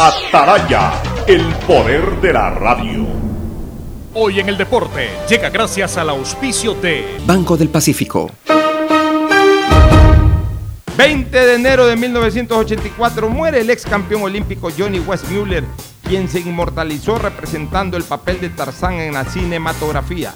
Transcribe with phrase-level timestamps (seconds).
[0.00, 0.92] Ataraya,
[1.26, 3.04] el poder de la radio.
[4.14, 8.30] Hoy en el deporte llega gracias al auspicio de Banco del Pacífico.
[10.96, 15.64] 20 de enero de 1984 muere el ex campeón olímpico Johnny Westmuller,
[16.04, 20.32] quien se inmortalizó representando el papel de Tarzán en la cinematografía.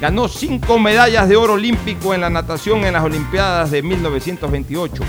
[0.00, 5.02] Ganó cinco medallas de oro olímpico en la natación en las Olimpiadas de 1928.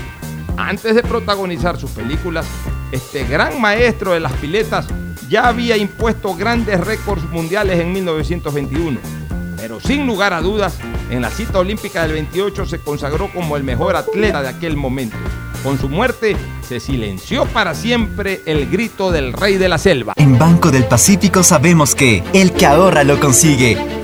[0.56, 2.46] Antes de protagonizar sus películas,
[2.92, 4.86] este gran maestro de las piletas
[5.28, 8.98] ya había impuesto grandes récords mundiales en 1921.
[9.56, 10.78] Pero sin lugar a dudas,
[11.10, 15.16] en la cita olímpica del 28 se consagró como el mejor atleta de aquel momento.
[15.64, 16.36] Con su muerte
[16.68, 20.12] se silenció para siempre el grito del rey de la selva.
[20.16, 24.03] En Banco del Pacífico sabemos que el que ahorra lo consigue.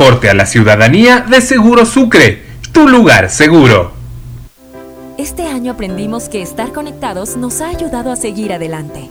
[0.00, 3.92] aporte a la ciudadanía de Seguro Sucre, tu lugar seguro.
[5.18, 9.10] Este año aprendimos que estar conectados nos ha ayudado a seguir adelante.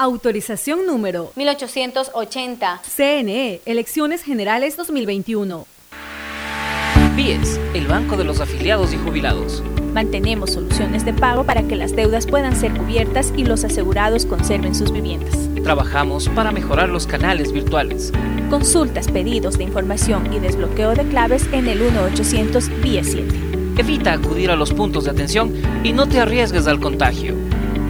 [0.00, 2.82] Autorización número 1880.
[2.84, 5.66] CNE, Elecciones Generales 2021.
[7.16, 9.60] BIES, el Banco de los Afiliados y Jubilados.
[9.92, 14.76] Mantenemos soluciones de pago para que las deudas puedan ser cubiertas y los asegurados conserven
[14.76, 15.34] sus viviendas.
[15.64, 18.12] Trabajamos para mejorar los canales virtuales.
[18.50, 23.34] Consultas, pedidos de información y desbloqueo de claves en el 1800 BIES 7.
[23.78, 27.34] Evita acudir a los puntos de atención y no te arriesgues al contagio.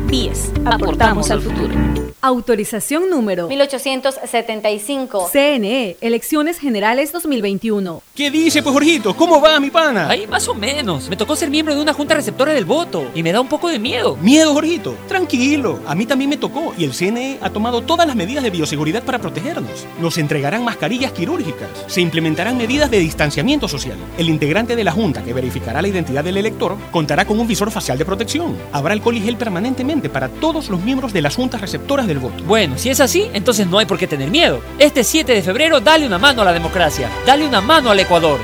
[0.08, 1.74] BIES, aportamos al futuro.
[2.20, 5.30] Autorización número 1875.
[5.30, 8.02] CNE, Elecciones Generales 2021.
[8.12, 9.14] ¿Qué dice, pues, Jorgito?
[9.14, 10.08] ¿Cómo va mi pana?
[10.08, 11.08] Ahí más o menos.
[11.08, 13.68] Me tocó ser miembro de una junta receptora del voto y me da un poco
[13.68, 14.16] de miedo.
[14.16, 14.96] ¿Miedo, Jorgito?
[15.06, 15.78] Tranquilo.
[15.86, 19.04] A mí también me tocó y el CNE ha tomado todas las medidas de bioseguridad
[19.04, 19.86] para protegernos.
[20.00, 21.68] Nos entregarán mascarillas quirúrgicas.
[21.86, 23.96] Se implementarán medidas de distanciamiento social.
[24.18, 27.70] El integrante de la junta que verificará la identidad del elector contará con un visor
[27.70, 28.56] facial de protección.
[28.72, 32.42] Habrá alcohol y gel permanentemente para todos los miembros de las juntas receptoras del voto.
[32.44, 34.60] Bueno, si es así, entonces no hay por qué tener miedo.
[34.78, 37.08] Este 7 de febrero, dale una mano a la democracia.
[37.24, 38.40] Dale una mano al Ecuador.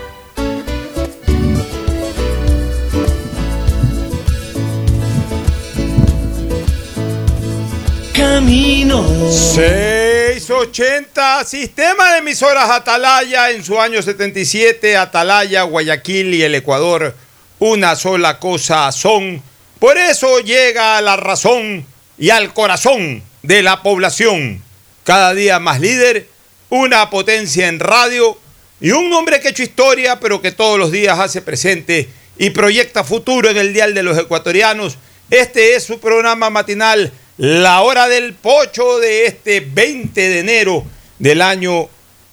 [8.13, 9.05] Camino.
[9.31, 17.15] 6 680, sistema de emisoras Atalaya en su año 77, Atalaya, Guayaquil y el Ecuador,
[17.61, 19.43] una sola cosa son.
[19.79, 21.87] Por eso llega a la razón
[22.19, 24.63] y al corazón de la población.
[25.05, 26.27] Cada día más líder,
[26.71, 28.39] una potencia en radio
[28.81, 32.09] y un hombre que ha hecho historia, pero que todos los días hace presente
[32.39, 34.97] y proyecta futuro en el Dial de los Ecuatorianos.
[35.31, 40.85] Este es su programa matinal la hora del pocho de este 20 de enero
[41.19, 41.91] del año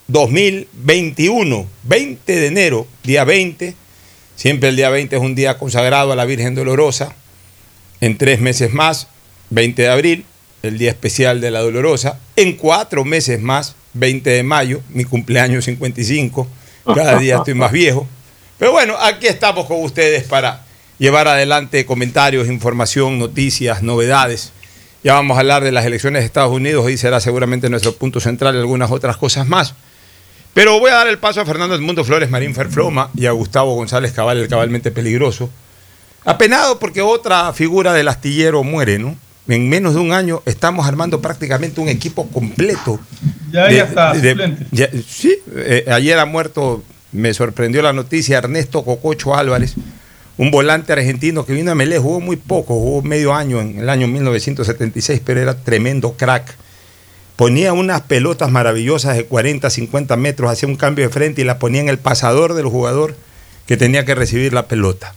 [0.07, 1.67] 2021.
[1.83, 3.75] 20 de enero, día 20.
[4.37, 7.13] Siempre el día 20 es un día consagrado a la Virgen Dolorosa.
[7.99, 9.09] En tres meses más,
[9.49, 10.25] 20 de abril,
[10.63, 12.19] el día especial de la Dolorosa.
[12.35, 16.47] En cuatro meses más, 20 de mayo, mi cumpleaños 55.
[16.95, 18.07] Cada día estoy más viejo.
[18.57, 20.65] Pero bueno, aquí estamos con ustedes para
[20.97, 24.53] llevar adelante comentarios, información, noticias, novedades
[25.03, 28.19] ya vamos a hablar de las elecciones de Estados Unidos, y será seguramente nuestro punto
[28.19, 29.73] central y algunas otras cosas más.
[30.53, 33.73] Pero voy a dar el paso a Fernando Edmundo Flores Marín Ferfloma y a Gustavo
[33.73, 35.49] González Cabal, el cabalmente peligroso.
[36.23, 39.15] Apenado porque otra figura del astillero muere, ¿no?
[39.47, 42.99] En menos de un año estamos armando prácticamente un equipo completo.
[43.51, 44.13] Ya, ya está,
[45.07, 49.75] sí, eh, ayer ha muerto, me sorprendió la noticia, Ernesto Cococho Álvarez,
[50.37, 53.89] un volante argentino que vino a Melé, jugó muy poco, jugó medio año en el
[53.89, 56.55] año 1976, pero era tremendo crack.
[57.35, 61.59] Ponía unas pelotas maravillosas de 40, 50 metros, hacía un cambio de frente y la
[61.59, 63.15] ponía en el pasador del jugador
[63.65, 65.13] que tenía que recibir la pelota.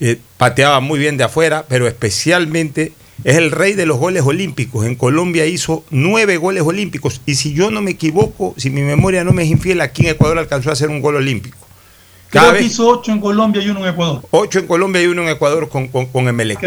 [0.00, 2.92] Eh, pateaba muy bien de afuera, pero especialmente
[3.26, 4.86] es el rey de los goles olímpicos.
[4.86, 9.24] En Colombia hizo nueve goles olímpicos y si yo no me equivoco, si mi memoria
[9.24, 11.58] no me es infiel, aquí en Ecuador alcanzó a hacer un gol olímpico.
[12.30, 14.22] Creo que hizo ocho en Colombia y uno en Ecuador.
[14.30, 16.60] Ocho en Colombia y uno en Ecuador con, con, con Emelec.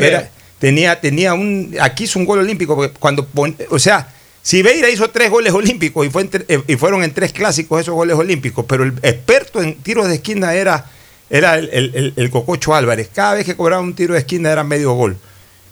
[0.59, 1.77] tenía, tenía un.
[1.79, 3.25] Aquí hizo un gol olímpico, porque cuando.
[3.69, 7.79] O sea, Sibeira hizo tres goles olímpicos y, fue eh, y fueron en tres clásicos
[7.79, 10.91] esos goles olímpicos, pero el experto en tiros de esquina era,
[11.29, 13.09] era el, el, Cococho Álvarez.
[13.13, 15.17] Cada vez que cobraba un tiro de esquina era medio gol.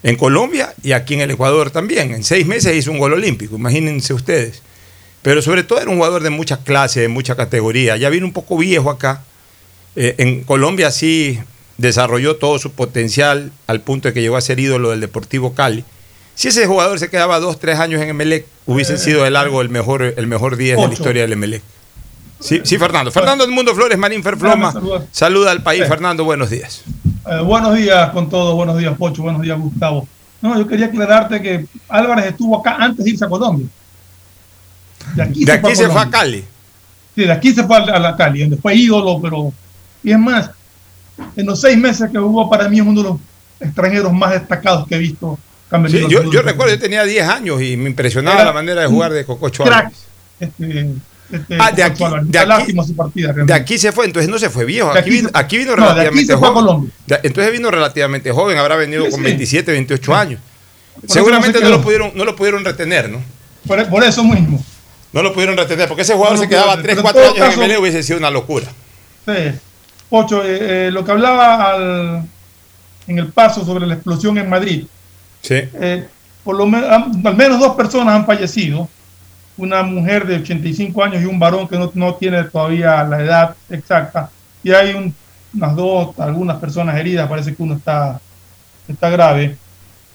[0.03, 2.13] En Colombia y aquí en el Ecuador también.
[2.13, 4.61] En seis meses hizo un gol olímpico, imagínense ustedes.
[5.21, 7.97] Pero sobre todo era un jugador de muchas clases, de mucha categoría.
[7.97, 9.23] Ya vino un poco viejo acá
[9.99, 11.39] eh, en Colombia sí
[11.77, 15.83] desarrolló todo su potencial al punto de que llegó a ser ídolo del Deportivo Cali.
[16.35, 18.97] Si ese jugador se quedaba dos, tres años en Emelec, hubiese eh.
[18.99, 21.63] sido de largo el mejor, el mejor 10 de la historia del Emelec.
[22.39, 23.11] Sí, sí, Fernando.
[23.11, 24.71] Fernando del Mundo Flores, Marín Ferfloma.
[25.11, 25.87] Saluda al país.
[25.87, 26.83] Fernando, buenos días.
[27.29, 28.55] Eh, buenos días con todos.
[28.55, 29.21] Buenos días, Pocho.
[29.21, 30.07] Buenos días, Gustavo.
[30.41, 33.67] No, yo quería aclararte que Álvarez estuvo acá antes de irse a Colombia.
[35.15, 36.43] De aquí, se, fue, se fue a Cali.
[37.15, 39.51] Sí, de aquí se fue a la Cali, donde fue ídolo, pero
[40.03, 40.51] y es más,
[41.35, 43.19] en los seis meses que hubo para mí es uno de los
[43.59, 45.37] extranjeros más destacados que he visto.
[45.89, 49.25] yo, yo recuerdo, yo tenía 10 años y me impresionaba la manera de jugar de
[49.25, 49.65] Cococho
[50.39, 50.91] Este,
[51.31, 54.65] este, ah, de aquí, de, aquí, partida, de aquí, se fue, entonces no se fue
[54.65, 54.91] viejo.
[54.91, 56.91] Aquí, vino, aquí vino relativamente joven.
[57.23, 60.39] entonces vino relativamente joven, habrá venido con 27, 28 años.
[61.05, 63.21] Seguramente no, lo pudieron, no lo pudieron retener, ¿no?
[63.67, 64.63] Por, eso mismo.
[65.11, 68.01] No lo pudieron retener, porque ese jugador se quedaba 3, 4 años en el hubiese
[68.03, 68.67] sido una locura.
[69.25, 69.51] Sí.
[70.09, 72.23] Ocho, eh, eh, lo que hablaba al,
[73.07, 74.85] en el paso sobre la explosión en Madrid.
[75.41, 75.55] Sí.
[75.55, 76.07] Eh,
[76.43, 76.89] por lo menos,
[77.25, 78.87] al menos dos personas han fallecido.
[79.57, 83.55] Una mujer de 85 años y un varón que no, no tiene todavía la edad
[83.69, 84.29] exacta.
[84.63, 85.13] Y hay
[85.53, 87.27] unas dos, algunas personas heridas.
[87.27, 88.19] Parece que uno está,
[88.87, 89.57] está grave.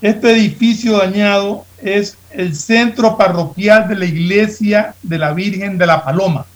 [0.00, 6.04] Este edificio dañado es el centro parroquial de la iglesia de la Virgen de la
[6.04, 6.46] Paloma.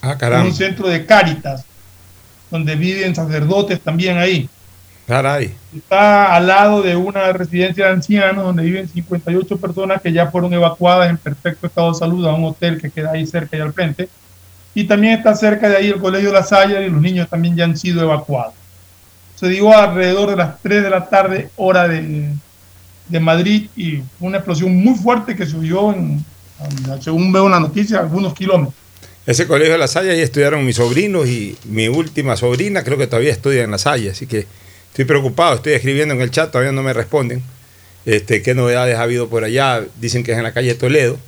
[0.00, 0.46] Ah, caramba.
[0.46, 1.64] un centro de Cáritas
[2.50, 4.48] donde viven sacerdotes también ahí.
[5.08, 5.54] Caray.
[5.74, 10.52] Está al lado de una residencia de ancianos donde viven 58 personas que ya fueron
[10.52, 13.72] evacuadas en perfecto estado de salud a un hotel que queda ahí cerca y al
[13.72, 14.10] frente.
[14.74, 17.64] Y también está cerca de ahí el Colegio La Salle y los niños también ya
[17.64, 18.52] han sido evacuados.
[19.34, 22.28] Se dio alrededor de las 3 de la tarde, hora de,
[23.08, 26.22] de Madrid, y una explosión muy fuerte que subió, en,
[27.00, 28.74] según veo la noticia, algunos kilómetros.
[29.24, 33.06] Ese colegio de La Salle ahí estudiaron mis sobrinos y mi última sobrina creo que
[33.06, 34.46] todavía estudia en La Salle, así que
[34.90, 37.42] estoy preocupado, estoy escribiendo en el chat, todavía no me responden.
[38.04, 39.84] Este, ¿Qué novedades ha habido por allá?
[40.00, 41.18] Dicen que es en la calle Toledo.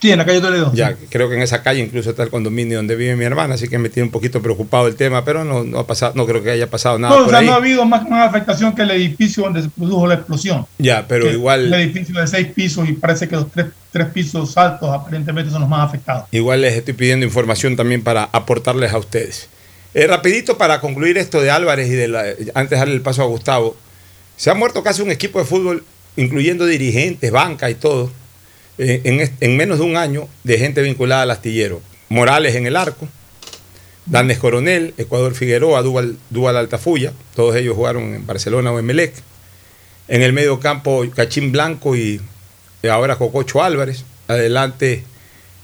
[0.00, 0.72] Sí, en la calle Toledo.
[0.74, 3.68] Ya, creo que en esa calle incluso está el condominio donde vive mi hermana, así
[3.68, 6.42] que me tiene un poquito preocupado el tema, pero no, no ha pasado, no creo
[6.42, 7.14] que haya pasado nada.
[7.14, 10.06] No, o sea, no ha habido más, más, afectación que el edificio donde se produjo
[10.06, 10.66] la explosión.
[10.78, 11.66] Ya, pero igual.
[11.66, 15.60] El edificio de seis pisos y parece que los tres, tres pisos altos aparentemente son
[15.60, 16.24] los más afectados.
[16.30, 19.50] Igual les estoy pidiendo información también para aportarles a ustedes.
[19.94, 23.22] Eh, rapidito para concluir esto de Álvarez y de la, antes de darle el paso
[23.22, 23.76] a Gustavo.
[24.36, 25.84] Se ha muerto casi un equipo de fútbol,
[26.16, 28.10] incluyendo dirigentes, banca y todo
[28.78, 31.80] eh, en, menos de un año de gente vinculada al astillero.
[32.08, 33.08] Morales en el arco,
[34.06, 39.14] Danes Coronel, Ecuador Figueroa, Dual, Dual Altafulla, todos ellos jugaron en Barcelona o en Melec.
[40.08, 42.20] En el medio campo, Cachín Blanco y
[42.82, 44.04] y ahora Cococho Álvarez.
[44.28, 45.04] Adelante,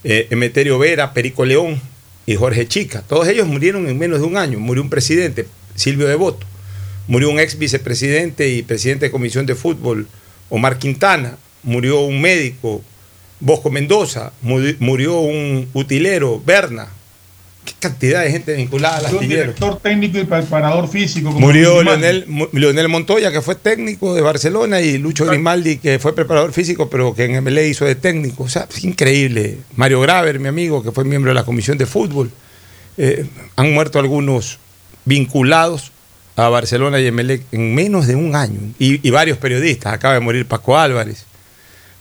[0.04, 1.80] eh, Emeterio Vera, Perico León
[2.26, 3.02] y Jorge Chica.
[3.09, 4.59] Todos ellos murieron en menos de un año.
[4.59, 6.47] Murió un presidente, Silvio Devoto.
[7.09, 10.09] Murió un ex vicepresidente y presidente de comisión de fútbol,
[10.50, 11.37] Omar Quintana.
[11.62, 12.83] Murió un médico,
[13.40, 14.33] Bosco Mendoza.
[14.42, 16.88] Muri- Murió un utilero, Berna.
[17.66, 19.28] Qué cantidad de gente vinculada al astillero.
[19.28, 21.32] director técnico y preparador físico.
[21.32, 21.82] como Murió.
[21.82, 26.88] Leonel, Leonel Montoya, que fue técnico de Barcelona, y Lucho Grimaldi, que fue preparador físico,
[26.88, 28.44] pero que en MLE hizo de técnico.
[28.44, 29.58] O sea, es increíble.
[29.75, 32.30] Mario Graver, mi amigo, que fue miembro de la comisión de fútbol.
[32.96, 34.61] Eh, han muerto algunos
[35.04, 35.90] vinculados
[36.37, 38.61] a Barcelona y MLE en menos de un año.
[38.78, 39.92] Y, y varios periodistas.
[39.92, 41.26] Acaba de morir Paco Álvarez.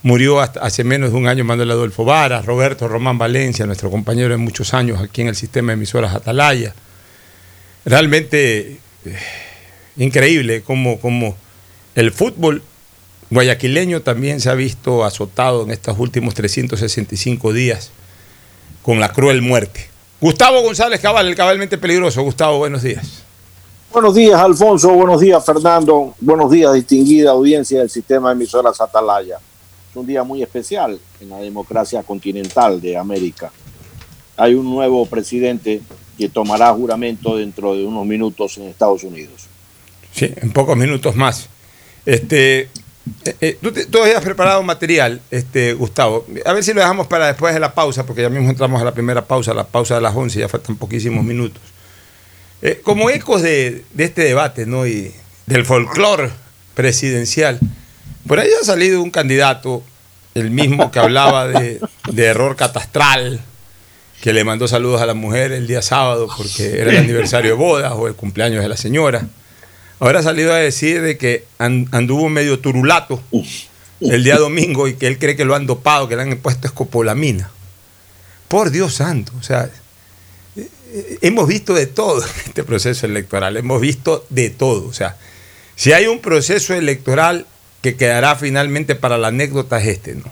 [0.05, 4.37] Murió hace menos de un año Manuel Adolfo Vara, Roberto Román Valencia, nuestro compañero de
[4.37, 6.75] muchos años aquí en el sistema de emisoras Atalaya.
[7.85, 9.17] Realmente eh,
[9.97, 11.35] increíble cómo, cómo
[11.95, 12.61] el fútbol
[13.31, 17.89] guayaquileño también se ha visto azotado en estos últimos 365 días
[18.83, 19.89] con la cruel muerte.
[20.21, 22.21] Gustavo González Cabal, el cabalmente peligroso.
[22.21, 23.23] Gustavo, buenos días.
[23.91, 24.93] Buenos días, Alfonso.
[24.93, 26.13] Buenos días, Fernando.
[26.19, 29.39] Buenos días, distinguida audiencia del sistema de emisoras Atalaya.
[29.95, 33.51] Un día muy especial en la democracia continental de América.
[34.37, 35.81] Hay un nuevo presidente
[36.17, 39.47] que tomará juramento dentro de unos minutos en Estados Unidos.
[40.11, 41.47] Sí, en pocos minutos más.
[42.05, 42.69] Este, eh,
[43.41, 46.25] eh, tú, te- tú habías preparado material, este, Gustavo.
[46.45, 48.85] A ver si lo dejamos para después de la pausa, porque ya mismo entramos a
[48.85, 51.61] la primera pausa, la pausa de las 11, ya faltan poquísimos minutos.
[52.61, 54.85] Eh, como ecos de, de este debate, ¿no?
[54.87, 55.11] Y
[55.45, 56.29] del folclore
[56.73, 57.59] presidencial,
[58.27, 59.83] por ahí ha salido un candidato,
[60.33, 61.79] el mismo que hablaba de,
[62.11, 63.41] de error catastral,
[64.21, 67.57] que le mandó saludos a la mujer el día sábado porque era el aniversario de
[67.57, 69.27] bodas o el cumpleaños de la señora.
[69.99, 73.21] Ahora ha salido a decir de que an- anduvo medio turulato
[74.01, 76.67] el día domingo y que él cree que lo han dopado, que le han puesto
[76.67, 77.49] escopolamina.
[78.47, 79.69] Por Dios santo, o sea,
[81.21, 84.87] hemos visto de todo en este proceso electoral, hemos visto de todo.
[84.87, 85.17] O sea,
[85.75, 87.45] si hay un proceso electoral
[87.85, 90.23] que quedará finalmente para la anécdota es este, ¿no?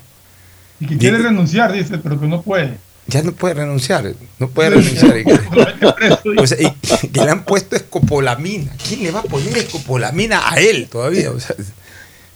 [0.79, 2.77] Y que quiere renunciar, dice, pero que no puede.
[3.05, 5.17] Ya no puede renunciar, no puede renunciar.
[5.19, 8.71] Y que- o sea, y que le han puesto escopolamina.
[8.87, 11.29] ¿Quién le va a poner escopolamina a él todavía?
[11.29, 11.55] O sea,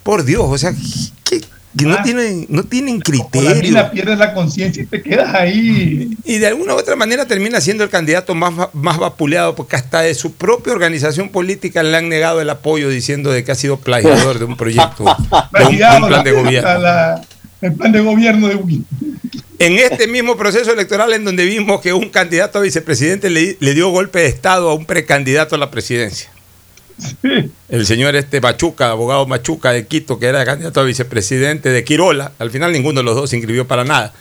[0.03, 0.71] por Dios, o sea,
[1.23, 1.41] que,
[1.77, 3.55] que no, tienen, no tienen la criterio.
[3.61, 6.09] mina pierdes la conciencia y te quedas ahí.
[6.23, 10.01] Y de alguna u otra manera termina siendo el candidato más, más vapuleado, porque hasta
[10.01, 13.77] de su propia organización política le han negado el apoyo diciendo de que ha sido
[13.77, 16.79] plagiador de un proyecto, de un, de un Plagiado plan de la- gobierno.
[16.79, 17.21] la-
[17.61, 18.85] el plan de gobierno de Win.
[19.59, 23.73] En este mismo proceso electoral en donde vimos que un candidato a vicepresidente le, le
[23.73, 26.29] dio golpe de Estado a un precandidato a la presidencia.
[27.69, 32.31] El señor este Machuca, abogado Machuca de Quito, que era candidato a vicepresidente de Quirola,
[32.39, 34.13] al final ninguno de los dos se inscribió para nada.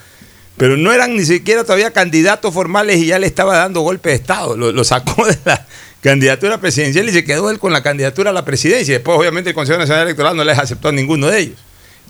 [0.57, 4.15] Pero no eran ni siquiera todavía candidatos formales y ya le estaba dando golpe de
[4.15, 4.57] Estado.
[4.57, 5.67] Lo, sacó de la
[6.01, 8.95] candidatura presidencial y se quedó él con la candidatura a la presidencia.
[8.95, 11.57] Después, obviamente, el Consejo Nacional Electoral no les aceptó a ninguno de ellos.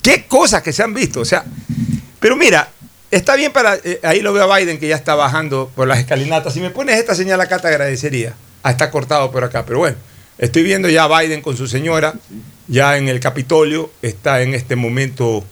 [0.02, 1.20] Qué cosas que se han visto.
[1.20, 1.44] O sea,
[2.22, 2.70] pero mira,
[3.12, 3.76] está bien para.
[3.84, 6.54] eh, ahí lo veo a Biden que ya está bajando por las escalinatas.
[6.54, 8.34] Si me pones esta señal acá, te agradecería.
[8.64, 9.98] Ah, está cortado por acá, pero bueno.
[10.38, 12.14] Estoy viendo ya a Biden con su señora,
[12.68, 15.44] ya en el Capitolio, está en este momento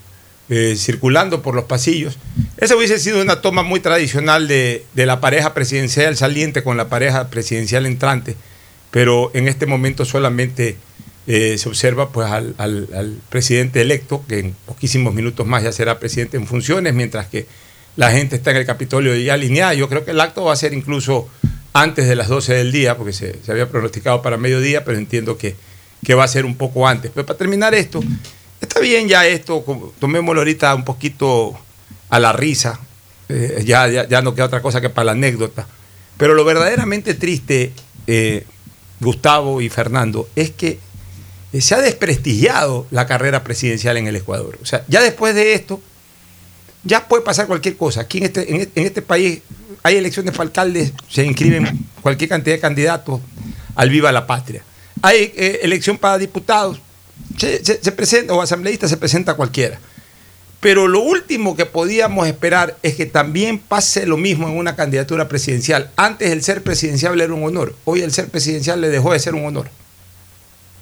[0.50, 2.20] eh, circulando por los pasillos.
[2.58, 6.88] Esa hubiese sido una toma muy tradicional de, de la pareja presidencial saliente con la
[6.88, 8.36] pareja presidencial entrante,
[8.92, 10.77] pero en este momento solamente
[11.25, 15.72] eh, se observa pues al, al- al presidente electo, que en poquísimos minutos más ya
[15.72, 17.48] será presidente en funciones, mientras que
[17.96, 19.74] la gente está en el Capitolio ya alineada.
[19.74, 21.27] Yo creo que el acto va a ser incluso
[21.75, 25.58] antes de las 12 del día, porque se, había pronosticado para mediodía, pero entiendo que,
[26.05, 27.12] que va a ser un poco antes.
[27.13, 28.01] Pero para terminar esto,
[28.62, 29.62] está bien ya esto,
[30.00, 31.53] tomémoslo ahorita un poquito
[32.10, 32.79] a la risa,
[33.27, 35.67] eh, ya, ya, ya no queda otra cosa que para la anécdota.
[36.15, 37.74] Pero lo verdaderamente triste,
[38.08, 38.46] eh,
[39.01, 40.79] Gustavo y Fernando, es que
[41.51, 44.58] eh, se ha desprestigiado la carrera presidencial en el Ecuador.
[44.62, 45.82] O sea, ya después de esto,
[46.86, 48.00] ya puede pasar cualquier cosa.
[48.00, 49.41] Aquí en este, en este país
[49.84, 53.22] hay elecciones para alcaldes, se inscriben cualquier cantidad de candidatos
[53.75, 54.63] al Viva la Patria.
[55.01, 56.79] Hay eh, elección para diputados,
[57.38, 59.79] se, se- se presenta, o asambleísta se presenta cualquiera.
[60.62, 65.27] Pero lo último que podíamos esperar es que también pase lo mismo en una candidatura
[65.27, 65.91] presidencial.
[65.96, 69.36] Antes el ser presidencial era un honor, hoy el ser presidencial le dejó de ser
[69.36, 69.70] un honor.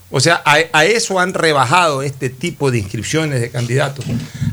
[0.10, 4.06] O sea, a eso han rebajado este tipo de inscripciones de candidatos,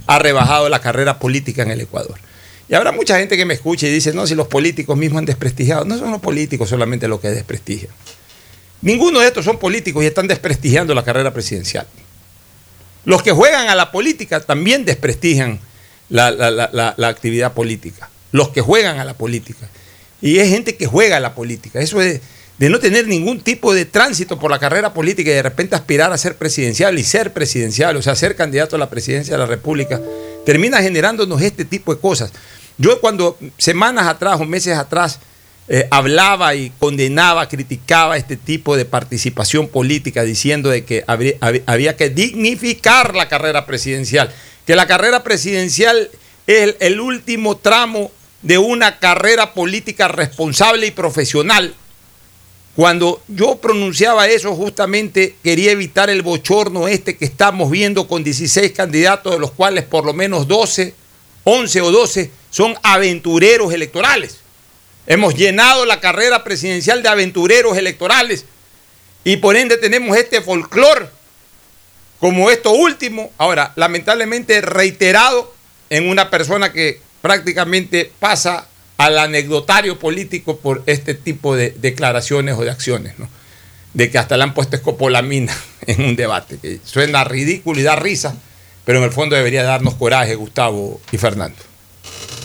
[0.06, 2.18] ha rebajado la carrera política en el Ecuador.
[2.70, 5.24] Y habrá mucha gente que me escuche y dice, no, si los políticos mismos han
[5.24, 5.84] desprestigiado.
[5.84, 7.90] No son los políticos solamente los que desprestigian.
[8.82, 11.86] Ninguno de estos son políticos y están desprestigiando la carrera presidencial.
[13.04, 15.58] Los que juegan a la política también desprestigian
[16.10, 18.08] la, la- la- la actividad política.
[18.30, 19.68] Los que juegan a la política.
[20.22, 21.80] Y es gente que juega a la política.
[21.80, 22.20] Eso es
[22.58, 26.12] de no tener ningún tipo de tránsito por la carrera política y de repente aspirar
[26.12, 29.46] a ser presidencial y ser presidencial, o sea, ser candidato a la presidencia de la
[29.46, 29.98] República,
[30.44, 32.32] termina generándonos este tipo de cosas.
[32.80, 35.20] Yo cuando semanas atrás o meses atrás
[35.68, 42.08] eh, hablaba y condenaba, criticaba este tipo de participación política diciendo de que había que
[42.08, 44.32] dignificar la carrera presidencial,
[44.66, 46.08] que la carrera presidencial
[46.46, 48.10] es el, el último tramo
[48.40, 51.74] de una carrera política responsable y profesional.
[52.76, 58.72] Cuando yo pronunciaba eso, justamente quería evitar el bochorno este que estamos viendo con 16
[58.72, 60.94] candidatos, de los cuales por lo menos 12,
[61.44, 64.40] 11 o 12 son aventureros electorales.
[65.06, 68.44] Hemos llenado la carrera presidencial de aventureros electorales
[69.24, 71.08] y por ende tenemos este folclore
[72.20, 75.54] como esto último, ahora lamentablemente reiterado
[75.88, 82.62] en una persona que prácticamente pasa al anecdotario político por este tipo de declaraciones o
[82.62, 83.28] de acciones, ¿no?
[83.94, 87.96] De que hasta le han puesto escopolamina en un debate, que suena ridículo y da
[87.96, 88.36] risa,
[88.84, 91.69] pero en el fondo debería darnos coraje, Gustavo y Fernando.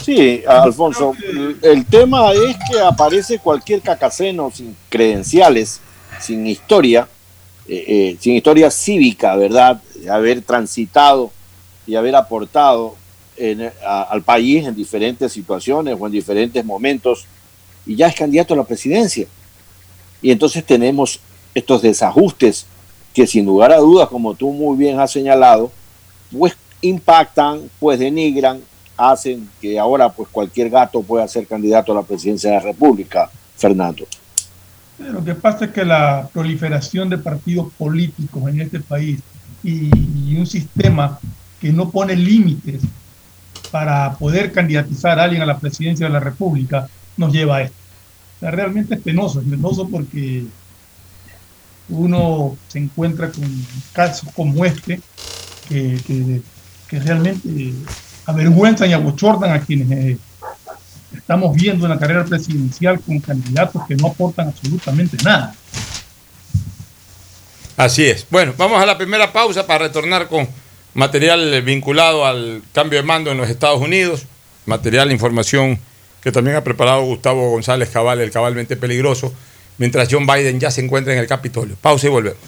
[0.06, 1.14] Sí, Alfonso,
[1.64, 5.82] el tema es que aparece cualquier cacaceno sin credenciales,
[6.20, 7.08] sin historia,
[7.68, 9.82] eh, eh, sin historia cívica, ¿verdad?
[9.96, 11.32] De haber transitado
[11.88, 12.96] y haber aportado
[13.84, 17.26] al país en diferentes situaciones o en diferentes momentos,
[17.88, 19.26] y ya es candidato a la presidencia.
[20.22, 21.20] Y entonces tenemos
[21.56, 22.68] estos desajustes
[23.12, 25.72] que sin lugar a dudas, como tú muy bien has señalado,
[26.32, 28.62] pues impactan, pues denigran,
[28.98, 33.30] hacen que ahora pues cualquier gato pueda ser candidato a la presidencia de la República,
[33.56, 34.06] Fernando.
[34.98, 39.20] Lo que pasa es que la proliferación de partidos políticos en este país
[39.64, 39.90] y,
[40.38, 41.19] un sistema
[41.60, 42.82] que no pone límites
[43.72, 47.76] para poder candidatizar a alguien a la presidencia de la República nos lleva a esto.
[48.41, 50.43] Realmente es penoso, es penoso porque
[51.88, 53.43] uno se encuentra con
[53.93, 55.02] casos como este
[55.69, 56.41] que-
[56.88, 57.74] que realmente
[58.26, 60.18] avergüenzan y abochornan a quienes eh,
[61.16, 65.56] estamos viendo una carrera presidencial con candidatos que no aportan absolutamente nada.
[67.78, 68.26] Así es.
[68.30, 70.48] Bueno, vamos a la primera pausa para retornar con
[70.94, 74.26] material vinculado al cambio de mando en los Estados Unidos,
[74.66, 75.80] material, información
[76.22, 79.34] que también ha preparado Gustavo González Cabal, el cabalmente peligroso,
[79.78, 81.76] mientras John Biden ya se encuentra en el Capitolio.
[81.80, 82.40] Pausa y volvemos.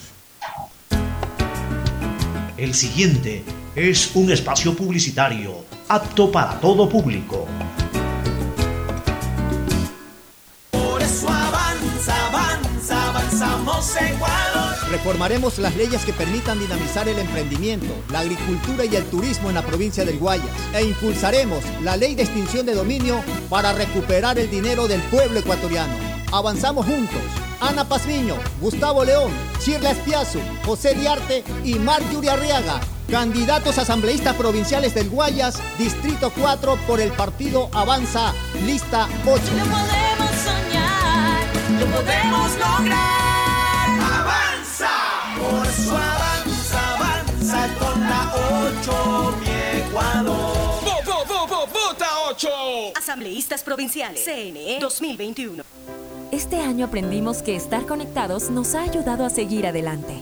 [2.58, 3.44] El siguiente
[3.76, 7.47] es un espacio publicitario apto para todo público.
[10.71, 14.76] Por eso avanza, avanza, avanzamos Ecuador.
[14.89, 19.62] Reformaremos las leyes que permitan dinamizar el emprendimiento, la agricultura y el turismo en la
[19.62, 24.88] provincia del Guayas e impulsaremos la ley de extinción de dominio para recuperar el dinero
[24.88, 25.93] del pueblo ecuatoriano.
[26.32, 27.21] Avanzamos juntos.
[27.60, 35.10] Ana Pazmiño, Gustavo León, Chirla Espiazu, José Diarte y Marjorie Arriaga, candidatos asambleístas provinciales del
[35.10, 38.34] Guayas, Distrito 4 por el partido Avanza,
[38.65, 39.26] lista 8.
[39.26, 41.46] podemos soñar,
[41.80, 42.98] lo podemos lograr.
[44.00, 44.89] Avanza,
[45.38, 48.34] por eso avanza, avanza con la
[48.82, 50.67] 8, mi Ecuador.
[51.74, 52.48] ¡Vota 8!
[52.96, 54.24] Asambleístas Provinciales.
[54.24, 55.63] CNE 2021.
[56.32, 60.22] Este año aprendimos que estar conectados nos ha ayudado a seguir adelante.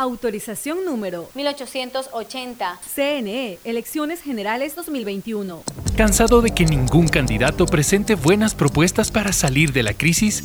[0.00, 2.78] Autorización número 1880.
[2.94, 5.62] CNE, Elecciones Generales 2021.
[5.94, 10.44] ¿Cansado de que ningún candidato presente buenas propuestas para salir de la crisis?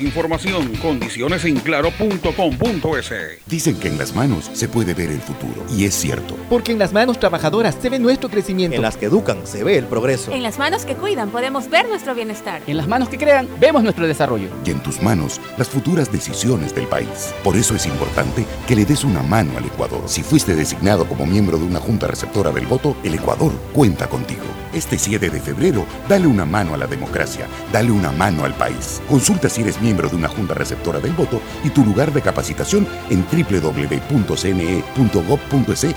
[0.01, 3.13] información, condiciones en claro.com.es.
[3.45, 5.65] Dicen que en las manos se puede ver el futuro.
[5.69, 6.37] Y es cierto.
[6.49, 8.75] Porque en las manos trabajadoras se ve nuestro crecimiento.
[8.75, 10.31] En las que educan se ve el progreso.
[10.31, 12.61] En las manos que cuidan podemos ver nuestro bienestar.
[12.67, 14.49] En las manos que crean vemos nuestro desarrollo.
[14.65, 17.33] Y en tus manos las futuras decisiones del país.
[17.43, 20.03] Por eso es importante que le des una mano al Ecuador.
[20.07, 24.43] Si fuiste designado como miembro de una junta receptora del voto, el Ecuador cuenta contigo.
[24.73, 29.01] Este 7 de febrero, dale una mano a la democracia, dale una mano al país.
[29.09, 32.87] Consulta si eres miembro de una junta receptora del voto y tu lugar de capacitación
[33.09, 34.35] en www.cne.gov.es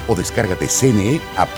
[0.09, 1.48] o descárgate CNE App.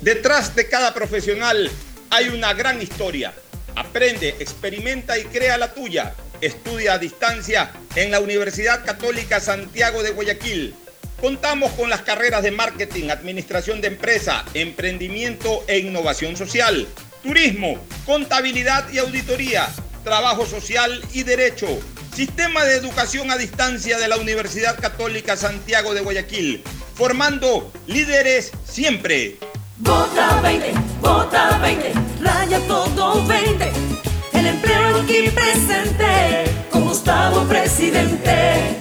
[0.00, 1.70] Detrás de cada profesional
[2.10, 3.34] hay una gran historia.
[3.74, 6.14] Aprende, experimenta y crea la tuya.
[6.40, 10.74] Estudia a distancia en la Universidad Católica Santiago de Guayaquil.
[11.20, 16.86] Contamos con las carreras de marketing, administración de empresa, emprendimiento e innovación social,
[17.22, 19.66] turismo, contabilidad y auditoría,
[20.06, 21.66] trabajo social y derecho.
[22.14, 26.62] Sistema de educación a distancia de la Universidad Católica Santiago de Guayaquil,
[26.94, 29.36] formando líderes siempre.
[29.78, 31.92] Vota 20, vota 20,
[32.22, 33.72] raya todo 20.
[34.32, 38.76] El empleo aquí presente, con Gustavo presidente.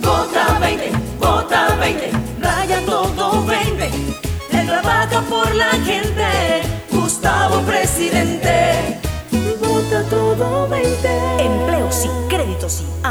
[0.00, 3.90] Vota 20, vota 20, raya todo 20.
[4.52, 5.72] Él trabaja por la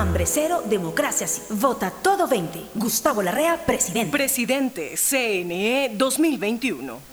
[0.04, 1.42] hambre cero, democracia sí.
[1.50, 2.60] Vota todo 20.
[2.76, 4.12] Gustavo Larrea, presidente.
[4.12, 7.13] Presidente CNE 2021.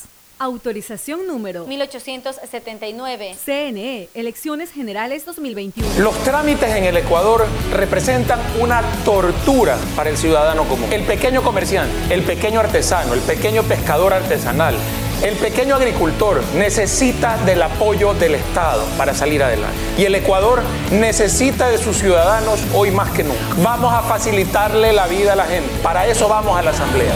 [0.41, 3.35] Autorización número 1879.
[3.45, 5.99] CNE, Elecciones Generales 2021.
[5.99, 10.91] Los trámites en el Ecuador representan una tortura para el ciudadano común.
[10.91, 14.73] El pequeño comerciante, el pequeño artesano, el pequeño pescador artesanal,
[15.21, 19.77] el pequeño agricultor necesita del apoyo del Estado para salir adelante.
[19.95, 23.39] Y el Ecuador necesita de sus ciudadanos hoy más que nunca.
[23.61, 25.69] Vamos a facilitarle la vida a la gente.
[25.83, 27.13] Para eso vamos a la Asamblea.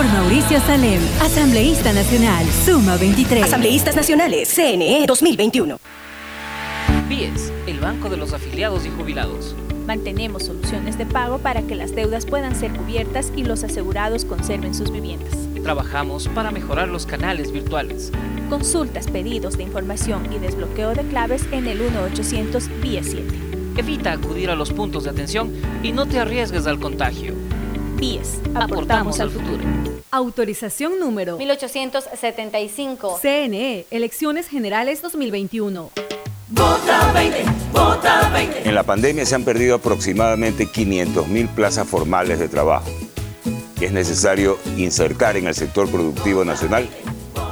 [0.00, 3.44] Por Mauricio Salem, Asambleísta Nacional, Suma 23.
[3.44, 5.76] Asambleístas Nacionales, CNE 2021.
[7.06, 9.54] BIES, el Banco de los Afiliados y Jubilados.
[9.86, 14.74] Mantenemos soluciones de pago para que las deudas puedan ser cubiertas y los asegurados conserven
[14.74, 15.36] sus viviendas.
[15.62, 18.10] Trabajamos para mejorar los canales virtuales.
[18.48, 23.38] Consultas, pedidos de información y desbloqueo de claves en el 1-800 BIES 7.
[23.76, 27.34] Evita acudir a los puntos de atención y no te arriesgues al contagio.
[28.00, 29.62] BIES, aportamos al futuro.
[30.10, 33.18] Autorización número 1875.
[33.20, 35.90] CNE, Elecciones Generales 2021.
[36.48, 38.66] Vota 20, vota 20.
[38.66, 42.90] En la pandemia se han perdido aproximadamente 500.000 plazas formales de trabajo.
[43.82, 46.88] Es necesario insertar en el sector productivo nacional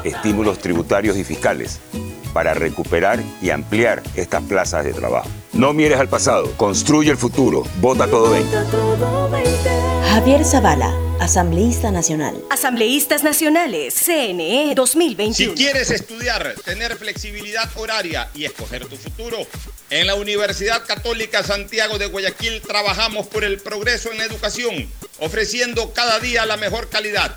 [0.02, 1.78] estímulos tributarios y fiscales
[2.32, 5.28] para recuperar y ampliar estas plazas de trabajo.
[5.52, 7.64] No mires al pasado, construye el futuro.
[7.80, 8.56] Vota todo 20.
[10.10, 12.42] Javier Zavala, Asambleísta Nacional.
[12.50, 15.56] Asambleístas Nacionales, CNE 2021.
[15.56, 19.38] Si quieres estudiar, tener flexibilidad horaria y escoger tu futuro,
[19.90, 24.88] en la Universidad Católica Santiago de Guayaquil trabajamos por el progreso en la educación,
[25.18, 27.36] ofreciendo cada día la mejor calidad.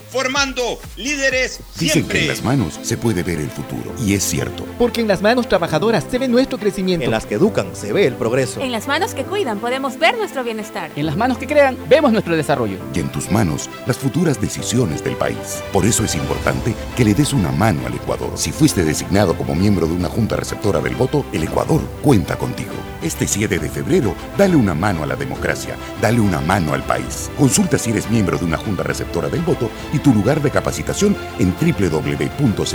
[0.11, 3.93] formando líderes Dicen que en las manos se puede ver el futuro.
[4.05, 4.65] Y es cierto.
[4.77, 7.05] Porque en las manos trabajadoras se ve nuestro crecimiento.
[7.05, 8.61] En las que educan se ve el progreso.
[8.61, 10.91] En las manos que cuidan podemos ver nuestro bienestar.
[10.95, 12.77] En las manos que crean, vemos nuestro desarrollo.
[12.93, 15.63] Y en tus manos, las futuras decisiones del país.
[15.71, 18.31] Por eso es importante que le des una mano al Ecuador.
[18.35, 22.73] Si fuiste designado como miembro de una junta receptora del voto, el Ecuador cuenta contigo.
[23.01, 27.31] Este 7 de febrero, dale una mano a la democracia, dale una mano al país.
[27.37, 31.15] Consulta si eres miembro de una junta receptora del voto y tu lugar de capacitación
[31.39, 32.65] en www.cne.gov.es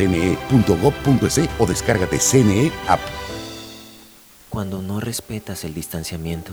[1.59, 3.01] o descárgate CNE App.
[4.51, 6.53] Cuando no respetas el distanciamiento,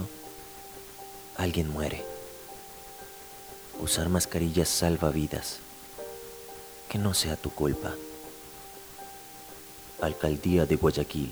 [1.37, 2.03] alguien muere.
[3.79, 5.59] Usar mascarillas salva vidas.
[6.89, 7.93] Que no sea tu culpa.
[10.01, 11.31] Alcaldía de Guayaquil.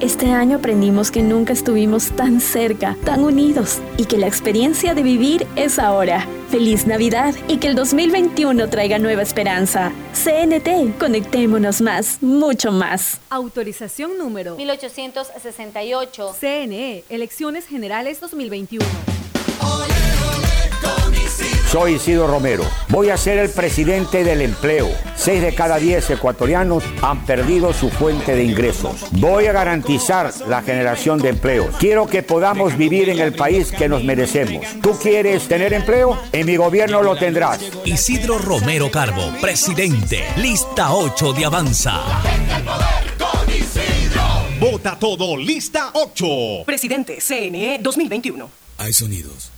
[0.00, 5.02] Este año aprendimos que nunca estuvimos tan cerca, tan unidos y que la experiencia de
[5.02, 6.24] vivir es ahora.
[6.50, 9.90] Feliz Navidad y que el 2021 traiga nueva esperanza.
[10.12, 13.20] CNT, conectémonos más, mucho más.
[13.28, 16.36] Autorización número 1868.
[16.38, 19.17] CNE, Elecciones Generales 2021.
[21.70, 22.64] Soy Isidro Romero.
[22.88, 24.88] Voy a ser el presidente del empleo.
[25.16, 29.04] Seis de cada diez ecuatorianos han perdido su fuente de ingresos.
[29.10, 31.76] Voy a garantizar la generación de empleos.
[31.78, 34.64] Quiero que podamos vivir en el país que nos merecemos.
[34.80, 36.18] ¿Tú quieres tener empleo?
[36.32, 37.60] En mi gobierno lo tendrás.
[37.84, 40.24] Isidro Romero Carbo, presidente.
[40.38, 42.00] Lista 8 de Avanza.
[44.58, 46.64] Vota todo, lista 8.
[46.64, 48.50] Presidente, CNE 2021.
[48.78, 49.57] Hay sonidos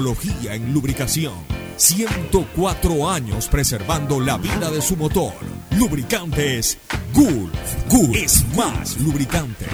[0.49, 1.33] en lubricación.
[1.77, 5.33] 104 años preservando la vida de su motor.
[5.77, 6.79] Lubricantes
[7.13, 7.53] Gulf.
[7.87, 9.65] Gulf es más lubricante.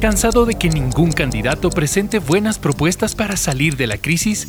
[0.00, 4.48] ¿Cansado de que ningún candidato presente buenas propuestas para salir de la crisis?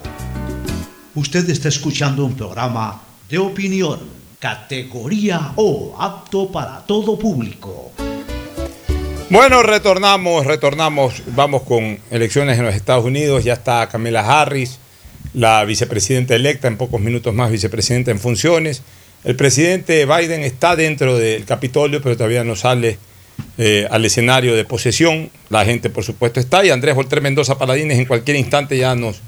[1.13, 3.99] Usted está escuchando un programa de opinión,
[4.39, 7.91] categoría O, apto para todo público.
[9.29, 14.79] Bueno, retornamos, retornamos, vamos con elecciones en los Estados Unidos, ya está Camila Harris,
[15.33, 18.81] la vicepresidenta electa, en pocos minutos más vicepresidenta en funciones.
[19.25, 22.97] El presidente Biden está dentro del Capitolio, pero todavía no sale
[23.57, 25.29] eh, al escenario de posesión.
[25.49, 29.21] La gente, por supuesto, está y Andrés Volter Mendoza Paladines en cualquier instante ya nos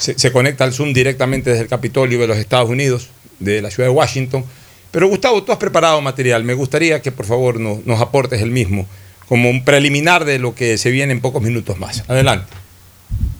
[0.00, 3.08] se, conecta al Zoom directamente desde el Capitolio de los Estados Unidos,
[3.38, 4.44] de la ciudad de Washington.
[4.90, 6.42] Pero Gustavo, tú has preparado material.
[6.42, 8.86] Me gustaría que por favor no, nos aportes el mismo,
[9.28, 12.02] como un preliminar de lo que se viene en pocos minutos más.
[12.08, 12.46] Adelante.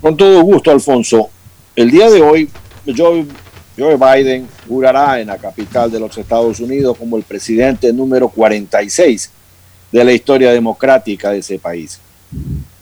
[0.01, 1.31] Con todo gusto, Alfonso.
[1.75, 2.49] El día de hoy,
[2.97, 3.25] Joe,
[3.79, 9.31] Joe Biden jurará en la capital de los Estados Unidos como el presidente número 46
[9.91, 11.99] de la historia democrática de ese país.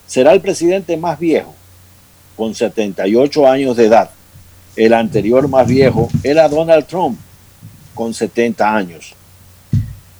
[0.07, 1.55] Será el presidente más viejo
[2.39, 4.11] con 78 años de edad.
[4.77, 7.19] El anterior más viejo era Donald Trump,
[7.95, 9.13] con 70 años.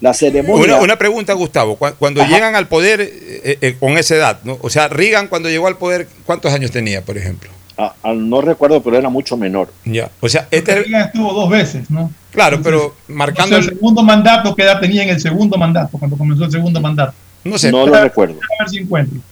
[0.01, 0.75] La ceremonia...
[0.75, 1.77] Una, una pregunta, Gustavo.
[1.77, 2.35] Cuando Ajá.
[2.35, 4.59] llegan al poder eh, eh, con esa edad, ¿no?
[4.61, 7.51] o sea, Reagan cuando llegó al poder, ¿cuántos años tenía, por ejemplo?
[7.77, 9.73] Ah, ah, no recuerdo, pero era mucho menor.
[9.85, 12.11] Ya, o sea, este estuvo dos veces, ¿no?
[12.33, 16.47] Claro, pero marcando el segundo mandato, ¿qué edad tenía en el segundo mandato, cuando comenzó
[16.47, 17.15] el segundo mandato?
[17.49, 17.73] No sé.
[17.73, 18.39] No lo recuerdo.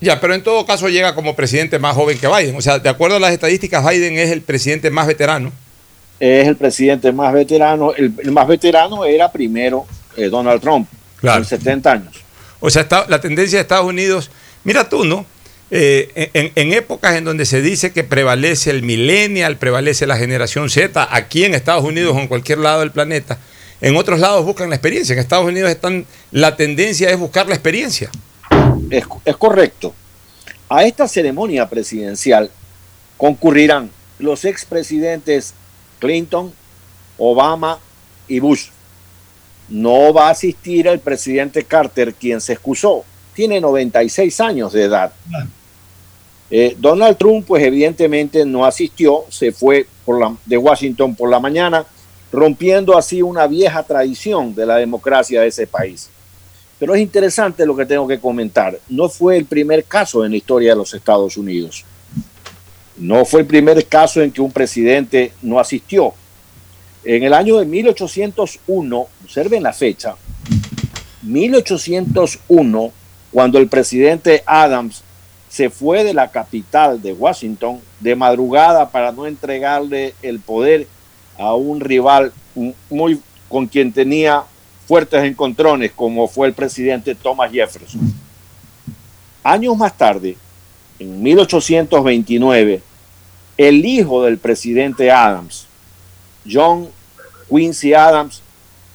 [0.01, 2.55] Ya, pero en todo caso llega como presidente más joven que Biden.
[2.55, 5.51] O sea, de acuerdo a las estadísticas, Biden es el presidente más veterano.
[6.19, 7.93] Es el presidente más veterano.
[7.93, 10.87] El, más veterano era primero eh, Donald Trump,
[11.21, 12.23] con 70 años.
[12.59, 14.31] O sea, está, la tendencia de Estados Unidos,
[14.63, 15.25] mira tú, ¿no?
[15.69, 21.07] Eh, en, épocas en donde se dice que prevalece el millennial, prevalece la generación Z,
[21.11, 23.37] aquí en Estados Unidos o en cualquier lado del planeta,
[23.81, 25.13] en otros lados buscan la experiencia.
[25.13, 28.09] En Estados Unidos están, la tendencia es buscar la experiencia.
[28.89, 29.05] Es,
[29.37, 29.93] correcto.
[30.69, 32.49] A esta ceremonia presidencial
[33.17, 35.53] concurrirán los expresidentes
[35.99, 36.53] Clinton,
[37.17, 37.79] Obama
[38.27, 38.67] y Bush.
[39.69, 43.03] No va a asistir el presidente Carter, quien se excusó.
[43.33, 45.13] Tiene 96 años de edad.
[46.49, 51.39] Eh, Donald Trump, pues evidentemente no asistió, se fue por la, de Washington por la
[51.39, 51.85] mañana,
[52.31, 56.09] rompiendo así una vieja tradición de la democracia de ese país.
[56.79, 58.79] Pero es interesante lo que tengo que comentar.
[58.89, 61.85] No fue el primer caso en la historia de los Estados Unidos.
[62.97, 66.13] No fue el primer caso en que un presidente no asistió.
[67.03, 70.15] En el año de 1801, observen la fecha,
[71.23, 72.91] 1801,
[73.31, 75.03] cuando el presidente Adams
[75.49, 80.87] se fue de la capital de Washington de madrugada para no entregarle el poder
[81.37, 82.31] a un rival
[82.89, 84.43] muy con quien tenía
[84.87, 88.01] fuertes encontrones como fue el presidente Thomas Jefferson.
[89.43, 90.37] Años más tarde,
[90.99, 92.81] en 1829,
[93.57, 95.67] el hijo del presidente Adams,
[96.49, 96.89] John
[97.49, 98.41] Quincy Adams,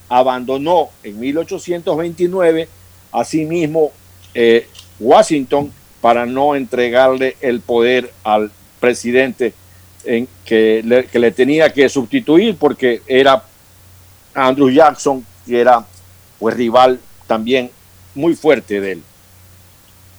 [0.09, 2.67] abandonó en 1829
[3.11, 3.91] asimismo
[4.33, 4.67] eh,
[4.99, 9.53] Washington para no entregarle el poder al presidente
[10.45, 13.43] que, le, tenía que sustituir porque era
[14.33, 15.85] Andrew Jackson, que era
[16.39, 17.69] pues rival también
[18.15, 19.03] muy fuerte de él.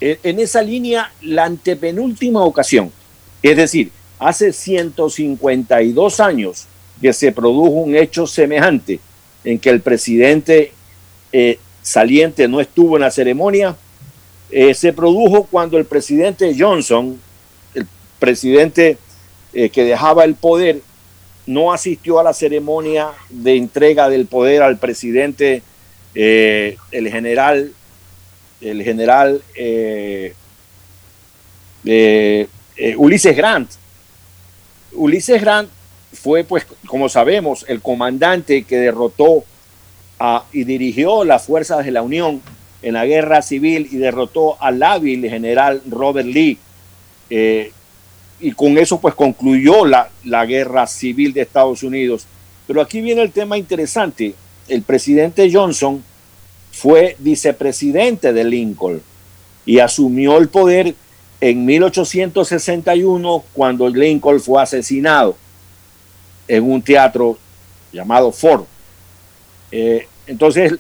[0.01, 2.91] E, en esa línea, la antepenúltima ocasión,
[3.43, 6.67] es decir, hace 152 años
[7.01, 9.01] que se produjo un hecho semejante
[9.45, 10.73] en que el presidente
[11.33, 13.77] eh, saliente no estuvo en la ceremonia,
[14.51, 17.21] eh, se produjo cuando el presidente Johnson,
[17.75, 17.87] el
[18.19, 18.99] presidente
[19.55, 20.81] eh, que dejaba el poder,
[21.47, 25.63] no asistió a la ceremonia de entrega del poder al presidente,
[26.15, 27.73] eh, el general,
[28.61, 29.43] el general
[32.97, 33.71] Ulises Grant.
[34.93, 35.69] Ulises Grant
[36.15, 39.45] fue, pues, como sabemos, el comandante que derrotó
[40.19, 42.41] a, y dirigió las fuerzas de la Unión
[42.83, 46.59] en la guerra civil y derrotó al hábil general Robert Lee.
[47.31, 47.73] Eh,
[48.41, 52.27] y con eso pues concluyó la, la guerra civil de Estados Unidos.
[52.67, 54.35] Pero aquí viene el tema interesante.
[54.69, 56.03] El presidente Johnson
[56.73, 59.03] fue vicepresidente de Lincoln
[59.65, 60.95] y asumió el poder
[61.41, 65.37] en 1861 cuando Lincoln fue asesinado
[66.49, 67.39] en un teatro
[67.93, 68.65] llamado Ford.
[69.71, 70.75] Eh, entonces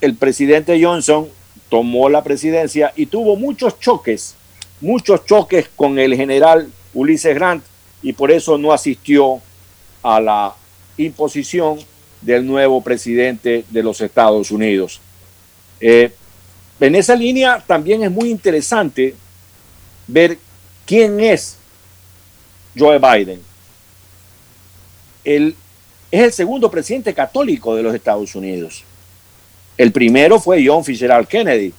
[0.00, 1.28] el presidente Johnson
[1.68, 4.34] tomó la presidencia y tuvo muchos choques,
[4.80, 7.62] muchos choques con el general Ulises Grant
[8.02, 9.40] y por eso no asistió
[10.02, 10.54] a la
[10.96, 11.78] imposición
[12.22, 15.00] del nuevo presidente de los Estados Unidos.
[15.78, 16.12] Eh,
[16.80, 19.14] en esa línea también es muy interesante
[20.06, 20.38] ver
[20.86, 21.58] quién es
[22.76, 23.40] Joe Biden.
[25.24, 25.54] Él
[26.10, 28.84] es el segundo presidente católico de los Estados Unidos.
[29.76, 31.74] El primero fue John Fitzgerald Kennedy.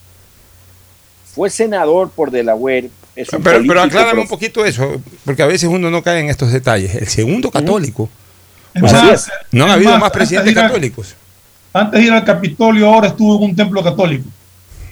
[1.34, 2.89] Fue senador por Delaware.
[3.43, 6.95] Pero, pero aclárame un poquito eso, porque a veces uno no cae en estos detalles.
[6.95, 8.10] El segundo católico.
[9.51, 11.15] no ha habido más, presidentes católicos.
[11.73, 14.30] Antes de ir al Capitolio, ahora estuvo en un templo católico.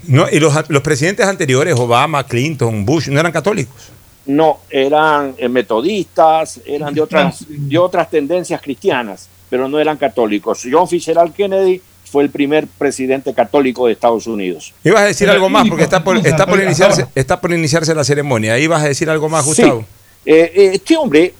[0.08, 3.90] No, y los, presidentes anteriores, Obama, Clinton, Bush, no eran católicos.
[4.28, 10.64] No, eran eh, metodistas, eran de otras, de otras tendencias cristianas, pero no eran católicos.
[10.70, 11.82] John Fitzgerald Kennedy
[12.15, 14.73] fue el primer presidente católico de Estados Unidos.
[14.86, 18.06] Ibas a decir algo más porque está por, está por, iniciarse, está por iniciarse la
[18.06, 18.58] ceremonia.
[18.58, 19.84] Ibas a decir algo más, Gustavo.
[20.25, 21.34] Eh, eh, este hombre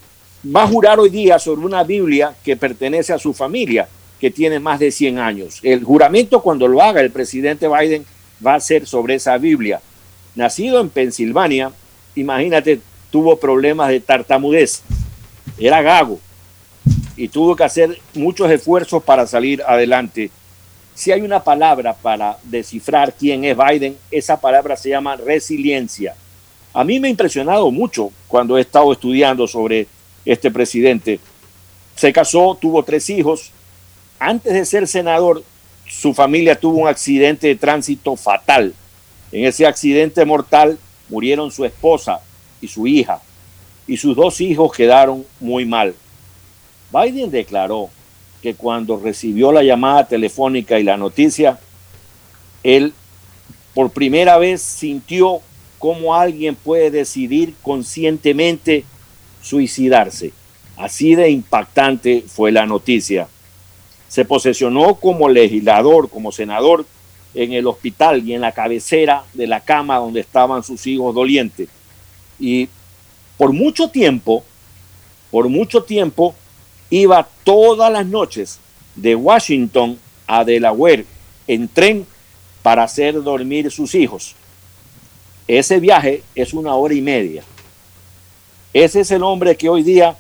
[0.54, 3.88] va a jurar hoy día sobre una Biblia que pertenece a su familia,
[4.20, 5.62] que tiene más de 100 años.
[5.64, 8.06] El juramento cuando lo haga el presidente Biden
[8.46, 9.80] va a ser sobre esa Biblia.
[10.36, 11.72] Nacido en Pensilvania,
[12.16, 14.82] imagínate, tuvo problemas de tartamudez.
[15.58, 16.20] Era gago
[17.16, 20.32] y tuvo que hacer muchos esfuerzos para salir adelante
[20.96, 26.16] si hay una palabra para descifrar quién es Biden, esa palabra se llama resiliencia.
[26.74, 29.88] A mí me ha impresionado mucho cuando he estado estudiando sobre
[30.24, 31.20] este presidente.
[31.96, 33.52] Se casó, tuvo tres hijos.
[34.18, 35.44] Antes de ser senador,
[35.86, 38.74] su familia tuvo un accidente de tránsito fatal.
[39.34, 40.80] En ese accidente mortal
[41.10, 42.22] murieron su esposa
[42.62, 43.22] y su hija,
[43.86, 45.94] y sus dos hijos quedaron muy mal.
[46.92, 47.90] Biden declaró
[48.46, 51.58] que cuando recibió la llamada telefónica y la noticia,
[52.62, 52.94] él
[53.74, 55.40] por primera vez sintió
[55.80, 58.86] cómo alguien puede decidir conscientemente
[59.42, 60.32] suicidarse.
[60.78, 63.28] Así de impactante fue la noticia.
[64.10, 66.86] Se posesionó como legislador, como senador,
[67.34, 71.68] en el hospital y en la cabecera de la cama donde estaban sus hijos dolientes.
[72.40, 72.70] Y
[73.40, 74.44] por mucho tiempo,
[75.32, 76.36] por mucho tiempo,
[76.90, 78.60] iba todas las noches
[78.96, 81.06] de Washington a Delaware
[81.48, 82.06] en tren
[82.62, 84.36] para hacer dormir sus hijos.
[85.48, 87.44] Ese viaje es una hora y media.
[88.74, 90.16] Ese es el hombre que hoy día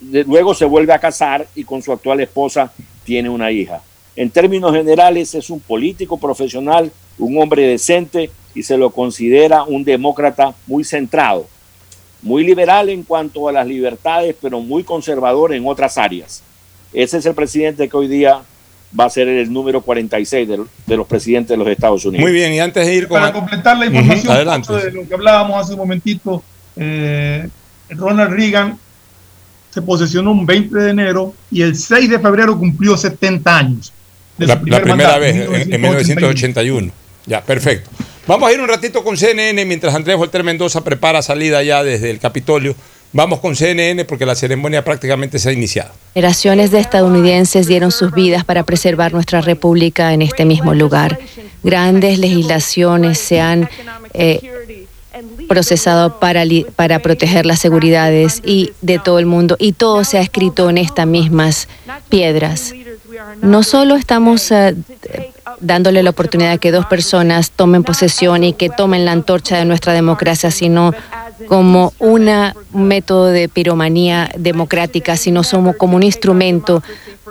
[0.00, 2.72] luego se vuelve a casar y con su actual esposa
[3.04, 3.82] tiene una hija.
[4.14, 9.84] En términos generales es un político profesional, un hombre decente y se lo considera un
[9.84, 11.46] demócrata muy centrado,
[12.22, 16.42] muy liberal en cuanto a las libertades, pero muy conservador en otras áreas.
[16.92, 18.40] Ese es el presidente que hoy día
[18.98, 22.22] va a ser el número 46 de, de los presidentes de los Estados Unidos.
[22.22, 23.20] Muy bien, y antes de ir con...
[23.20, 24.36] Para completar la información
[24.82, 26.42] de lo que hablábamos hace un momentito,
[26.76, 27.48] eh,
[27.90, 28.78] Ronald Reagan
[29.70, 33.92] se posesionó un 20 de enero y el 6 de febrero cumplió 70 años.
[34.38, 35.36] La, primera vez,
[35.68, 36.92] en, 1981.
[37.26, 37.90] Ya, perfecto.
[38.26, 42.10] Vamos a ir un ratito con CNN mientras Andrés Volter Mendoza prepara salida ya desde
[42.10, 42.74] el Capitolio.
[43.12, 45.92] Vamos con CNN porque la ceremonia prácticamente se ha iniciado.
[46.12, 51.20] Generaciones de estadounidenses dieron sus vidas para preservar nuestra república en este mismo lugar.
[51.62, 53.70] Grandes legislaciones se han
[54.12, 54.40] eh,
[55.48, 56.42] procesado para,
[56.74, 60.78] para proteger las seguridades y de todo el mundo y todo se ha escrito en
[60.78, 61.68] estas mismas
[62.08, 62.74] piedras.
[63.40, 64.74] No solo estamos eh,
[65.60, 69.64] dándole la oportunidad de que dos personas tomen posesión y que tomen la antorcha de
[69.64, 70.92] nuestra democracia, sino
[71.48, 72.30] como un
[72.72, 76.82] método de piromanía democrática, sino somos como un instrumento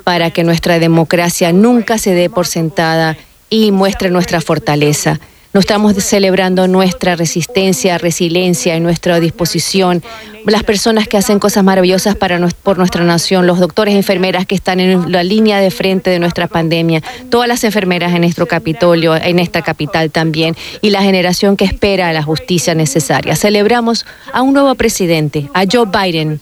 [0.03, 3.17] para que nuestra democracia nunca se dé por sentada
[3.49, 5.19] y muestre nuestra fortaleza.
[5.55, 10.03] No estamos celebrando nuestra resistencia, resiliencia y nuestra disposición.
[10.45, 14.81] Las personas que hacen cosas maravillosas para, por nuestra nación, los doctores enfermeras que están
[14.81, 19.39] en la línea de frente de nuestra pandemia, todas las enfermeras en nuestro Capitolio, en
[19.39, 23.37] esta capital también, y la generación que espera la justicia necesaria.
[23.37, 26.41] Celebramos a un nuevo presidente, a Joe Biden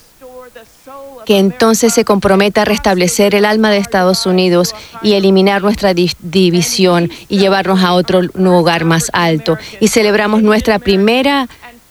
[1.25, 7.11] que entonces se comprometa a restablecer el alma de Estados Unidos y eliminar nuestra división
[7.27, 9.57] y llevarnos a otro lugar más alto.
[9.79, 11.47] Y celebramos nuestra primera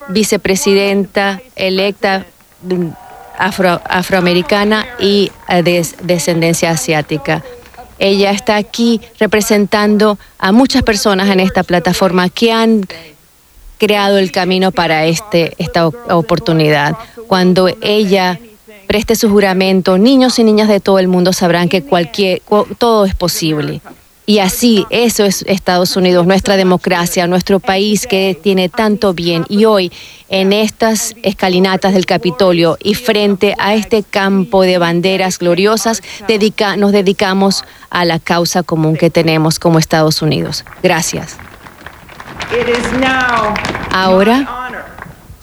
[0.08, 2.26] vicepresidenta electa
[2.62, 2.88] mm,
[3.38, 7.42] afroamericana y eh, de descendencia asiática.
[7.98, 12.84] Ella está aquí representando a muchas personas en esta plataforma que han
[13.78, 16.96] creado el camino para este, esta oportunidad.
[17.26, 18.38] Cuando ella
[18.92, 22.42] preste su juramento, niños y niñas de todo el mundo sabrán que cualquier,
[22.76, 23.80] todo es posible.
[24.26, 29.46] Y así, eso es Estados Unidos, nuestra democracia, nuestro país que tiene tanto bien.
[29.48, 29.90] Y hoy,
[30.28, 36.92] en estas escalinatas del Capitolio y frente a este campo de banderas gloriosas, dedica, nos
[36.92, 40.66] dedicamos a la causa común que tenemos como Estados Unidos.
[40.82, 41.38] Gracias.
[43.90, 44.68] Ahora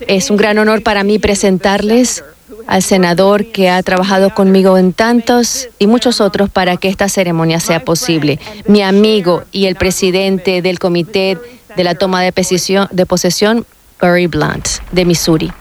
[0.02, 2.24] es un gran honor para mí presentarles
[2.70, 7.60] al senador que ha trabajado conmigo en tantos y muchos otros para que esta ceremonia
[7.60, 8.40] sea posible.
[8.68, 11.40] Mi amigo y el presidente del comité
[11.76, 13.66] de la toma de posesión,
[14.00, 15.52] Barry Blunt, de Missouri.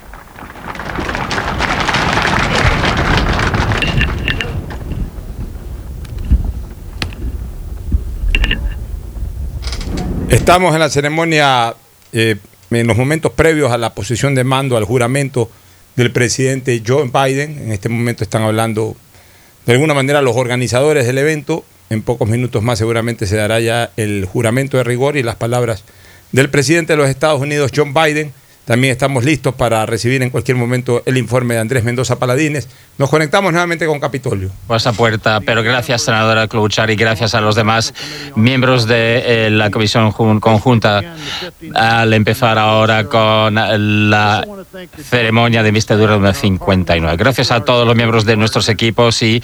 [10.29, 11.75] Estamos en la ceremonia,
[12.13, 12.37] eh,
[12.71, 15.51] en los momentos previos a la posición de mando, al juramento
[15.99, 17.59] del presidente Joe Biden.
[17.59, 18.97] En este momento están hablando
[19.67, 21.65] de alguna manera los organizadores del evento.
[21.91, 25.83] En pocos minutos más seguramente se dará ya el juramento de rigor y las palabras
[26.31, 28.33] del presidente de los Estados Unidos, John Biden.
[28.65, 32.69] También estamos listos para recibir en cualquier momento el informe de Andrés Mendoza Paladines.
[32.99, 34.51] Nos conectamos nuevamente con Capitolio.
[34.67, 37.95] Pues a puerta, pero gracias, senadora Clouchar, y gracias a los demás
[38.35, 41.15] miembros de eh, la comisión conjunta
[41.77, 43.55] al empezar ahora con
[44.11, 44.45] la
[44.97, 47.17] ceremonia de investidura número 59.
[47.17, 49.41] Gracias a todos los miembros de nuestros equipos y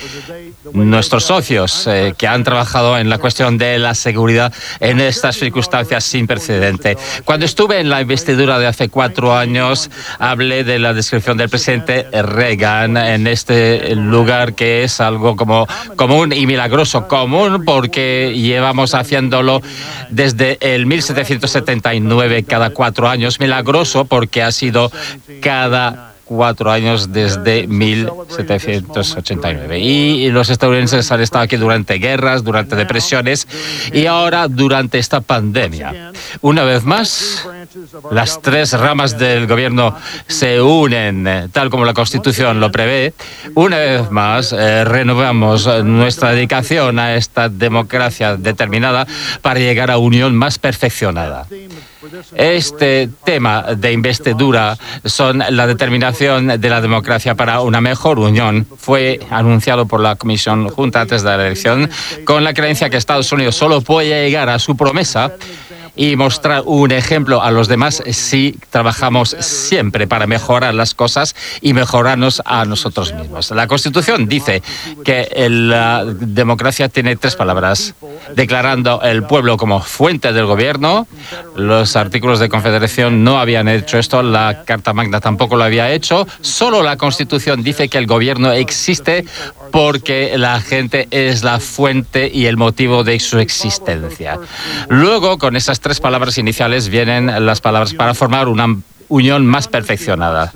[0.73, 6.05] nuestros socios eh, que han trabajado en la cuestión de la seguridad en estas circunstancias
[6.05, 6.97] sin precedente.
[7.25, 12.07] Cuando estuve en la investidura de hace cuatro años, hablé de la descripción del presidente
[12.11, 15.67] Reagan en este lugar que es algo como
[15.97, 17.07] común y milagroso.
[17.09, 19.61] Común porque llevamos haciéndolo
[20.09, 23.41] desde el 1779 cada cuatro años.
[23.41, 24.91] Milagroso porque ha sido
[25.43, 29.79] cada cuatro años desde 1789.
[29.79, 33.47] Y los estadounidenses han estado aquí durante guerras, durante depresiones
[33.93, 36.13] y ahora durante esta pandemia.
[36.41, 37.47] Una vez más,
[38.11, 39.97] las tres ramas del gobierno
[40.27, 43.15] se unen, tal como la Constitución lo prevé.
[43.55, 49.07] Una vez más, eh, renovamos nuestra dedicación a esta democracia determinada
[49.43, 51.47] para llegar a unión más perfeccionada.
[52.37, 58.67] Este tema de investidura son la determinación de la democracia para una mejor unión.
[58.77, 61.91] Fue anunciado por la Comisión Junta antes de la elección
[62.25, 65.33] con la creencia que Estados Unidos solo puede llegar a su promesa
[65.97, 71.73] y mostrar un ejemplo a los demás si trabajamos siempre para mejorar las cosas y
[71.73, 73.51] mejorarnos a nosotros mismos.
[73.51, 74.63] La Constitución dice
[75.05, 77.95] que la democracia tiene tres palabras,
[78.35, 81.07] declarando el pueblo como fuente del gobierno.
[81.57, 86.27] Los artículos de confederación no habían hecho esto, la Carta Magna tampoco lo había hecho.
[86.41, 89.25] Solo la Constitución dice que el gobierno existe
[89.71, 94.39] porque la gente es la fuente y el motivo de su existencia.
[94.89, 98.75] Luego, con esas tres palabras iniciales, vienen las palabras para formar una
[99.09, 100.51] unión más perfeccionada.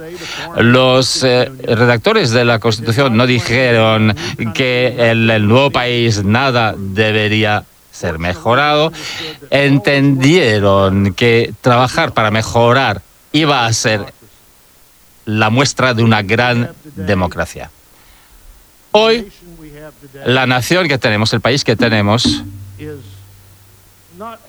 [0.56, 4.16] Los eh, redactores de la Constitución no dijeron
[4.54, 8.90] que en el nuevo país nada debería ser mejorado.
[9.50, 13.02] Entendieron que trabajar para mejorar
[13.32, 14.06] iba a ser
[15.26, 17.70] la muestra de una gran democracia.
[18.92, 19.30] Hoy,
[20.24, 22.42] la nación que tenemos, el país que tenemos,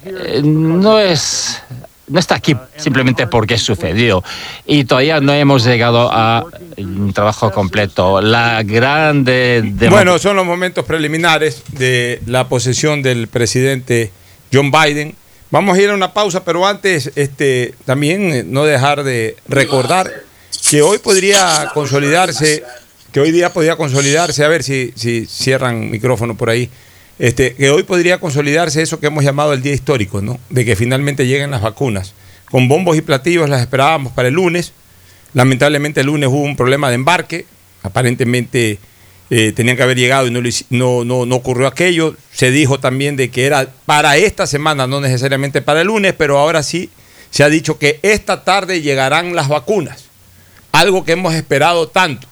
[0.06, 1.62] eh, no es
[2.08, 4.24] no está aquí simplemente porque sucedió
[4.66, 6.44] y todavía no hemos llegado a
[6.78, 8.20] un trabajo completo.
[8.20, 14.12] La grande bueno son los momentos preliminares de la posesión del presidente
[14.52, 15.16] John Biden.
[15.52, 20.12] Vamos a ir a una pausa, pero antes este también eh, no dejar de recordar
[20.70, 22.64] que hoy podría consolidarse
[23.12, 26.70] que hoy día podría consolidarse, a ver si, si cierran micrófono por ahí,
[27.20, 30.40] este, que hoy podría consolidarse eso que hemos llamado el día histórico, ¿no?
[30.50, 32.14] De que finalmente lleguen las vacunas.
[32.50, 34.72] Con bombos y platillos las esperábamos para el lunes.
[35.34, 37.46] Lamentablemente el lunes hubo un problema de embarque.
[37.84, 38.80] Aparentemente
[39.30, 42.16] eh, tenían que haber llegado y no, no, no, no ocurrió aquello.
[42.32, 46.40] Se dijo también de que era para esta semana, no necesariamente para el lunes, pero
[46.40, 46.90] ahora sí
[47.32, 50.06] se ha dicho que esta tarde llegarán las vacunas.
[50.72, 52.29] Algo que hemos esperado tanto.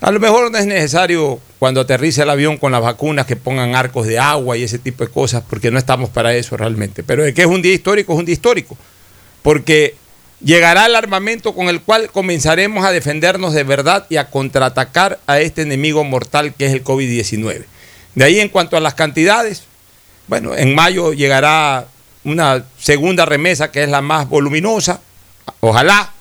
[0.00, 3.74] A lo mejor no es necesario cuando aterrice el avión con las vacunas que pongan
[3.74, 7.02] arcos de agua y ese tipo de cosas, porque no estamos para eso realmente.
[7.02, 8.78] Pero de que es un día histórico, es un día histórico.
[9.42, 9.94] Porque
[10.42, 15.40] llegará el armamento con el cual comenzaremos a defendernos de verdad y a contraatacar a
[15.40, 17.64] este enemigo mortal que es el COVID-19.
[18.14, 19.64] De ahí en cuanto a las cantidades,
[20.28, 21.86] bueno, en mayo llegará
[22.24, 25.00] una segunda remesa que es la más voluminosa,
[25.60, 26.12] ojalá,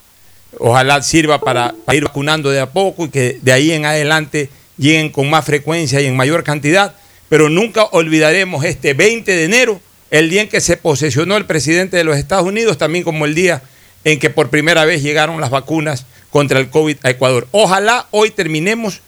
[0.58, 5.10] Ojalá sirva para, ir vacunando de a poco y que de ahí en adelante lleguen
[5.10, 6.96] con más frecuencia y en mayor cantidad.
[7.30, 9.80] Pero nunca olvidaremos este 20 de enero,
[10.10, 13.36] el día en que se posesionó el presidente de los Estados Unidos, también como el
[13.36, 13.62] día
[14.04, 17.48] en que por primera vez llegaron las vacunas contra el COVID a Ecuador.
[17.52, 19.02] Ojalá hoy terminemos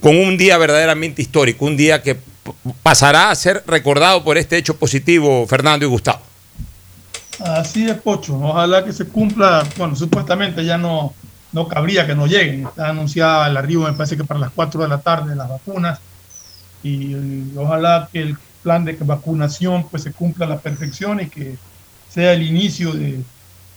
[0.00, 2.16] con un día verdaderamente histórico, un día que
[2.82, 6.21] pasará a ser recordado por este hecho positivo, Fernando y Gustavo.
[7.62, 8.36] Así es, Pocho.
[8.42, 9.64] Ojalá que se cumpla.
[9.78, 11.14] Bueno, supuestamente ya no,
[11.52, 12.66] no cabría que no lleguen.
[12.66, 16.00] Está anunciada el arribo, me parece que para las 4 de la tarde, las vacunas.
[16.82, 17.14] Y,
[17.56, 21.56] ojalá que el plan de vacunación pues se cumpla a la perfección y que
[22.08, 23.20] sea el inicio de,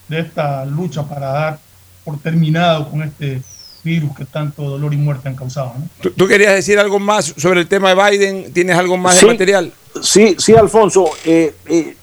[0.09, 1.59] esta lucha para dar
[2.03, 3.41] por terminado con este
[3.83, 5.73] virus que tanto dolor y muerte han causado.
[6.15, 8.53] ¿Tú, querías decir algo más sobre el tema de Biden?
[8.53, 9.73] ¿Tienes algo más de material?
[10.01, 11.05] Sí, sí, Alfonso.
[11.23, 11.95] Eh, eh,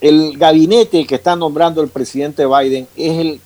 [0.00, 3.40] el gabinete que está nombrando el presidente Biden es el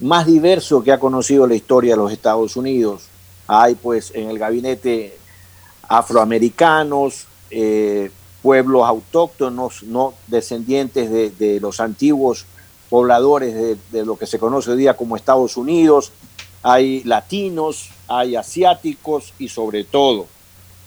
[0.00, 3.04] más diverso que ha conocido la historia de los Estados Unidos.
[3.46, 5.16] Hay pues en el gabinete
[5.88, 8.10] afroamericanos, eh,
[8.42, 12.46] pueblos autóctonos, no descendientes de, los antiguos
[12.90, 16.12] pobladores de, lo que se conoce hoy día como Estados Unidos,
[16.62, 20.26] hay latinos, hay asiáticos y sobre todo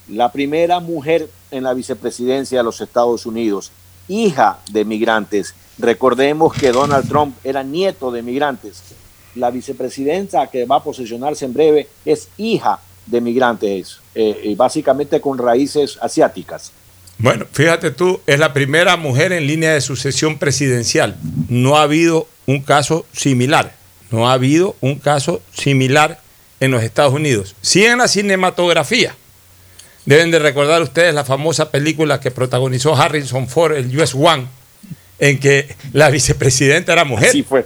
[0.07, 3.71] la primera mujer en la vicepresidencia de los Estados Unidos,
[4.07, 5.55] hija de migrantes.
[5.77, 8.81] Recordemos que Donald Trump era nieto de migrantes.
[9.35, 15.37] La vicepresidenta que va a posesionarse en breve es hija de migrantes, eh, básicamente con
[15.37, 16.71] raíces asiáticas.
[17.17, 21.15] Bueno, fíjate tú, es la primera mujer en línea de sucesión presidencial.
[21.49, 23.73] No ha habido un caso similar.
[24.11, 26.19] No ha habido un caso similar
[26.59, 27.55] en los Estados Unidos.
[27.61, 29.15] Sí en la cinematografía.
[30.05, 34.45] Deben de recordar ustedes la famosa película que protagonizó Harrison Ford, el US One,
[35.19, 37.29] en que la vicepresidenta era mujer.
[37.29, 37.65] Así fue.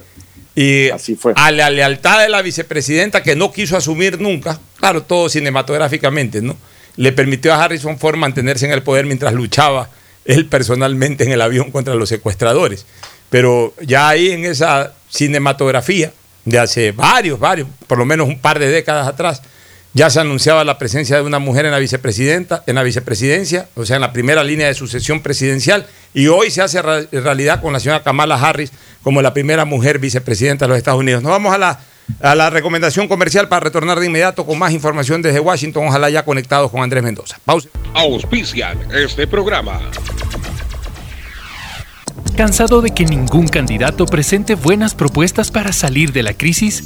[0.55, 0.89] Y
[1.35, 6.57] a la lealtad de la vicepresidenta que no quiso asumir nunca, claro, todo cinematográficamente, ¿no?
[6.95, 9.89] Le permitió a Harrison Ford mantenerse en el poder mientras luchaba
[10.25, 12.85] él personalmente en el avión contra los secuestradores.
[13.29, 16.11] Pero ya ahí en esa cinematografía
[16.45, 19.41] de hace varios, varios, por lo menos un par de décadas atrás,
[19.93, 23.85] ya se anunciaba la presencia de una mujer en la vicepresidenta, en la vicepresidencia, o
[23.85, 27.79] sea, en la primera línea de sucesión presidencial, y hoy se hace realidad con la
[27.79, 28.71] señora Kamala Harris
[29.03, 31.23] como la primera mujer vicepresidenta de los Estados Unidos.
[31.23, 31.79] Nos vamos a la,
[32.21, 36.23] a la recomendación comercial para retornar de inmediato con más información desde Washington, ojalá ya
[36.23, 37.37] conectados con Andrés Mendoza.
[37.45, 37.69] Pausa.
[37.93, 39.79] Auspician este programa.
[42.37, 46.85] ¿Cansado de que ningún candidato presente buenas propuestas para salir de la crisis?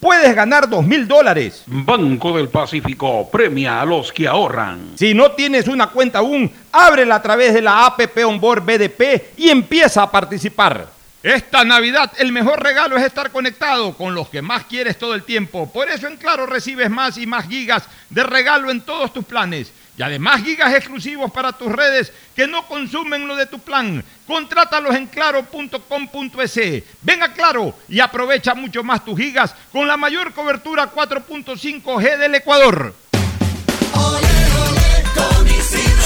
[0.00, 1.62] puedes ganar dos mil dólares.
[1.66, 4.92] Banco del Pacífico premia a los que ahorran.
[4.96, 9.48] Si no tienes una cuenta aún, ábrela a través de la APP Onboard BDP y
[9.48, 10.98] empieza a participar.
[11.22, 15.24] Esta Navidad el mejor regalo es estar conectado con los que más quieres todo el
[15.24, 15.70] tiempo.
[15.70, 19.72] Por eso en Claro recibes más y más gigas de regalo en todos tus planes.
[19.98, 24.04] Y además gigas exclusivos para tus redes que no consumen lo de tu plan.
[24.28, 26.84] Contrátalos en claro.com.es.
[27.02, 32.36] Ven a Claro y aprovecha mucho más tus gigas con la mayor cobertura 4.5G del
[32.36, 32.94] Ecuador.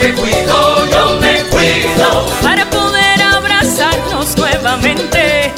[0.00, 2.26] Me cuido, yo me cuido.
[2.42, 5.52] Para poder abrazarnos nuevamente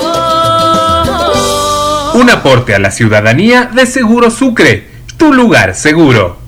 [2.15, 6.46] Un aporte a la ciudadanía de Seguro Sucre, tu lugar seguro.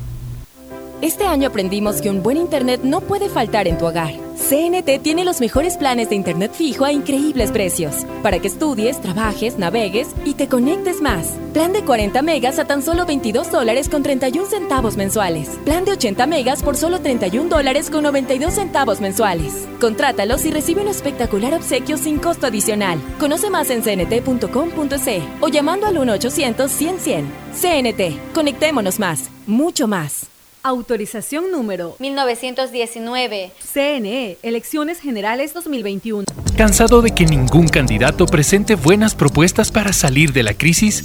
[1.01, 4.13] Este año aprendimos que un buen internet no puede faltar en tu hogar.
[4.35, 9.59] CNT tiene los mejores planes de internet fijo a increíbles precios, para que estudies, trabajes,
[9.59, 11.39] navegues y te conectes más.
[11.53, 15.51] Plan de 40 megas a tan solo 22 dólares con 31 centavos mensuales.
[15.65, 19.69] Plan de 80 megas por solo 31 dólares con 92 centavos mensuales.
[19.81, 22.99] Contrátalos y recibe un espectacular obsequio sin costo adicional.
[23.21, 27.25] Conoce más en cnt.com.c o llamando al 1-800-100-100.
[27.53, 30.29] CNT, conectémonos más, mucho más.
[30.69, 33.53] Autorización número 1919.
[33.73, 36.27] CNE, Elecciones Generales 2021.
[36.59, 41.05] ¿Cansado de que ningún candidato presente buenas propuestas para salir de la crisis?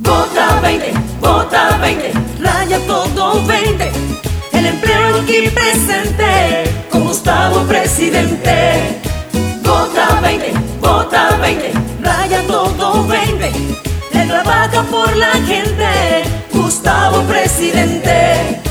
[0.00, 3.92] Vota 20, vota 20, raya todo 20.
[4.52, 8.98] El empleo aquí presente, con Gustavo presidente.
[9.62, 13.52] Vota 20, vota 20, raya todo 20.
[14.12, 18.62] Él trabaja por la gente, Gustavo presidente.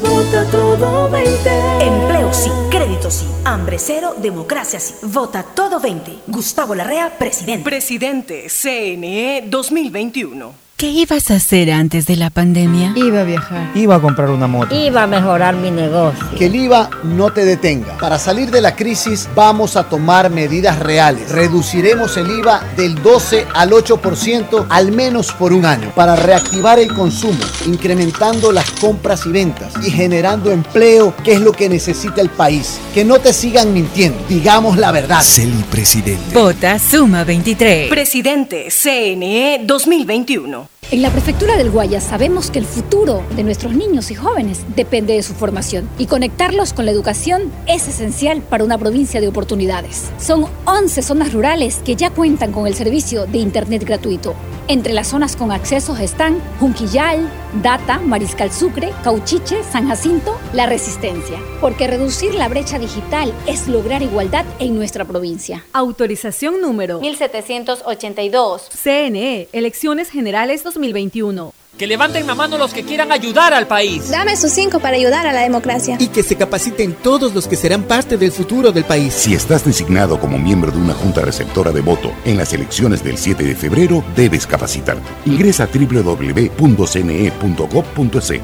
[0.00, 1.50] Vota todo 20.
[1.80, 4.94] Empleo sí, crédito sí, hambre cero, democracia sí.
[5.02, 6.20] Vota todo 20.
[6.26, 7.64] Gustavo Larrea, presidente.
[7.64, 10.69] Presidente, CNE 2021.
[10.80, 12.94] ¿Qué ibas a hacer antes de la pandemia?
[12.96, 13.70] Iba a viajar.
[13.74, 14.74] Iba a comprar una moto.
[14.74, 16.24] Iba a mejorar mi negocio.
[16.38, 17.98] Que el IVA no te detenga.
[17.98, 21.32] Para salir de la crisis vamos a tomar medidas reales.
[21.32, 26.94] Reduciremos el IVA del 12 al 8% al menos por un año para reactivar el
[26.94, 32.30] consumo, incrementando las compras y ventas y generando empleo, que es lo que necesita el
[32.30, 32.80] país.
[32.94, 34.18] Que no te sigan mintiendo.
[34.30, 35.20] Digamos la verdad.
[35.20, 36.32] Celi presidente.
[36.32, 37.90] Vota Suma 23.
[37.90, 40.69] Presidente, CNE 2021.
[40.92, 45.12] En la prefectura del Guayas sabemos que el futuro de nuestros niños y jóvenes depende
[45.12, 50.10] de su formación y conectarlos con la educación es esencial para una provincia de oportunidades.
[50.18, 54.34] Son 11 zonas rurales que ya cuentan con el servicio de Internet gratuito.
[54.70, 57.28] Entre las zonas con accesos están Junquillal,
[57.60, 61.40] Data, Mariscal Sucre, Cauchiche, San Jacinto, La Resistencia.
[61.60, 65.64] Porque reducir la brecha digital es lograr igualdad en nuestra provincia.
[65.72, 68.68] Autorización número 1782.
[68.80, 71.52] CNE, Elecciones Generales 2021.
[71.78, 74.10] Que levanten la mano los que quieran ayudar al país.
[74.10, 75.96] Dame sus cinco para ayudar a la democracia.
[75.98, 79.14] Y que se capaciten todos los que serán parte del futuro del país.
[79.14, 83.16] Si estás designado como miembro de una junta receptora de voto en las elecciones del
[83.16, 85.08] 7 de febrero, debes capacitarte.
[85.24, 86.60] Ingresa a www.cne.gov.es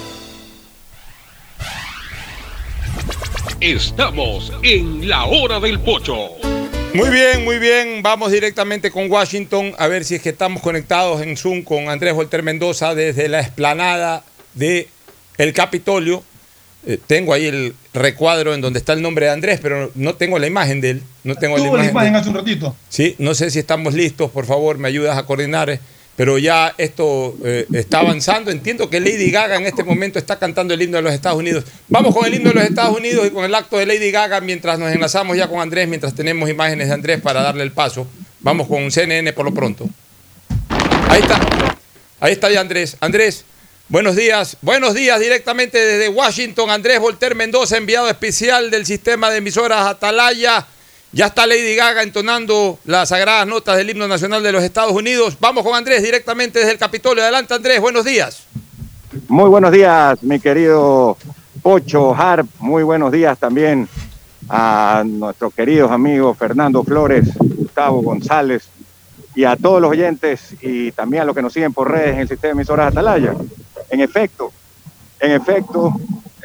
[3.62, 6.30] Estamos en la hora del pocho.
[6.94, 8.02] Muy bien, muy bien.
[8.04, 12.14] Vamos directamente con Washington a ver si es que estamos conectados en Zoom con Andrés
[12.14, 14.24] Volter Mendoza desde la explanada
[14.54, 14.88] de
[15.38, 16.24] el Capitolio.
[16.88, 20.38] Eh, tengo ahí el recuadro en donde está el nombre de Andrés, pero no tengo
[20.40, 21.04] la imagen de él.
[21.24, 21.86] No tengo la imagen.
[21.86, 22.76] la imagen de- hace un ratito.
[22.90, 25.80] Sí, no sé si estamos listos, por favor, me ayudas a coordinar, eh,
[26.16, 28.52] pero ya esto eh, está avanzando.
[28.52, 31.66] Entiendo que Lady Gaga en este momento está cantando el himno de los Estados Unidos.
[31.90, 34.40] Vamos con el himno de los Estados Unidos y con el acto de Lady Gaga
[34.42, 38.06] mientras nos enlazamos ya con Andrés, mientras tenemos imágenes de Andrés para darle el paso.
[38.42, 39.90] Vamos con CNN por lo pronto.
[41.10, 41.40] Ahí está.
[42.20, 42.96] Ahí está ya Andrés.
[43.02, 43.44] Andrés,
[43.90, 44.58] buenos días.
[44.62, 46.70] Buenos días directamente desde Washington.
[46.70, 50.66] Andrés Volter Mendoza, enviado especial del sistema de emisoras Atalaya.
[51.12, 55.38] Ya está Lady Gaga entonando las sagradas notas del himno nacional de los Estados Unidos.
[55.40, 57.24] Vamos con Andrés directamente desde el Capitolio.
[57.24, 58.44] Adelante Andrés, buenos días.
[59.30, 61.18] Muy buenos días, mi querido
[61.62, 62.48] Pocho Harp.
[62.60, 63.88] Muy buenos días también
[64.50, 68.68] a nuestros queridos amigos Fernando Flores, Gustavo González
[69.34, 72.20] y a todos los oyentes y también a los que nos siguen por redes en
[72.22, 73.34] el sistema de emisoras Atalaya.
[73.90, 74.52] En efecto,
[75.20, 75.94] en efecto,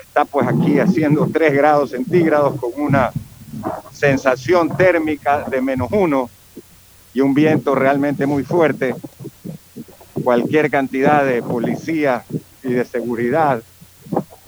[0.01, 3.11] está pues aquí haciendo 3 grados centígrados con una
[3.93, 6.31] sensación térmica de menos uno
[7.13, 8.95] y un viento realmente muy fuerte.
[10.23, 12.25] Cualquier cantidad de policía
[12.63, 13.63] y de seguridad,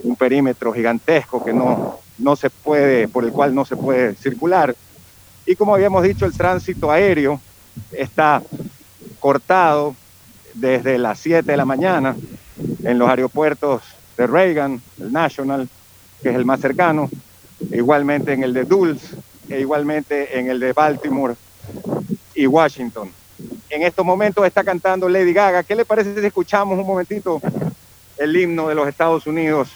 [0.02, 4.74] un perímetro gigantesco que no, no se puede, por el cual no se puede circular.
[5.46, 7.40] Y como habíamos dicho, el tránsito aéreo
[7.90, 8.42] está
[9.18, 9.96] cortado
[10.54, 12.14] desde las 7 de la mañana
[12.84, 13.82] en los aeropuertos
[14.16, 15.68] de Reagan, el National,
[16.22, 17.10] que es el más cercano,
[17.70, 19.00] igualmente en el de Dulles,
[19.48, 21.34] e igualmente en el de Baltimore
[22.34, 23.10] y Washington.
[23.68, 25.62] en estos momentos está cantando Lady Gaga.
[25.62, 27.40] ¿Qué le parece si escuchamos un momentito
[28.18, 29.68] el himno de los Estados Unidos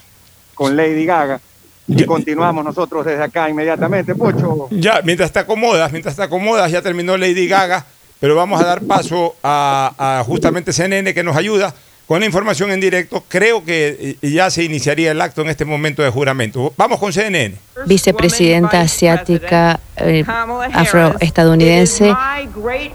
[0.54, 1.40] con Lady Gaga?
[1.88, 4.68] Y continuamos nosotros desde acá inmediatamente, Pocho.
[4.70, 7.86] Ya, mientras te acomodas, mientras te acomodas, ya terminó Lady Gaga,
[8.18, 11.74] pero vamos a dar paso a, a justamente CNN que nos ayuda
[12.06, 13.24] con la información en directo.
[13.28, 16.72] Creo que eh, ya se iniciaría el acto en este momento de juramento.
[16.76, 17.56] Vamos con CNN.
[17.86, 20.24] Vicepresidenta asiática eh,
[20.72, 22.14] afroestadounidense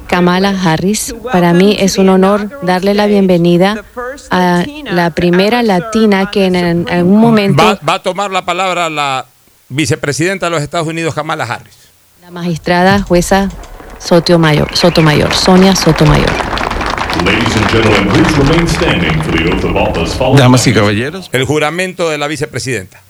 [0.07, 1.13] Kamala Harris.
[1.31, 3.83] Para mí es un honor darle la bienvenida
[4.29, 8.89] a la primera latina que en, en algún momento Va, va a tomar la palabra
[8.89, 9.25] la
[9.69, 11.75] vicepresidenta de los Estados Unidos, Kamala Harris.
[12.21, 13.49] la magistrada jueza
[13.99, 16.50] Sotomayor, Sotomayor Sonia Sotomayor.
[20.37, 21.29] Damas y caballeros.
[21.31, 23.01] El juramento de la vicepresidenta.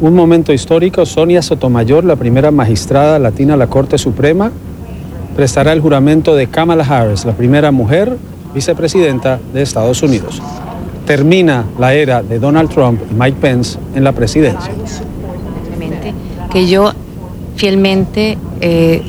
[0.00, 4.50] Un momento histórico, Sonia Sotomayor, la primera magistrada latina de la Corte Suprema,
[5.36, 8.16] prestará el juramento de Kamala Harris, la primera mujer
[8.52, 10.42] vicepresidenta de Estados Unidos.
[11.06, 14.72] Termina la era de Donald Trump y Mike Pence en la presidencia.
[16.52, 16.92] Que yo
[17.56, 19.02] fielmente eh,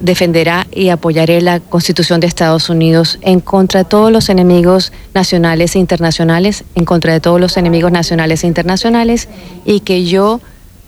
[0.00, 5.76] defenderá y apoyaré la Constitución de Estados Unidos en contra de todos los enemigos nacionales
[5.76, 9.28] e internacionales, en contra de todos los enemigos nacionales e internacionales,
[9.64, 10.40] y que yo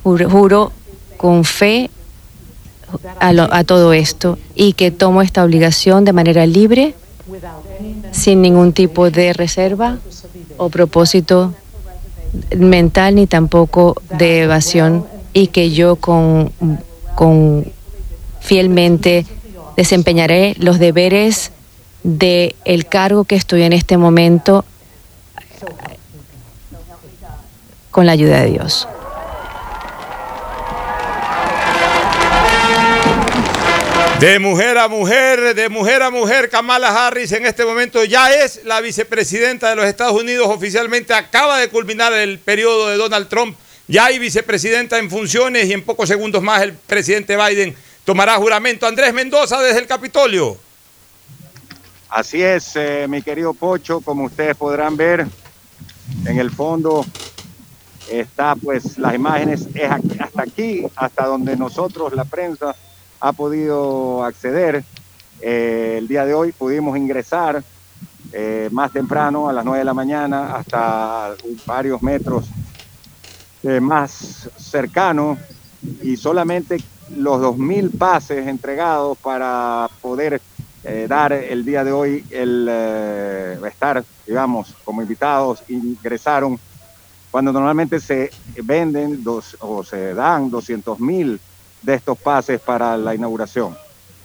[0.03, 0.73] juro,
[1.17, 1.91] con fe
[3.21, 6.95] a todo esto y que tomo esta obligación de manera libre,
[8.13, 9.97] sin ningún tipo de reserva
[10.59, 11.55] o propósito
[12.57, 15.07] mental ni tampoco de evasión
[15.37, 16.51] y que yo con,
[17.15, 17.71] con
[18.41, 19.27] fielmente
[19.77, 21.53] desempeñaré los deberes
[22.03, 24.65] de el cargo que estoy en este momento
[27.91, 28.89] con la ayuda de Dios.
[34.19, 38.65] De mujer a mujer, de mujer a mujer, Kamala Harris en este momento ya es
[38.65, 40.47] la vicepresidenta de los Estados Unidos.
[40.49, 43.59] Oficialmente acaba de culminar el periodo de Donald Trump.
[43.89, 47.75] Ya hay vicepresidenta en funciones y en pocos segundos más el presidente Biden
[48.05, 48.87] tomará juramento.
[48.87, 50.57] Andrés Mendoza desde el Capitolio.
[52.09, 55.27] Así es, eh, mi querido Pocho, como ustedes podrán ver,
[56.25, 57.05] en el fondo
[58.11, 62.75] está pues las imágenes es hasta aquí, hasta donde nosotros, la prensa,
[63.21, 64.85] ha podido acceder.
[65.41, 67.63] Eh, el día de hoy pudimos ingresar
[68.33, 71.35] eh, más temprano, a las 9 de la mañana, hasta
[71.67, 72.47] varios metros
[73.63, 75.39] eh, más cercano
[76.03, 76.79] y solamente
[77.09, 80.43] los 2.000 pases entregados para poder
[80.83, 86.59] eh, dar el día de hoy el eh, estar, digamos, como invitados, ingresaron
[87.31, 88.31] cuando normalmente se
[88.65, 91.41] venden dos, o se dan 200 mil
[91.81, 93.77] de estos pases para la inauguración.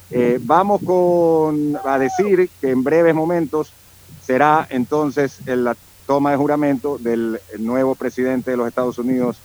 [0.10, 3.76] Eh, vamos con, a decir que en breves momentos
[4.20, 5.74] será entonces el-
[6.12, 9.38] toma de juramento del nuevo presidente de los Estados Unidos,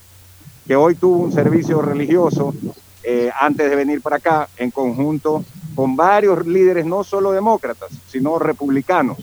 [0.66, 2.52] que hoy tuvo un servicio religioso
[3.04, 5.44] eh, antes de venir para acá, en conjunto
[5.76, 9.16] con varios líderes, no solo demócratas, sino republicanos,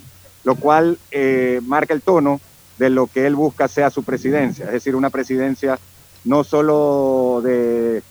[0.46, 2.40] lo cual eh, marca el tono
[2.80, 5.78] de lo que él busca sea su presidencia, es decir, una presidencia
[6.24, 8.04] no solo de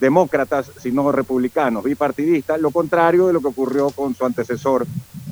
[0.00, 4.84] demócratas, sino republicanos, bipartidistas, lo contrario de lo que ocurrió con su antecesor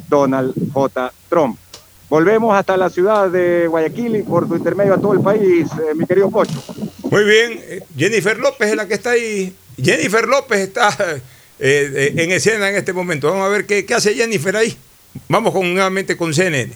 [0.08, 1.12] Donald J.
[1.28, 1.58] Trump.
[2.12, 5.94] Volvemos hasta la ciudad de Guayaquil y por tu intermedio a todo el país, eh,
[5.94, 6.62] mi querido Pocho.
[7.10, 9.56] Muy bien, eh, Jennifer López es la que está ahí.
[9.82, 11.22] Jennifer López está eh,
[11.58, 13.30] eh, en escena en este momento.
[13.30, 14.76] Vamos a ver qué, qué hace Jennifer ahí.
[15.26, 16.74] Vamos con, nuevamente con CNN.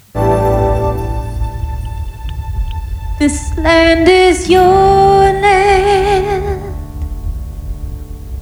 [3.19, 6.63] This land is your land.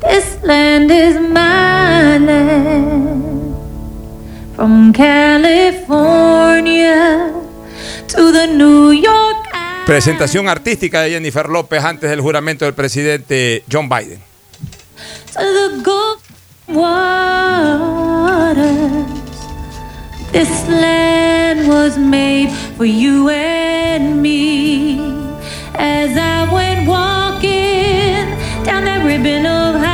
[0.00, 3.33] This land is my land.
[9.86, 14.20] Presentación artística de Jennifer López antes del juramento del presidente John Biden.
[15.34, 15.42] to
[15.82, 16.24] the.
[20.32, 24.98] This land was made for you and me.
[25.74, 28.34] As I went walking
[28.64, 29.93] down that ribbon of highway,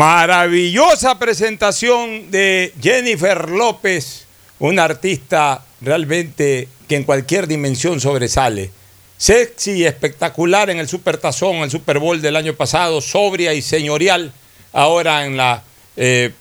[0.00, 4.24] Maravillosa presentación de Jennifer López,
[4.58, 8.70] una artista realmente que en cualquier dimensión sobresale.
[9.18, 13.60] Sexy y espectacular en el Super Tazón, el Super Bowl del año pasado, sobria y
[13.60, 14.32] señorial
[14.72, 15.64] ahora en la,
[15.98, 16.32] eh,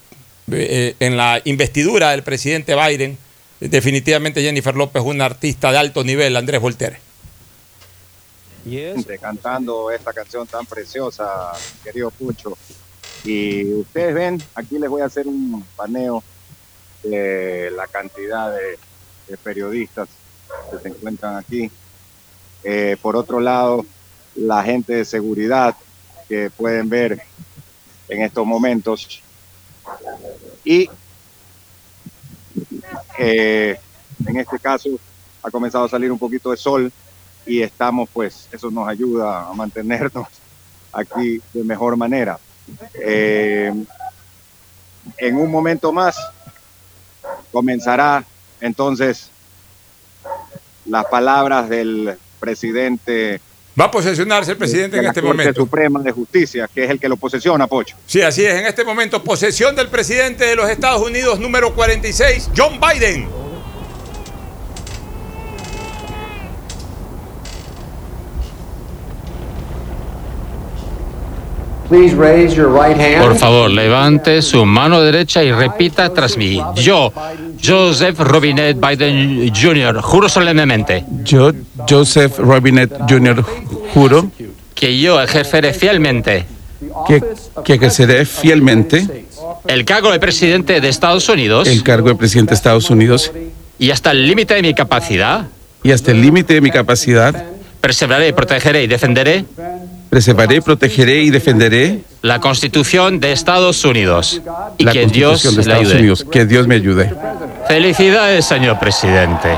[0.49, 3.18] eh, en la investidura del presidente Biden.
[3.60, 7.01] Definitivamente Jennifer López, una artista de alto nivel, Andrés Voltaire.
[9.18, 11.51] cantando esta canción tan preciosa,
[11.84, 12.57] querido Pucho.
[13.24, 16.24] Y ustedes ven, aquí les voy a hacer un paneo
[17.04, 18.78] de la cantidad de,
[19.44, 20.10] periodistas
[20.72, 21.70] que se encuentran aquí.
[22.64, 23.86] Eh, por otro lado,
[24.36, 25.76] la gente de seguridad
[26.28, 27.22] que pueden ver
[28.08, 29.22] en estos momentos.
[30.64, 30.90] Y
[33.20, 33.80] eh,
[34.26, 34.90] en este caso
[35.44, 36.92] ha comenzado a salir un poquito de sol
[37.46, 40.28] y estamos, pues, eso nos ayuda a mantenernos
[40.92, 42.40] aquí de mejor manera.
[43.02, 43.72] Eh,
[45.18, 46.18] en un momento más
[47.52, 48.24] comenzará
[48.62, 49.30] entonces
[50.86, 53.42] las palabras del presidente.
[53.80, 55.62] Va a posesionarse el presidente de en este Corte momento.
[55.62, 57.96] Suprema de Justicia, que es el que lo posesiona, Pocho.
[58.06, 58.56] Sí, así es.
[58.56, 63.49] En este momento, posesión del presidente de los Estados Unidos número 46, John Biden.
[73.22, 76.62] Por favor, levante su mano derecha y repita tras mí.
[76.76, 77.12] Yo,
[77.64, 81.52] Joseph Robinet Biden Jr., juro solemnemente Yo,
[81.88, 83.44] Joseph Robinet Jr.,
[83.94, 84.32] juro
[84.76, 86.46] que yo ejerceré fielmente
[87.08, 87.22] que,
[87.66, 89.26] que ejerceré fielmente
[89.68, 93.32] el cargo de presidente de Estados Unidos el cargo de presidente de Estados Unidos
[93.78, 95.48] y hasta el límite de mi capacidad
[95.84, 97.46] y hasta el límite de mi capacidad
[97.82, 99.46] preservaré, protegeré y defenderé
[100.10, 104.41] preservaré, protegeré y defenderé la Constitución de Estados Unidos
[104.78, 105.99] y la que Dios de Estados ayude.
[105.99, 106.26] Unidos.
[106.30, 107.14] Que Dios me ayude.
[107.68, 109.57] Felicidades, señor presidente.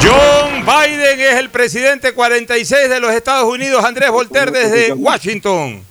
[0.00, 5.82] John Biden es el presidente 46 de los Estados Unidos, Andrés Voltaire desde Washington.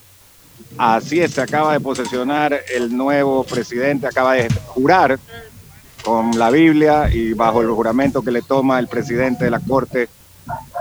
[0.78, 5.20] Así es, se acaba de posesionar el nuevo presidente, acaba de jurar
[6.04, 10.10] con la Biblia y bajo el juramento que le toma el presidente de la Corte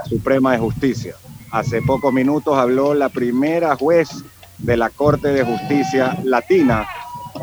[0.07, 1.15] Suprema de Justicia.
[1.51, 4.09] Hace pocos minutos habló la primera juez
[4.57, 6.87] de la Corte de Justicia Latina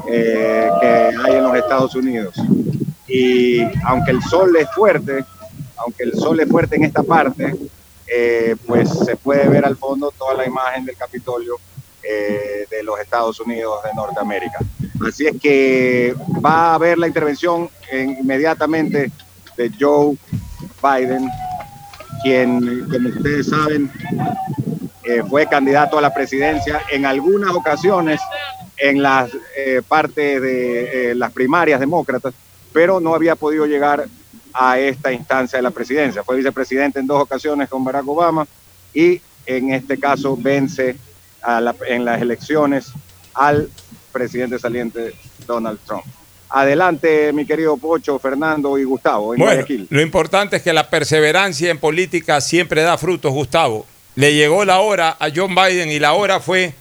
[0.09, 2.35] eh, que hay en los Estados Unidos.
[3.07, 5.25] Y aunque el sol es fuerte,
[5.77, 7.55] aunque el sol es fuerte en esta parte,
[8.07, 11.57] eh, pues se puede ver al fondo toda la imagen del Capitolio
[12.09, 14.59] eh, de los Estados Unidos de Norteamérica.
[15.07, 19.11] Así es que va a haber la intervención en- inmediatamente
[19.57, 20.17] de Joe
[20.83, 21.29] Biden,
[22.23, 23.91] quien, como ustedes saben,
[25.05, 28.21] eh, fue candidato a la presidencia en algunas ocasiones
[28.77, 32.33] en las eh, partes de las primarias demócratas,
[32.73, 34.07] pero no había podido llegar
[34.55, 36.23] a esta instancia de la presidencia.
[36.25, 38.47] Fue vicepresidente en dos ocasiones con Barack Obama
[38.95, 40.97] y en este caso vence
[41.43, 42.93] a la- en las elecciones
[43.35, 43.69] al
[44.13, 45.13] presidente saliente
[45.47, 46.05] Donald Trump.
[46.51, 49.87] Adelante, mi querido Pocho, Fernando y Gustavo, en Bueno, Guayaquil.
[49.91, 53.87] lo importante es que la perseverancia en política siempre da frutos, Gustavo.
[54.15, 56.73] Le llegó la hora a John Biden y la hora fue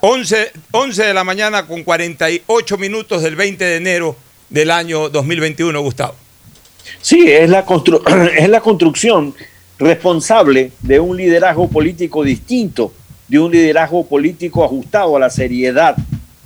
[0.00, 4.16] 11, 11 de la mañana con 48 minutos del 20 de enero
[4.48, 6.14] del año 2021, Gustavo.
[7.00, 8.02] Sí, es la, constru-
[8.36, 9.34] es la construcción
[9.78, 12.92] responsable de un liderazgo político distinto,
[13.28, 15.96] de un liderazgo político ajustado a la seriedad,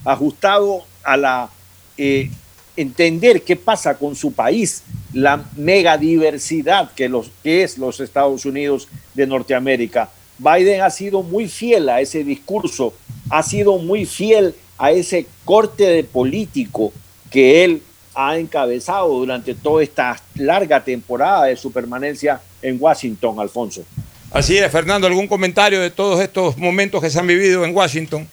[0.04, 1.50] ajustado a la
[1.96, 2.30] eh,
[2.76, 8.44] entender qué pasa con su país, la mega diversidad que, los, que es los Estados
[8.44, 10.08] Unidos de Norteamérica.
[10.38, 12.94] Biden ha sido muy fiel a ese discurso,
[13.28, 16.92] ha sido muy fiel a ese corte de político
[17.30, 17.82] que él
[18.14, 23.84] ha encabezado durante toda esta larga temporada de su permanencia en Washington, Alfonso.
[24.32, 28.28] Así es, Fernando, ¿algún comentario de todos estos momentos que se han vivido en Washington?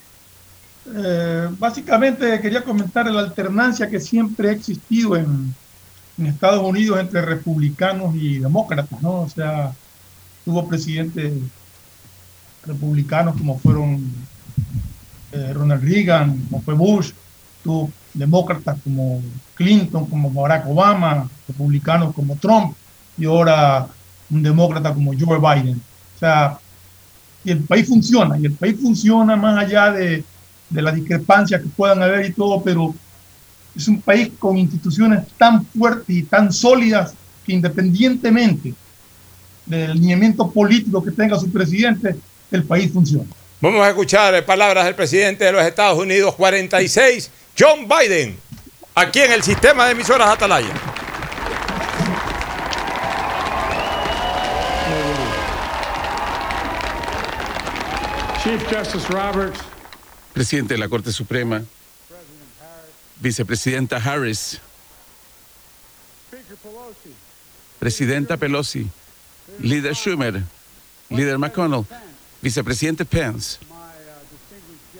[0.95, 5.53] Eh, básicamente quería comentar la alternancia que siempre ha existido en,
[6.17, 9.21] en Estados Unidos entre republicanos y demócratas, ¿no?
[9.21, 9.73] O sea,
[10.45, 11.33] tuvo presidentes
[12.65, 14.13] republicanos como fueron
[15.31, 17.11] eh, Ronald Reagan, como fue Bush,
[17.63, 19.21] tuvo demócratas como
[19.55, 22.75] Clinton, como Barack Obama, republicanos como Trump
[23.17, 23.87] y ahora
[24.29, 25.81] un demócrata como Joe Biden.
[26.17, 26.59] O sea,
[27.43, 30.23] y el país funciona, y el país funciona más allá de,
[30.69, 32.93] de las discrepancias que puedan haber y todo, pero
[33.75, 37.13] es un país con instituciones tan fuertes y tan sólidas
[37.45, 38.73] que independientemente
[39.65, 42.15] del lineamiento político que tenga su presidente,
[42.51, 43.29] el país funciona.
[43.61, 48.35] Vamos a escuchar eh, palabras del presidente de los Estados Unidos 46, John Biden,
[48.95, 50.96] aquí en el sistema de emisoras Atalaya.
[58.47, 59.59] Chief Justice Roberts.
[60.31, 61.65] Presidente de la Corte Suprema.
[63.19, 64.61] Vicepresidenta Harris.
[67.77, 68.87] Presidenta Pelosi.
[69.59, 70.43] Líder Schumer.
[71.09, 71.85] Líder McConnell.
[72.41, 73.57] Vicepresidente Pence.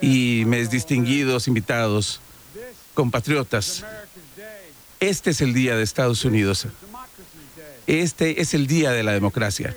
[0.01, 2.19] Y mis distinguidos invitados,
[2.93, 3.85] compatriotas.
[4.99, 6.67] Este es el día de Estados Unidos.
[7.87, 9.73] Este es el día de la democracia.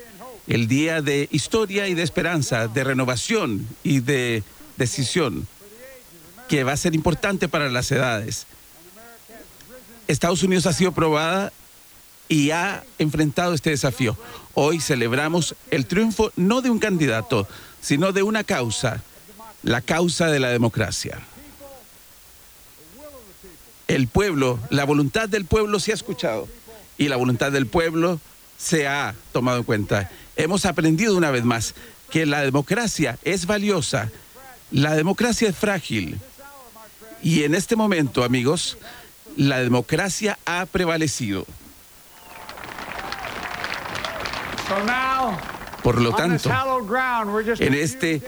[0.46, 4.42] El día de historia y de esperanza, de renovación y de
[4.76, 5.46] decisión,
[6.48, 8.46] que va a ser importante para las edades.
[10.08, 11.52] Estados Unidos ha sido probada
[12.28, 14.16] y ha enfrentado este desafío.
[14.54, 17.46] Hoy celebramos el triunfo no de un candidato,
[17.80, 19.02] sino de una causa,
[19.62, 21.20] la causa de la democracia.
[23.88, 26.48] El pueblo, la voluntad del pueblo se ha escuchado
[26.96, 28.20] y la voluntad del pueblo
[28.56, 30.10] se ha tomado en cuenta.
[30.40, 31.74] Hemos aprendido una vez más
[32.08, 34.10] que la democracia es valiosa,
[34.70, 36.18] la democracia es frágil.
[37.22, 38.78] Y en este momento, amigos,
[39.36, 41.44] la democracia ha prevalecido.
[45.82, 46.50] Por lo tanto,
[47.58, 48.22] en este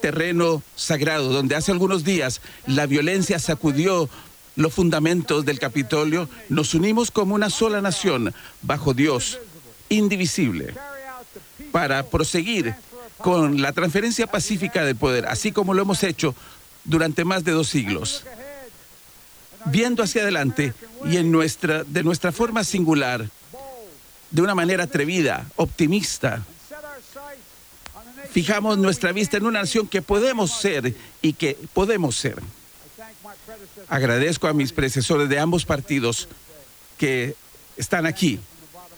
[0.00, 4.08] terreno sagrado, donde hace algunos días la violencia sacudió
[4.56, 8.32] los fundamentos del Capitolio, nos unimos como una sola nación,
[8.62, 9.38] bajo Dios,
[9.90, 10.74] indivisible,
[11.72, 12.74] para proseguir
[13.18, 16.34] con la transferencia pacífica del poder, así como lo hemos hecho
[16.84, 18.24] durante más de dos siglos.
[19.66, 23.28] Viendo hacia adelante y en nuestra, de nuestra forma singular,
[24.30, 26.42] de una manera atrevida, optimista,
[28.30, 32.36] fijamos nuestra vista en una nación que podemos ser y que podemos ser.
[33.88, 36.28] Agradezco a mis predecesores de ambos partidos
[36.98, 37.36] que
[37.76, 38.40] están aquí.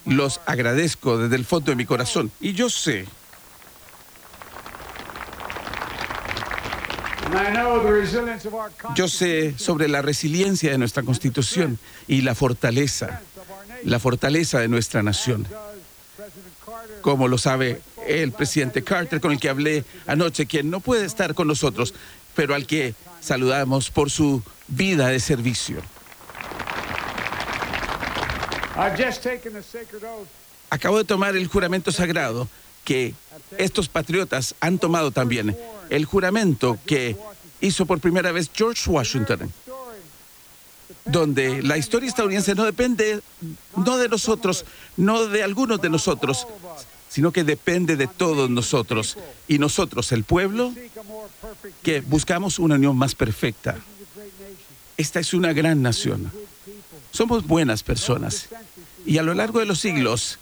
[0.06, 2.30] Los agradezco desde el fondo de mi corazón.
[2.40, 3.06] Y yo sé
[8.94, 13.22] Yo sé sobre la resiliencia de nuestra constitución y la fortaleza,
[13.82, 15.46] la fortaleza de nuestra nación.
[17.00, 21.34] Como lo sabe el presidente Carter, con el que hablé anoche, quien no puede estar
[21.34, 21.94] con nosotros,
[22.34, 25.82] pero al que saludamos por su vida de servicio.
[30.70, 32.48] Acabo de tomar el juramento sagrado
[32.84, 33.14] que
[33.56, 35.56] estos patriotas han tomado también.
[35.90, 37.16] El juramento que
[37.60, 39.52] hizo por primera vez George Washington,
[41.04, 43.20] donde la historia estadounidense no depende
[43.76, 44.64] no de nosotros,
[44.96, 46.46] no de algunos de nosotros,
[47.08, 49.16] sino que depende de todos nosotros.
[49.46, 50.74] Y nosotros, el pueblo,
[51.82, 53.76] que buscamos una unión más perfecta.
[54.96, 56.32] Esta es una gran nación.
[57.14, 58.48] Somos buenas personas.
[59.06, 60.40] Y a lo largo de los siglos,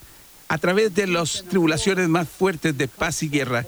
[0.48, 3.66] a través de las tribulaciones más fuertes de paz y guerra,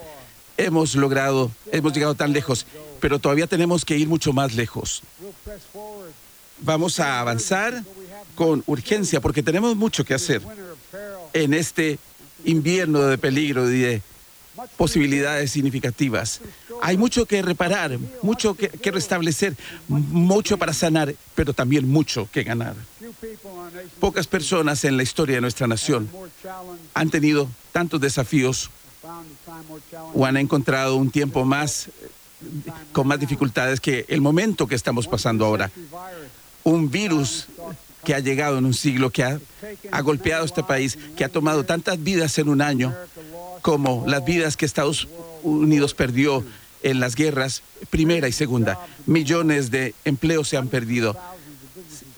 [0.56, 2.64] hemos logrado, hemos llegado tan lejos,
[3.00, 5.02] pero todavía tenemos que ir mucho más lejos.
[6.60, 7.84] Vamos a avanzar
[8.34, 10.40] con urgencia porque tenemos mucho que hacer
[11.34, 11.98] en este
[12.46, 14.02] invierno de peligro y de
[14.76, 16.40] posibilidades significativas.
[16.82, 19.56] Hay mucho que reparar, mucho que, restablecer,
[19.88, 22.74] mucho para sanar, pero también mucho que ganar.
[24.00, 26.10] Pocas personas en la historia de nuestra nación
[26.94, 28.70] han tenido tantos desafíos
[30.14, 31.88] o han encontrado un tiempo más
[32.92, 35.70] con más dificultades que el momento que estamos pasando ahora.
[36.62, 37.46] Un virus
[38.04, 42.02] que ha llegado en un siglo, que ha golpeado este país, que ha tomado tantas
[42.02, 42.94] vidas en un año
[43.64, 45.08] como las vidas que Estados
[45.42, 46.44] Unidos perdió
[46.82, 48.78] en las guerras primera y segunda.
[49.06, 51.16] Millones de empleos se han perdido.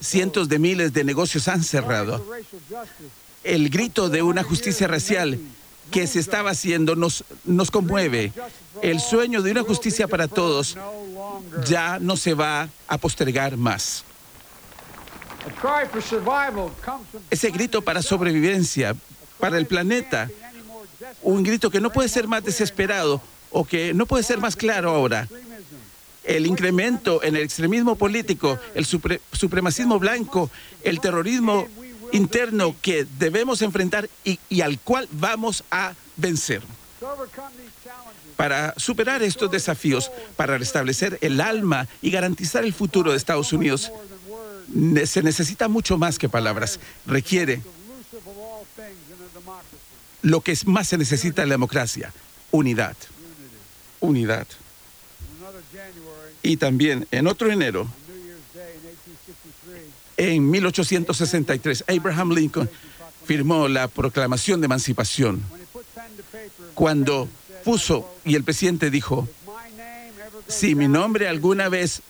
[0.01, 2.21] Cientos de miles de negocios han cerrado.
[3.45, 5.39] El grito de una justicia racial
[5.89, 8.33] que se estaba haciendo nos, nos conmueve.
[8.81, 10.77] El sueño de una justicia para todos
[11.65, 14.03] ya no se va a postergar más.
[17.29, 18.97] Ese grito para sobrevivencia,
[19.39, 20.29] para el planeta,
[21.21, 23.21] un grito que no puede ser más desesperado
[23.51, 25.27] o que no puede ser más claro ahora.
[26.23, 30.51] El incremento en el extremismo político, el supre- supremacismo blanco,
[30.83, 31.67] el terrorismo
[32.11, 36.61] interno que debemos enfrentar y, y al cual vamos a vencer.
[38.35, 43.91] Para superar estos desafíos, para restablecer el alma y garantizar el futuro de Estados Unidos,
[45.05, 46.79] se necesita mucho más que palabras.
[47.05, 47.61] Requiere
[50.29, 52.11] lo que más se necesita en la democracia,
[52.51, 52.95] unidad.
[53.99, 54.47] Unidad.
[56.43, 57.87] Y también en otro enero,
[60.17, 62.69] en 1863, Abraham Lincoln
[63.25, 65.41] firmó la proclamación de emancipación.
[66.73, 67.29] Cuando
[67.63, 69.27] puso y el presidente dijo,
[70.47, 72.01] si mi nombre alguna vez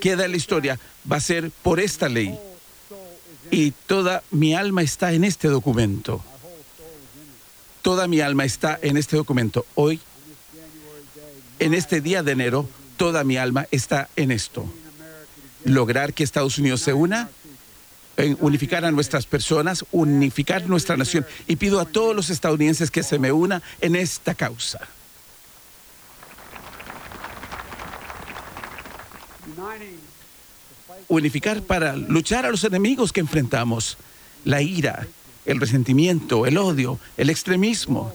[0.00, 0.78] queda en la historia,
[1.10, 2.38] va a ser por esta ley.
[3.50, 6.22] Y toda mi alma está en este documento.
[7.86, 9.64] Toda mi alma está en este documento.
[9.76, 10.00] Hoy,
[11.60, 14.66] en este día de enero, toda mi alma está en esto.
[15.62, 17.30] Lograr que Estados Unidos se una,
[18.40, 21.24] unificar a nuestras personas, unificar nuestra nación.
[21.46, 24.80] Y pido a todos los estadounidenses que se me una en esta causa.
[31.06, 33.96] Unificar para luchar a los enemigos que enfrentamos.
[34.44, 35.06] La ira,
[35.46, 38.12] el resentimiento, el odio, el extremismo,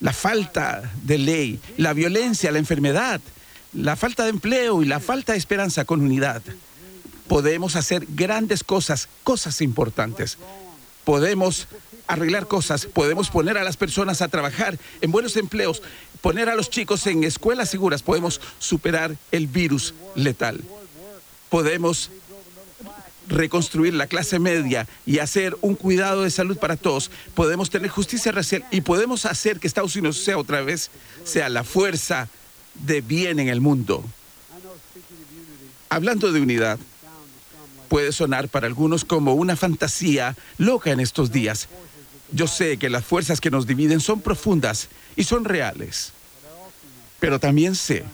[0.00, 3.20] la falta de ley, la violencia, la enfermedad,
[3.72, 6.42] la falta de empleo y la falta de esperanza con unidad.
[7.28, 10.38] Podemos hacer grandes cosas, cosas importantes.
[11.04, 11.66] Podemos
[12.06, 15.82] arreglar cosas, podemos poner a las personas a trabajar en buenos empleos,
[16.20, 20.60] poner a los chicos en escuelas seguras, podemos superar el virus letal.
[21.48, 22.10] Podemos
[23.28, 27.10] reconstruir la clase media y hacer un cuidado de salud para todos.
[27.34, 30.90] Podemos tener justicia racial y podemos hacer que Estados Unidos sea otra vez,
[31.24, 32.28] sea la fuerza
[32.74, 34.04] de bien en el mundo.
[35.88, 36.78] Hablando de unidad,
[37.88, 41.68] puede sonar para algunos como una fantasía loca en estos días.
[42.32, 46.12] Yo sé que las fuerzas que nos dividen son profundas y son reales,
[47.20, 48.04] pero también sé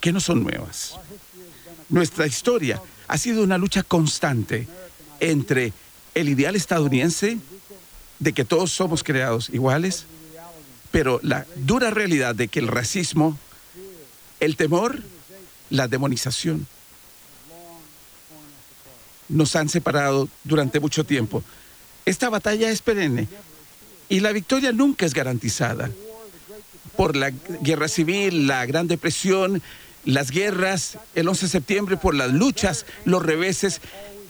[0.00, 0.96] que no son nuevas.
[1.88, 4.68] Nuestra historia ha sido una lucha constante
[5.18, 5.72] entre
[6.14, 7.38] el ideal estadounidense
[8.20, 10.06] de que todos somos creados iguales,
[10.92, 13.36] pero la dura realidad de que el racismo,
[14.38, 15.02] el temor,
[15.70, 16.68] la demonización
[19.28, 21.42] nos han separado durante mucho tiempo.
[22.04, 23.26] Esta batalla es perenne
[24.08, 25.90] y la victoria nunca es garantizada.
[26.96, 29.60] Por la guerra civil, la Gran Depresión,
[30.04, 33.80] las guerras, el 11 de septiembre, por las luchas, los reveses,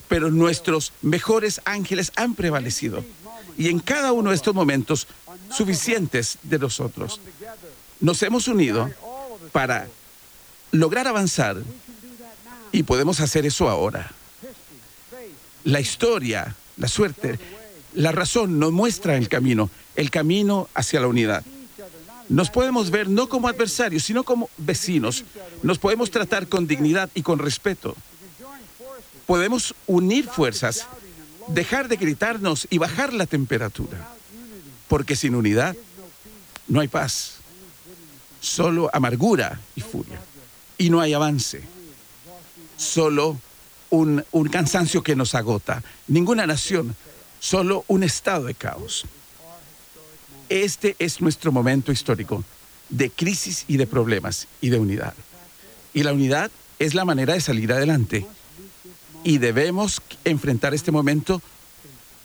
[0.07, 3.03] pero nuestros mejores ángeles han prevalecido.
[3.57, 5.07] Y en cada uno de estos momentos,
[5.49, 7.19] suficientes de nosotros,
[7.99, 8.89] nos hemos unido
[9.51, 9.87] para
[10.71, 11.57] lograr avanzar
[12.71, 14.11] y podemos hacer eso ahora.
[15.63, 17.39] La historia, la suerte,
[17.93, 21.43] la razón nos muestra el camino, el camino hacia la unidad.
[22.31, 25.25] Nos podemos ver no como adversarios, sino como vecinos.
[25.63, 27.93] Nos podemos tratar con dignidad y con respeto.
[29.25, 30.87] Podemos unir fuerzas,
[31.47, 34.07] dejar de gritarnos y bajar la temperatura.
[34.87, 35.75] Porque sin unidad
[36.69, 37.33] no hay paz,
[38.39, 40.21] solo amargura y furia.
[40.77, 41.61] Y no hay avance,
[42.77, 43.37] solo
[43.89, 45.83] un, un cansancio que nos agota.
[46.07, 46.95] Ninguna nación,
[47.41, 49.05] solo un estado de caos.
[50.51, 52.43] Este es nuestro momento histórico
[52.89, 55.13] de crisis y de problemas y de unidad.
[55.93, 58.25] Y la unidad es la manera de salir adelante.
[59.23, 61.41] Y debemos enfrentar este momento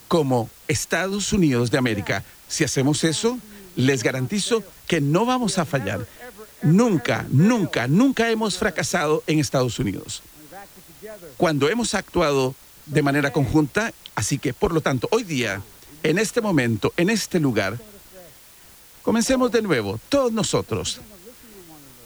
[0.08, 2.24] como Estados Unidos de América.
[2.48, 3.38] Si hacemos eso,
[3.76, 6.04] les garantizo que no vamos a fallar.
[6.62, 10.24] Nunca, nunca, nunca hemos fracasado en Estados Unidos.
[11.36, 15.62] Cuando hemos actuado de manera conjunta, así que por lo tanto, hoy día,
[16.02, 17.78] en este momento, en este lugar,
[19.06, 20.98] Comencemos de nuevo, todos nosotros.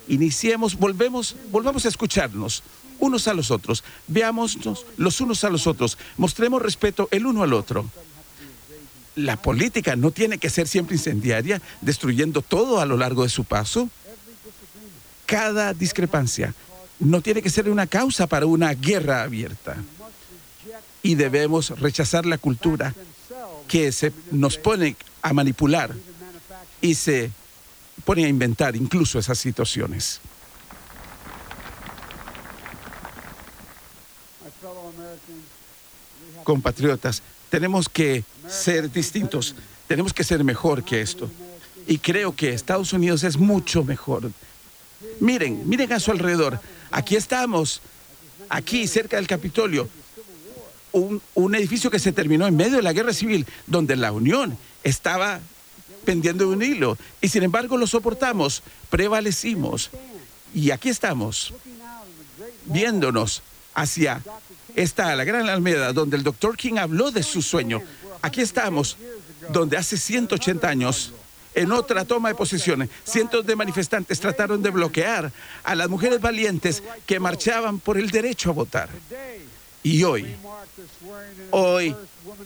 [0.07, 2.63] Iniciemos, volvemos, volvamos a escucharnos
[2.99, 3.83] unos a los otros.
[4.07, 4.59] Veámonos
[4.99, 5.97] los unos a los otros.
[6.19, 7.91] Mostremos respeto el uno al otro.
[9.17, 13.45] La política no tiene que ser siempre incendiaria, destruyendo todo a lo largo de su
[13.45, 13.89] paso.
[15.25, 16.53] Cada discrepancia
[16.99, 19.79] no tiene que ser una causa para una guerra abierta.
[21.03, 22.95] Y debemos rechazar la cultura
[23.69, 25.95] que se nos pone a manipular
[26.81, 27.31] y se
[28.05, 30.21] pone a inventar incluso esas situaciones.
[36.45, 39.55] Compatriotas, tenemos que ser distintos,
[39.87, 41.31] tenemos que ser mejor que esto.
[41.87, 44.31] Y creo que Estados Unidos es mucho mejor.
[45.21, 46.61] Miren, miren a su alrededor.
[46.91, 47.81] Aquí estamos,
[48.49, 49.89] aquí cerca del Capitolio.
[50.93, 54.59] Un, un edificio que se terminó en medio de la guerra civil, donde la Unión
[54.83, 55.41] estaba
[56.05, 56.99] pendiendo de un hilo.
[57.21, 59.91] Y sin embargo lo soportamos, prevalecimos.
[60.55, 61.55] Y aquí estamos,
[62.67, 63.43] viéndonos
[63.75, 64.23] hacia
[64.75, 67.83] esta, la Gran Alameda, donde el doctor King habló de su sueño.
[68.23, 68.97] Aquí estamos,
[69.51, 71.13] donde hace 180 años,
[71.55, 75.33] en otra toma de posiciones, cientos de manifestantes trataron de bloquear
[75.65, 78.89] a las mujeres valientes que marchaban por el derecho a votar.
[79.83, 80.37] Y hoy,
[81.51, 81.97] hoy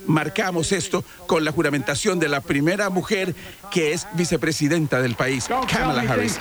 [0.06, 3.34] marcamos esto con la juramentación de la primera mujer
[3.72, 6.38] que es vicepresidenta del país, Kamala Harris.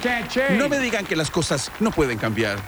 [0.52, 2.62] No me digan que las cosas no pueden cambiar.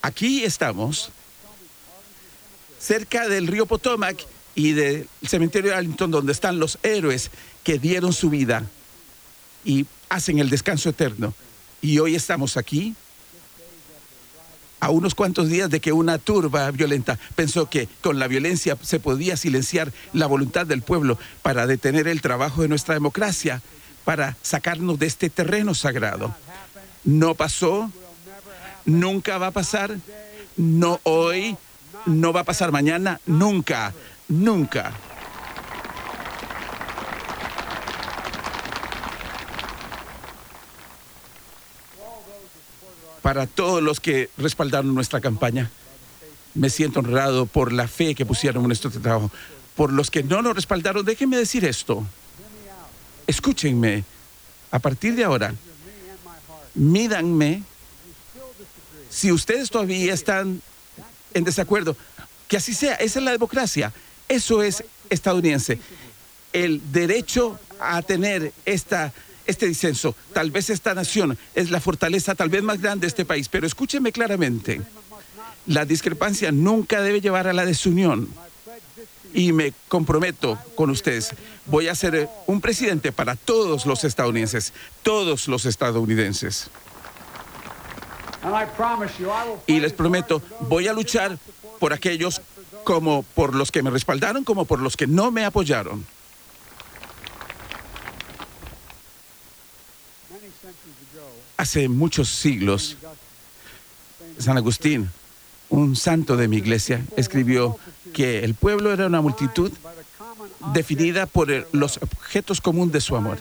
[0.00, 1.10] Aquí estamos,
[2.78, 4.24] cerca del río Potomac
[4.54, 7.30] y del cementerio de Arlington, donde están los héroes
[7.64, 8.64] que dieron su vida
[9.64, 11.34] y hacen el descanso eterno.
[11.80, 12.94] Y hoy estamos aquí
[14.82, 18.98] a unos cuantos días de que una turba violenta pensó que con la violencia se
[18.98, 23.62] podía silenciar la voluntad del pueblo para detener el trabajo de nuestra democracia,
[24.04, 26.34] para sacarnos de este terreno sagrado.
[27.04, 27.92] No pasó,
[28.84, 29.96] nunca va a pasar,
[30.56, 31.56] no hoy,
[32.04, 33.94] no va a pasar mañana, nunca,
[34.26, 34.94] nunca.
[43.22, 45.70] Para todos los que respaldaron nuestra campaña.
[46.54, 49.30] Me siento honrado por la fe que pusieron en nuestro trabajo.
[49.76, 52.04] Por los que no nos respaldaron, déjenme decir esto.
[53.26, 54.04] Escúchenme.
[54.70, 55.54] A partir de ahora,
[56.74, 57.62] mídanme
[59.08, 60.60] si ustedes todavía están
[61.32, 61.96] en desacuerdo.
[62.48, 62.94] Que así sea.
[62.94, 63.92] Esa es la democracia.
[64.28, 65.78] Eso es estadounidense.
[66.52, 69.12] El derecho a tener esta
[69.52, 70.16] este disenso.
[70.32, 73.66] Tal vez esta nación es la fortaleza tal vez más grande de este país, pero
[73.66, 74.82] escúcheme claramente.
[75.66, 78.28] La discrepancia nunca debe llevar a la desunión.
[79.34, 81.34] Y me comprometo con ustedes,
[81.66, 86.68] voy a ser un presidente para todos los estadounidenses, todos los estadounidenses.
[89.66, 91.38] Y les prometo, voy a luchar
[91.78, 92.42] por aquellos
[92.84, 96.04] como por los que me respaldaron, como por los que no me apoyaron.
[101.56, 102.96] Hace muchos siglos,
[104.38, 105.10] San Agustín,
[105.68, 107.78] un santo de mi iglesia, escribió
[108.12, 109.72] que el pueblo era una multitud
[110.72, 113.38] definida por los objetos comunes de su amor,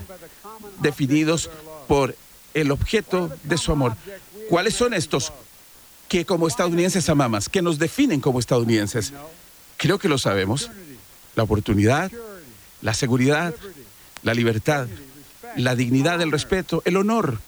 [0.81, 1.49] definidos
[1.87, 2.15] por
[2.53, 3.95] el objeto de su amor.
[4.49, 5.31] ¿Cuáles son estos
[6.07, 9.13] que como estadounidenses amamos, que nos definen como estadounidenses?
[9.77, 10.69] Creo que lo sabemos.
[11.35, 12.11] La oportunidad,
[12.81, 13.55] la seguridad,
[14.23, 14.87] la libertad,
[15.55, 17.39] la dignidad, el respeto, el honor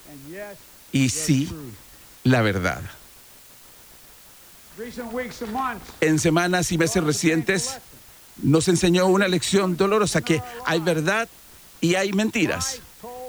[0.94, 1.50] y sí,
[2.24, 2.82] la verdad.
[6.00, 7.78] En semanas y meses recientes
[8.42, 11.28] nos enseñó una lección dolorosa que hay verdad
[11.82, 12.80] y hay mentiras.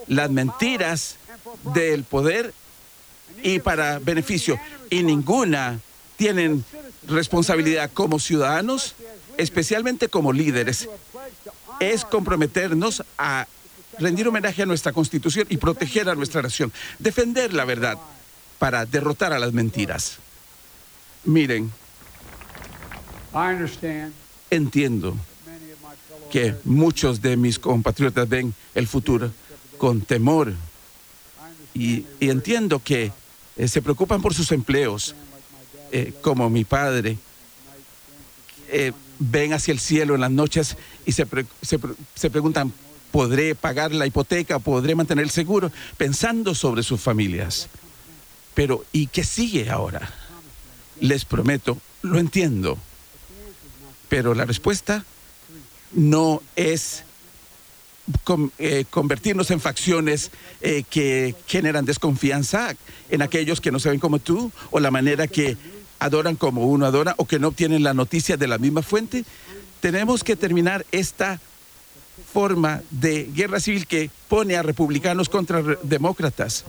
[0.07, 1.17] Las mentiras
[1.75, 2.55] del poder
[3.43, 4.59] y para beneficio
[4.91, 5.81] y ninguna
[6.17, 6.65] tienen
[7.09, 8.95] responsabilidad como ciudadanos,
[9.37, 10.89] especialmente como líderes.
[11.81, 13.47] Es comprometernos a
[13.99, 17.99] rendir homenaje a nuestra constitución y proteger a nuestra nación, defender la verdad
[18.59, 20.19] para derrotar a las mentiras.
[21.25, 21.71] Miren,
[24.51, 25.17] entiendo
[26.31, 29.31] que muchos de mis compatriotas ven el futuro
[29.79, 30.53] con temor
[31.75, 33.13] y, entiendo que
[33.57, 35.15] eh, se preocupan por sus empleos,
[35.93, 37.19] eh, como mi padre.
[38.69, 40.77] eh, ven hacia el cielo en las noches
[41.07, 41.25] y se,
[41.63, 42.73] se pre- se preguntan,
[43.15, 44.59] ¿podré pagar la hipoteca?
[44.59, 45.71] ¿Podré mantener el seguro?
[45.97, 47.69] Pensando sobre sus familias.
[48.55, 50.13] Pero, ¿y qué sigue ahora?
[50.99, 52.77] Les prometo, lo entiendo.
[54.09, 55.05] Pero la respuesta
[55.93, 57.05] no es
[58.59, 62.75] eh, convertirnos en facciones eh, que generan desconfianza
[63.11, 65.57] en aquellos que no se ven como tú o la manera que
[66.01, 69.25] adoran como uno adora o que no obtienen la noticia de la misma fuente.
[69.79, 71.39] Tenemos que terminar esta
[72.33, 76.65] forma de guerra civil que pone a republicanos contra demócratas,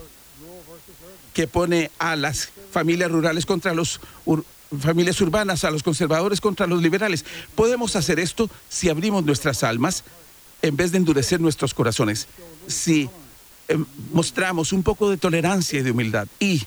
[1.34, 4.44] que pone a las familias rurales contra ur-
[4.80, 7.26] familias urbanas, a los conservadores contra los liberales.
[7.56, 10.04] Podemos hacer esto si abrimos nuestras almas
[10.62, 12.28] en vez de endurecer nuestros corazones,
[12.68, 13.10] si
[13.68, 13.78] eh,
[14.12, 16.64] mostramos un poco de tolerancia y de humildad y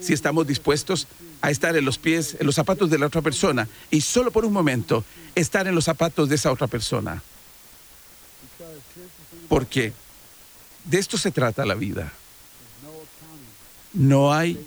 [0.00, 1.06] si estamos dispuestos
[1.42, 4.44] a estar en los pies, en los zapatos de la otra persona y solo por
[4.44, 5.04] un momento
[5.34, 7.22] estar en los zapatos de esa otra persona.
[9.52, 9.92] Porque
[10.86, 12.10] de esto se trata la vida.
[13.92, 14.58] No hay,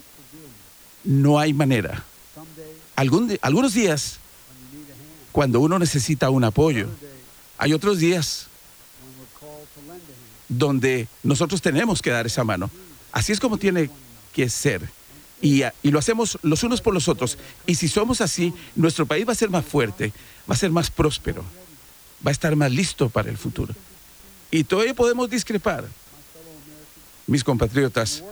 [1.03, 2.03] no hay manera.
[2.95, 4.20] Algunos días,
[5.32, 6.88] cuando uno necesita un apoyo,
[7.57, 8.45] hay otros días
[10.48, 12.70] donde nosotros tenemos que dar esa mano.
[13.12, 13.90] Así es como tiene
[14.36, 14.88] que ser.
[15.41, 17.40] Y lo hacemos los unos por los otros.
[17.66, 20.14] Y si somos así, nuestro país va a ser más fuerte,
[20.48, 21.44] va a ser más próspero,
[22.24, 23.74] va a estar más listo para el futuro.
[24.56, 25.84] Y todavía podemos discrepar.
[27.27, 28.23] Mis compatriotas,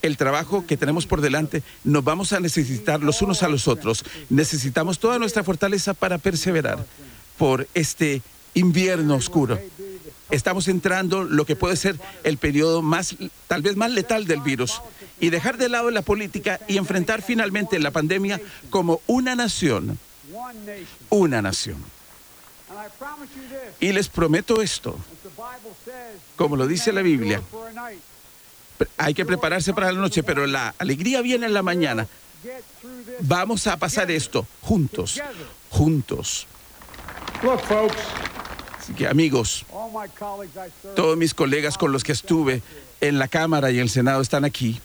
[0.00, 4.02] el trabajo que tenemos por delante nos vamos a necesitar los unos a los otros.
[4.30, 6.86] Necesitamos toda nuestra fortaleza para perseverar
[7.36, 8.22] por este
[8.54, 9.60] invierno oscuro.
[10.30, 13.14] Estamos entrando lo que puede ser el periodo más,
[13.46, 14.80] tal vez más letal del virus
[15.20, 18.40] y dejar de lado la política y enfrentar finalmente la pandemia
[18.70, 19.98] como una nación.
[21.10, 21.76] Una nación.
[23.80, 24.98] Y les prometo esto,
[26.36, 27.42] como lo dice la Biblia,
[28.96, 32.06] hay que prepararse para la noche, pero la alegría viene en la mañana.
[33.20, 35.20] Vamos a pasar esto juntos,
[35.68, 36.46] juntos.
[38.78, 39.66] Así que amigos,
[40.96, 42.62] todos mis colegas con los que estuve
[43.00, 44.80] en la Cámara y el Senado están aquí.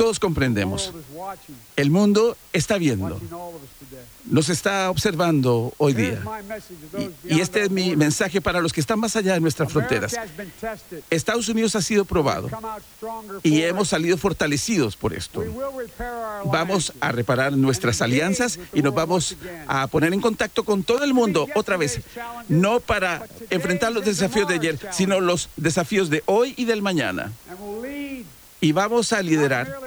[0.00, 0.94] Todos comprendemos.
[1.76, 3.20] El mundo está viendo,
[4.24, 6.22] nos está observando hoy día.
[7.28, 10.16] Y este es mi mensaje para los que están más allá de nuestras fronteras.
[11.10, 12.48] Estados Unidos ha sido probado
[13.42, 15.44] y hemos salido fortalecidos por esto.
[16.46, 19.36] Vamos a reparar nuestras alianzas y nos vamos
[19.66, 22.00] a poner en contacto con todo el mundo otra vez,
[22.48, 27.32] no para enfrentar los desafíos de ayer, sino los desafíos de hoy y del mañana.
[28.60, 29.80] Y vamos a liderar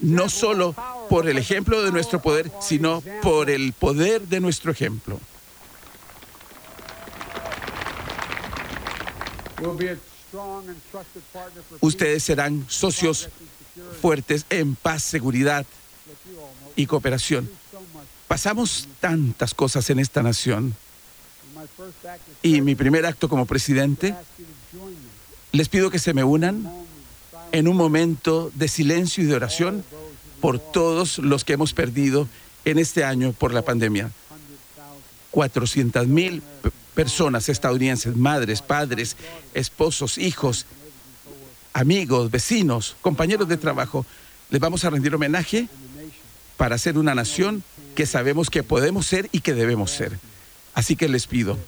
[0.00, 0.74] no solo
[1.08, 5.20] por el ejemplo de nuestro poder, sino por el poder de nuestro ejemplo.
[11.80, 13.28] Ustedes serán socios
[14.00, 15.66] fuertes en paz, seguridad
[16.76, 17.50] y cooperación.
[18.28, 20.74] Pasamos tantas cosas en esta nación
[22.42, 24.14] y mi primer acto como presidente,
[25.52, 26.66] les pido que se me unan
[27.52, 29.84] en un momento de silencio y de oración
[30.40, 32.28] por todos los que hemos perdido
[32.64, 34.10] en este año por la pandemia.
[35.30, 36.42] 400 mil
[36.94, 39.16] personas estadounidenses, madres, padres,
[39.54, 40.66] esposos, hijos,
[41.72, 44.04] amigos, vecinos, compañeros de trabajo,
[44.50, 45.68] les vamos a rendir homenaje
[46.56, 47.62] para ser una nación
[47.94, 50.18] que sabemos que podemos ser y que debemos ser.
[50.74, 51.58] Así que les pido,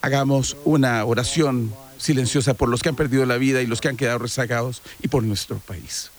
[0.00, 3.96] hagamos una oración silenciosa por los que han perdido la vida y los que han
[3.96, 6.10] quedado rezagados y por nuestro país.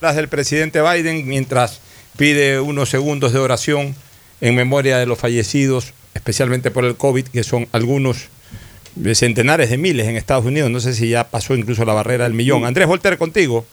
[0.00, 1.80] Las del presidente Biden mientras
[2.16, 3.94] pide unos segundos de oración
[4.40, 8.28] en memoria de los fallecidos, especialmente por el COVID, que son algunos
[8.96, 10.70] de centenares de miles en Estados Unidos.
[10.70, 12.64] No sé si ya pasó incluso la barrera del millón.
[12.64, 13.64] Andrés Volter, contigo.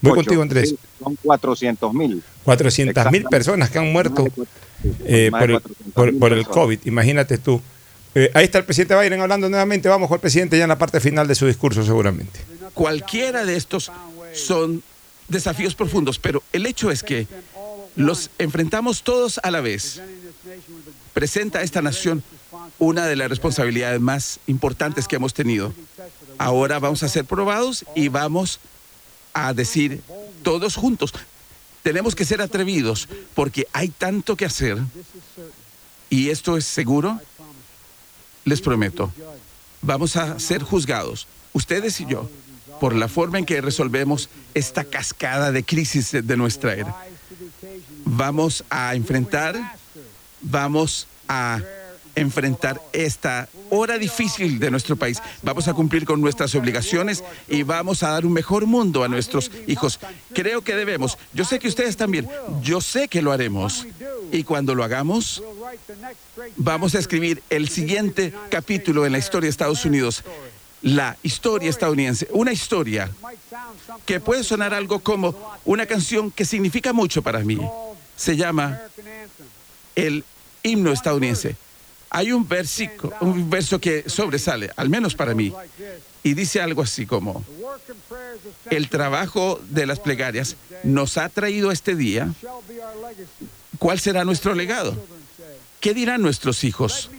[0.00, 0.70] Voy Ocho, contigo, Andrés.
[0.70, 2.22] sí, son 400 mil.
[2.42, 4.26] 400 mil personas que han muerto
[5.04, 6.46] eh, por, el, 400.000 por- por el.
[6.46, 6.78] COVID.
[6.84, 7.60] Imagínate tú.
[8.14, 9.88] Eh, ahí está el presidente Biden hablando nuevamente.
[9.88, 12.40] Vamos con el presidente ya en la parte final de su discurso, seguramente.
[12.74, 13.90] Cualquiera de estos
[14.34, 14.82] son
[15.28, 17.26] desafíos profundos, pero el hecho es que
[17.96, 20.00] los enfrentamos todos a la vez.
[21.12, 22.22] Presenta a esta nación
[22.78, 25.72] una de las responsabilidades más importantes que hemos tenido.
[26.38, 28.58] Ahora vamos a ser probados y vamos
[29.32, 30.00] a decir
[30.42, 31.12] todos juntos,
[31.84, 34.78] tenemos que ser atrevidos porque hay tanto que hacer
[36.10, 37.20] y esto es seguro,
[38.44, 39.12] les prometo,
[39.82, 42.28] vamos a ser juzgados, ustedes y yo,
[42.80, 46.94] por la forma en que resolvemos esta cascada de crisis de- nuestra era.
[48.04, 49.54] Vamos a enfrentar,
[50.40, 51.60] vamos a
[52.14, 55.20] enfrentar esta hora difícil de nuestro país.
[55.42, 59.50] Vamos a cumplir con nuestras obligaciones y vamos a dar un mejor mundo a nuestros
[59.66, 59.98] hijos.
[60.32, 61.18] Creo que debemos.
[61.32, 62.28] Yo sé que ustedes también.
[62.62, 63.86] Yo sé que lo haremos.
[64.32, 65.42] Y cuando lo hagamos,
[66.56, 70.22] vamos a escribir el siguiente capítulo en la historia de Estados Unidos.
[70.82, 72.28] La historia estadounidense.
[72.32, 73.10] Una historia
[74.04, 75.34] que puede sonar algo como
[75.64, 77.58] una canción que significa mucho para mí.
[78.16, 78.80] Se llama
[79.94, 80.24] el
[80.62, 81.56] himno estadounidense.
[82.14, 85.52] Hay un versico, un verso que sobresale, al menos para mí,
[86.22, 87.44] y dice algo así como,
[88.70, 90.54] el trabajo de las plegarias
[90.84, 92.32] nos ha traído este día.
[93.80, 94.96] ¿Cuál será nuestro legado?
[95.80, 97.10] ¿Qué dirán nuestros hijos?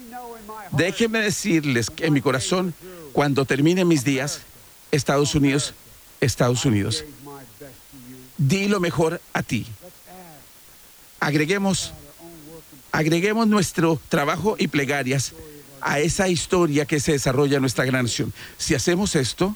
[0.72, 2.74] Déjenme decirles que en mi corazón,
[3.12, 4.44] cuando terminen mis días,
[4.92, 5.74] Estados Unidos,
[6.22, 7.04] Estados Unidos,
[8.38, 9.68] di lo mejor a ti.
[11.20, 11.92] Agreguemos
[12.96, 15.34] Agreguemos nuestro trabajo y plegarias
[15.82, 18.32] a esa historia que se desarrolla en nuestra gran nación.
[18.58, 19.54] Si hacemos esto,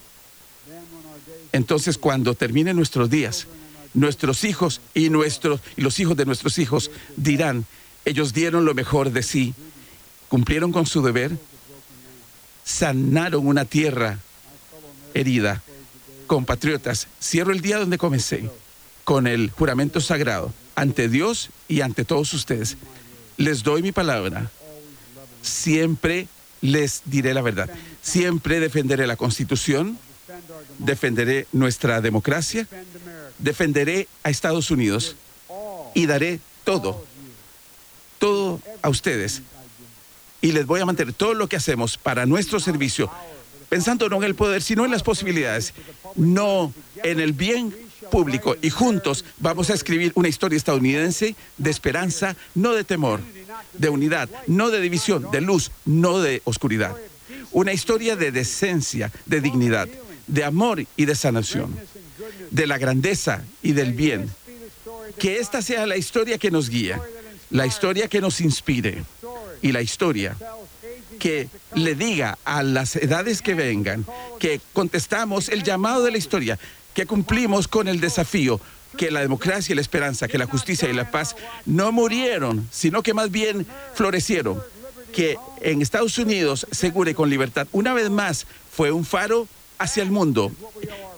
[1.54, 3.48] entonces cuando terminen nuestros días,
[3.94, 7.66] nuestros hijos y, nuestros, y los hijos de nuestros hijos dirán,
[8.04, 9.54] ellos dieron lo mejor de sí,
[10.28, 11.32] cumplieron con su deber,
[12.66, 14.20] sanaron una tierra
[15.14, 15.64] herida.
[16.28, 18.50] Compatriotas, cierro el día donde comencé
[19.06, 22.76] con el juramento sagrado ante Dios y ante todos ustedes.
[23.40, 24.52] Les doy mi palabra.
[25.42, 26.28] Siempre
[26.60, 27.70] les diré la verdad.
[28.02, 29.98] Siempre defenderé la Constitución,
[30.78, 32.68] defenderé nuestra democracia,
[33.38, 35.16] defenderé a Estados Unidos
[35.94, 37.06] y daré todo,
[38.20, 39.42] todo a ustedes.
[40.42, 43.10] Y les voy a mantener todo lo que hacemos para nuestro servicio,
[43.70, 45.74] pensando no en el poder, sino en las posibilidades,
[46.16, 47.74] no en el bien
[48.10, 48.56] público.
[48.62, 53.22] Y juntos vamos a escribir una historia estadounidense de esperanza, no de temor,
[53.74, 56.96] de unidad, no de división, de luz, no de oscuridad.
[57.52, 59.88] Una historia de decencia, de dignidad,
[60.28, 61.76] de amor y de sanación,
[62.52, 64.30] de la grandeza y del bien.
[65.18, 67.02] Que esta sea la historia que nos guía,
[67.50, 69.04] la historia que nos inspire
[69.62, 70.36] y la historia
[71.20, 74.06] que le diga a las edades que vengan
[74.40, 76.58] que contestamos el llamado de la historia,
[77.00, 78.60] que cumplimos con el desafío,
[78.98, 83.04] que la democracia y la esperanza, que la justicia y la paz no murieron, sino
[83.04, 84.62] que más bien florecieron.
[85.14, 89.48] Que en Estados Unidos, segura y con libertad, una vez más fue un faro
[89.78, 90.52] hacia el mundo.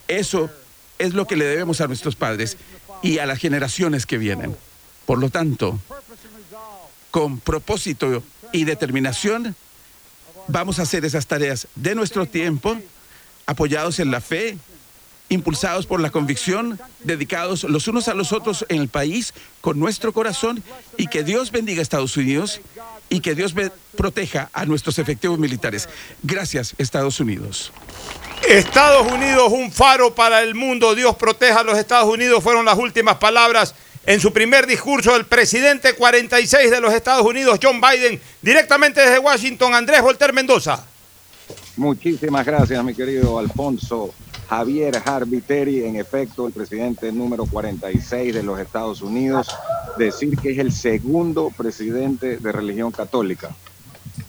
[0.07, 0.51] Eso
[0.99, 2.57] es lo que le debemos a nuestros padres
[3.01, 4.55] y a las generaciones que vienen.
[5.07, 5.79] Por lo tanto,
[7.09, 8.21] con propósito
[8.51, 9.55] y determinación,
[10.47, 12.77] vamos a hacer esas tareas de nuestro tiempo,
[13.47, 14.59] apoyados en la fe,
[15.31, 20.11] impulsados por la convicción, dedicados los unos a los otros en el país, con nuestro
[20.11, 20.61] corazón,
[20.97, 22.59] y que Dios bendiga a Estados Unidos
[23.09, 23.55] y que Dios
[23.95, 25.87] proteja a nuestros efectivos militares.
[26.21, 27.71] Gracias, Estados Unidos.
[28.47, 30.95] Estados Unidos, un faro para el mundo.
[30.95, 32.43] Dios proteja a los Estados Unidos.
[32.43, 33.73] Fueron las últimas palabras
[34.05, 39.19] en su primer discurso del presidente 46 de los Estados Unidos, John Biden, directamente desde
[39.19, 40.85] Washington, Andrés Volter Mendoza.
[41.77, 44.13] Muchísimas gracias, mi querido Alfonso
[44.51, 45.85] Javier Harviteri.
[45.85, 49.47] En efecto, el presidente número 46 de los Estados Unidos,
[49.97, 53.49] decir que es el segundo presidente de religión católica.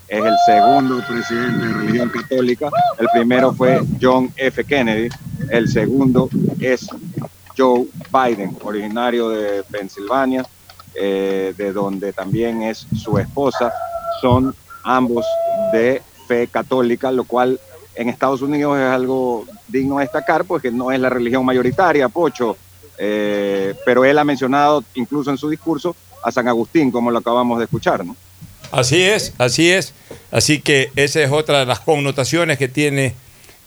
[0.06, 2.70] Es el segundo presidente de religión católica.
[3.00, 4.62] El primero fue John F.
[4.62, 5.08] Kennedy.
[5.50, 6.30] El segundo
[6.60, 6.86] es
[7.58, 10.46] Joe Biden, originario de Pensilvania,
[10.94, 13.72] eh, de donde también es su esposa.
[14.20, 14.54] Son
[14.84, 15.26] ambos
[15.72, 17.58] de fe católica, lo cual
[17.94, 22.56] en Estados Unidos es algo digno de destacar, porque no es la religión mayoritaria, Pocho,
[22.98, 27.58] eh, pero él ha mencionado incluso en su discurso a San Agustín, como lo acabamos
[27.58, 28.16] de escuchar, ¿no?
[28.70, 29.92] Así es, así es.
[30.30, 33.14] Así que esa es otra de las connotaciones que tiene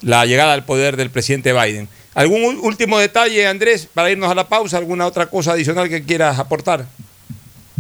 [0.01, 1.87] la llegada al poder del presidente Biden.
[2.15, 4.77] ¿Algún último detalle, Andrés, para irnos a la pausa?
[4.77, 6.85] ¿Alguna otra cosa adicional que quieras aportar?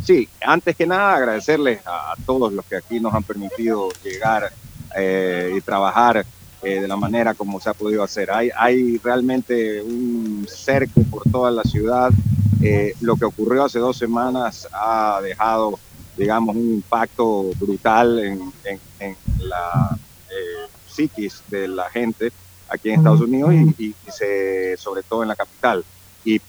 [0.05, 4.51] Sí, antes que nada agradecerles a todos los que aquí nos han permitido llegar
[4.95, 6.25] eh, y trabajar
[6.61, 8.31] eh, de la manera como se ha podido hacer.
[8.31, 12.13] Hay, hay realmente un cerco por toda la ciudad.
[12.59, 15.81] Eh, lo que ocurrió hace dos semanas ha dejado,
[16.15, 19.97] digamos, un impacto brutal en, en- en la
[20.29, 22.31] eh, psiquis de la gente
[22.67, 25.85] aquí en Estados Unidos y, y- y se, sobre todo en la capital.
[26.23, 26.39] Y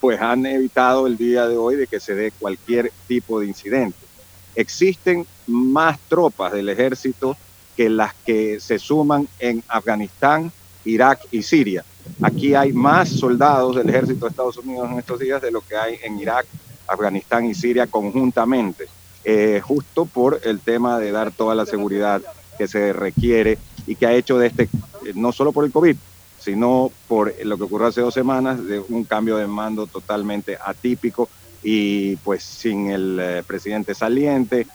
[0.00, 4.08] pues han evitado el día de hoy de que se dé cualquier tipo de incidente.
[4.54, 7.38] Existen más tropas del ejército
[7.80, 10.52] que las que se suman en Afganistán,
[10.84, 11.82] Irak y Siria.
[12.20, 15.76] Aquí hay más soldados del ejército de Estados Unidos en estos días de lo que
[15.76, 16.44] hay en Irak,
[16.86, 18.86] Afganistán y Siria conjuntamente,
[19.24, 22.20] eh, justo por el tema de dar toda la seguridad
[22.58, 25.96] que se requiere y que ha hecho de este, eh, no solo por el COVID,
[26.38, 31.30] sino por lo que ocurrió hace dos semanas, de un cambio de mando totalmente atípico
[31.62, 34.66] y pues sin el eh, presidente saliente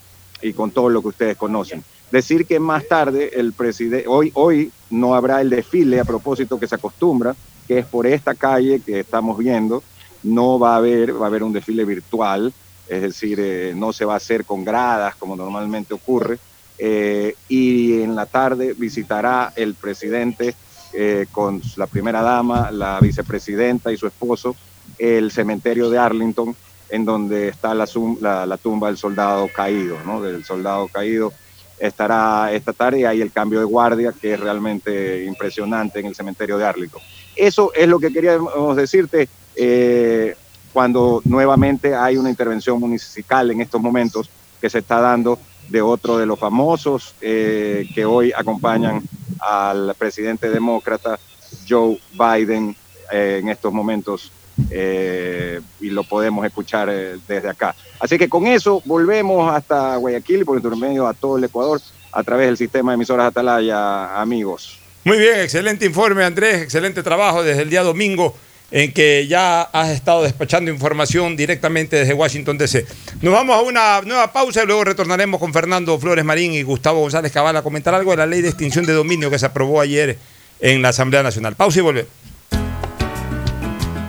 [0.42, 1.84] y con todo lo que ustedes conocen.
[2.16, 6.68] Decir que más tarde el presidente, hoy, hoy no habrá el desfile a propósito que
[6.68, 7.36] se acostumbra,
[7.68, 9.84] que es por esta calle que estamos viendo,
[10.24, 12.54] no va a haber, va a haber un desfile virtual,
[12.88, 16.40] es decir, eh, no se va a hacer con gradas como normalmente ocurre,
[16.78, 20.56] eh, y en la tarde visitará el presidente
[20.94, 24.56] eh, con la primera dama, la vicepresidenta y su esposo,
[24.98, 26.56] el cementerio de Arlington,
[26.88, 27.86] en donde está la,
[28.22, 30.22] la- la tumba del soldado caído, ¿no?
[30.22, 31.34] Del soldado caído.
[31.78, 36.58] Estará esta tarde y el cambio de guardia, que es realmente impresionante en el cementerio
[36.58, 37.02] de Arlington.
[37.36, 40.36] Eso es lo que queríamos decirte eh,
[40.72, 44.30] cuando nuevamente hay una intervención municipal en estos momentos
[44.60, 45.40] que se está dando
[45.70, 49.02] de otro de los famosos eh, que hoy acompañan
[49.40, 51.20] al presidente demócrata
[51.68, 52.76] Joe Biden
[53.12, 54.32] eh, en estos momentos
[54.70, 57.76] eh, y lo podemos escuchar eh, desde acá.
[58.00, 62.24] Así que con eso volvemos hasta Guayaquil y por intermedio a todo el Ecuador a
[62.24, 64.80] través del sistema de emisoras Atalaya, amigos.
[65.04, 68.36] Muy bien, excelente informe Andrés, excelente trabajo desde el día domingo
[68.72, 72.86] en que ya has estado despachando información directamente desde Washington DC.
[73.22, 77.02] Nos vamos a una nueva pausa y luego retornaremos con Fernando Flores Marín y Gustavo
[77.02, 79.82] González Cabal a comentar algo de la ley de extinción de dominio que se aprobó
[79.82, 80.18] ayer
[80.60, 81.56] en la Asamblea Nacional.
[81.56, 82.25] Pausa y volvemos.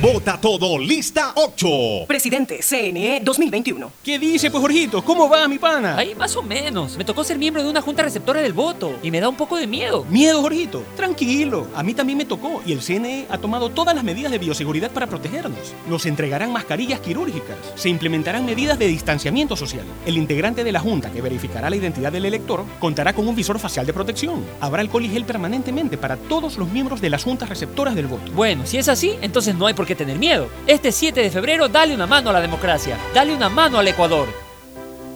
[0.00, 2.06] Vota todo, lista 8.
[2.06, 3.90] Presidente, CNE 2021.
[4.04, 5.02] ¿Qué dice, pues, Jorgito?
[5.02, 5.96] ¿Cómo va, mi pana?
[5.96, 6.96] Ahí más o menos.
[6.96, 9.56] Me tocó ser miembro de una junta receptora del voto y me da un poco
[9.56, 10.04] de miedo.
[10.08, 10.84] Miedo, Jorgito.
[10.94, 11.66] Tranquilo.
[11.74, 14.92] A mí también me tocó y el CNE ha tomado todas las medidas de bioseguridad
[14.92, 15.74] para protegernos.
[15.88, 17.56] Nos entregarán mascarillas quirúrgicas.
[17.74, 19.84] Se implementarán medidas de distanciamiento social.
[20.06, 23.58] El integrante de la junta que verificará la identidad del elector contará con un visor
[23.58, 24.44] facial de protección.
[24.60, 28.30] Habrá alcohol y gel permanentemente para todos los miembros de las juntas receptoras del voto.
[28.30, 30.48] Bueno, si es así, entonces no hay por qué tener miedo.
[30.66, 32.96] Este 7 de febrero, dale una mano a la democracia.
[33.14, 34.28] Dale una mano al Ecuador.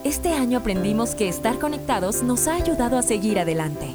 [0.03, 3.95] Este año aprendimos que estar conectados nos ha ayudado a seguir adelante.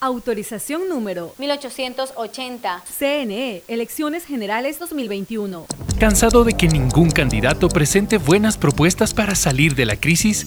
[0.00, 2.82] Autorización número 1880.
[2.98, 5.66] CNE, Elecciones Generales 2021.
[5.98, 10.46] ¿Cansado de que ningún candidato presente buenas propuestas para salir de la crisis?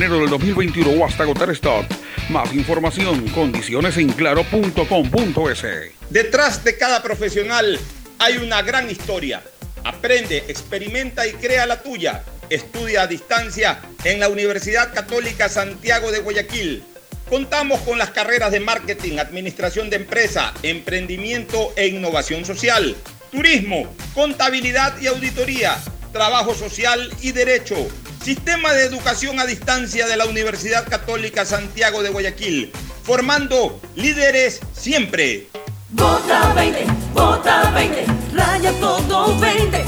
[0.00, 1.84] enero del 2021 o hasta agotar stock.
[2.30, 5.66] Más información, condiciones en claro.com.es.
[6.08, 7.78] Detrás de cada profesional
[8.18, 9.42] hay una gran historia.
[9.84, 12.24] Aprende, experimenta y crea la tuya.
[12.48, 16.82] Estudia a distancia en la Universidad Católica Santiago de Guayaquil.
[17.28, 22.96] Contamos con las carreras de marketing, administración de empresa, emprendimiento e innovación social,
[23.30, 25.76] turismo, contabilidad y auditoría,
[26.12, 27.76] trabajo social y derecho.
[28.22, 32.72] Sistema de Educación a Distancia de la Universidad Católica Santiago de Guayaquil,
[33.02, 35.48] formando líderes siempre.
[35.90, 36.84] Vota 20,
[37.14, 38.04] vota 20,
[38.34, 39.84] raya todo 20.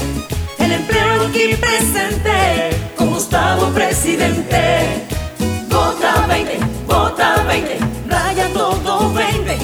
[0.59, 5.05] El empleo aquí presente, con Gustavo presidente.
[5.69, 7.77] Vota 20, vota 20,
[8.09, 9.57] raya todo 20.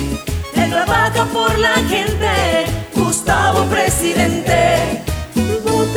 [0.56, 5.09] Él trabaja por la gente, Gustavo presidente.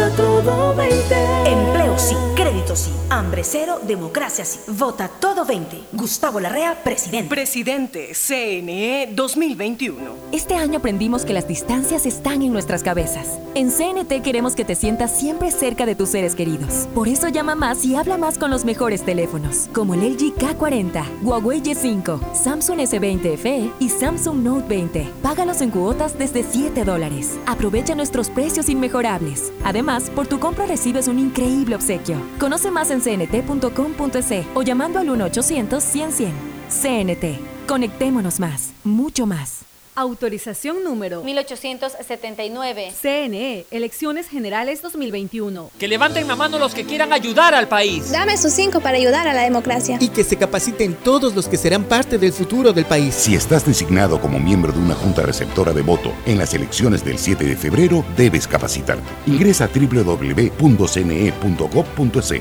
[0.03, 1.15] Vota todo 20.
[1.47, 4.59] Empleo sí, crédito sí, hambre cero, democracia sí.
[4.67, 5.81] Vota todo 20.
[5.93, 7.29] Gustavo Larrea, presidente.
[7.29, 10.01] Presidente, CNE 2021.
[10.33, 13.39] Este año aprendimos que las distancias están en nuestras cabezas.
[13.55, 16.89] En CNT queremos que te sientas siempre cerca de tus seres queridos.
[16.97, 21.23] Por eso llama más y habla más con los mejores teléfonos, como el LG K40,
[21.23, 25.09] Huawei Y5, Samsung S20 FE y Samsung Note 20.
[25.23, 27.39] Págalos en cuotas desde 7 dólares.
[27.47, 29.53] Aprovecha nuestros precios inmejorables.
[29.63, 32.17] Además, por tu compra recibes un increíble obsequio.
[32.39, 36.33] Conoce más en cnt.com.es o llamando al 1-800-100-100.
[36.69, 37.67] CNT.
[37.67, 39.72] Conectémonos más, mucho más.
[39.95, 42.95] Autorización número 1879.
[42.99, 45.71] CNE, Elecciones Generales 2021.
[45.79, 48.11] Que levanten la mano los que quieran ayudar al país.
[48.11, 49.99] Dame sus cinco para ayudar a la democracia.
[50.01, 53.15] Y que se capaciten todos los que serán parte del futuro del país.
[53.15, 57.19] Si estás designado como miembro de una junta receptora de voto en las elecciones del
[57.19, 59.05] 7 de febrero, debes capacitarte.
[59.27, 60.53] Ingresa a www.cne.gov.es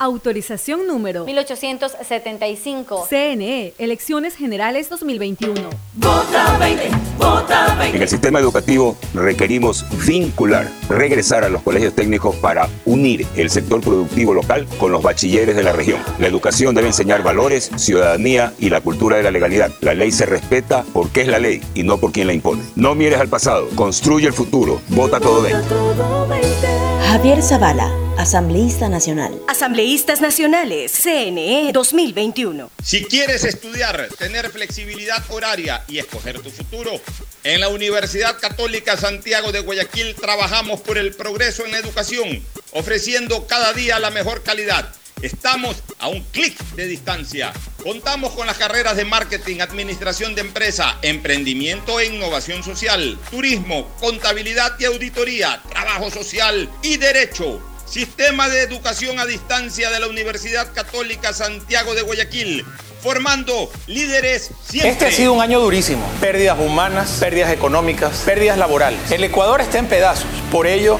[0.00, 3.06] Autorización número 1875.
[3.06, 5.60] CNE, Elecciones Generales 2021.
[5.96, 7.96] Vota 20, vota 20.
[7.98, 13.82] En el sistema educativo requerimos vincular, regresar a los colegios técnicos para unir el sector
[13.82, 16.00] productivo local con los bachilleres de la región.
[16.18, 19.70] La educación debe enseñar valores, ciudadanía y la cultura de la legalidad.
[19.82, 22.62] La ley se respeta porque es la ley y no por quien la impone.
[22.74, 24.80] No mires al pasado, construye el futuro.
[24.88, 26.99] Vota todo 20.
[27.10, 29.36] Javier Zavala, asambleísta nacional.
[29.48, 32.70] Asambleístas Nacionales, CNE 2021.
[32.84, 37.00] Si quieres estudiar, tener flexibilidad horaria y escoger tu futuro,
[37.42, 43.44] en la Universidad Católica Santiago de Guayaquil trabajamos por el progreso en la educación, ofreciendo
[43.48, 44.94] cada día la mejor calidad.
[45.22, 47.52] Estamos a un clic de distancia.
[47.82, 54.76] Contamos con las carreras de marketing, administración de empresa, emprendimiento e innovación social, turismo, contabilidad
[54.78, 57.60] y auditoría, trabajo social y derecho.
[57.84, 62.64] Sistema de Educación a Distancia de la Universidad Católica Santiago de Guayaquil,
[63.02, 64.90] formando líderes siempre.
[64.90, 66.08] Este ha sido un año durísimo.
[66.20, 69.10] Pérdidas humanas, pérdidas económicas, pérdidas laborales.
[69.10, 70.30] El Ecuador está en pedazos.
[70.52, 70.98] Por ello,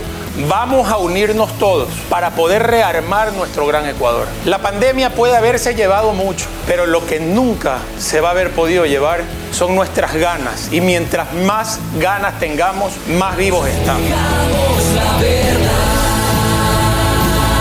[0.49, 4.27] vamos a unirnos todos para poder rearmar nuestro gran Ecuador.
[4.45, 8.87] La pandemia puede haberse llevado mucho, pero lo que nunca se va a haber podido
[8.87, 10.73] llevar son nuestras ganas.
[10.73, 14.11] Y mientras más ganas tengamos, más vivos estamos.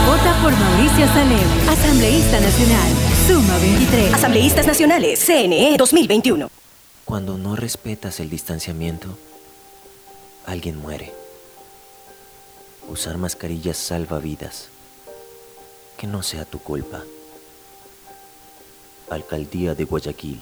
[0.08, 3.10] Vota por Mauricio Salem, asambleísta nacional.
[3.28, 4.14] Suma 23.
[4.14, 6.50] Asambleístas Nacionales, CNE 2021.
[7.06, 9.18] Cuando no respetas el distanciamiento,
[10.46, 11.19] alguien muere.
[12.90, 14.70] Usar mascarillas salva vidas.
[15.96, 17.04] Que no sea tu culpa.
[19.12, 20.42] Alcaldía de Guayaquil.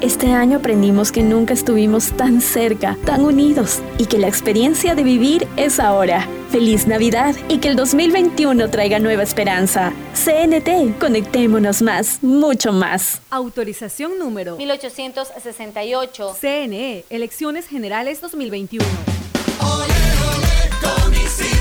[0.00, 5.02] Este año aprendimos que nunca estuvimos tan cerca, tan unidos y que la experiencia de
[5.02, 6.26] vivir es ahora.
[6.48, 9.92] Feliz Navidad y que el 2021 traiga nueva esperanza.
[10.14, 13.20] CNT, conectémonos más, mucho más.
[13.28, 16.34] Autorización número 1868.
[16.40, 19.29] CNE, Elecciones Generales 2021.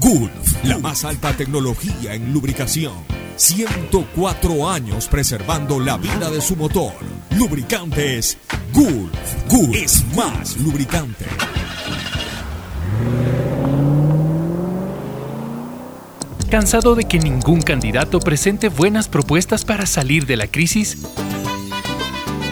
[0.00, 2.94] Gulf, la más alta tecnología en lubricación.
[3.36, 6.92] 104 años preservando la vida de su motor.
[7.36, 8.38] Lubricantes
[8.72, 9.10] Gulf.
[9.48, 11.26] Gulf es más lubricante.
[16.50, 20.96] ¿Cansado de que ningún candidato presente buenas propuestas para salir de la crisis?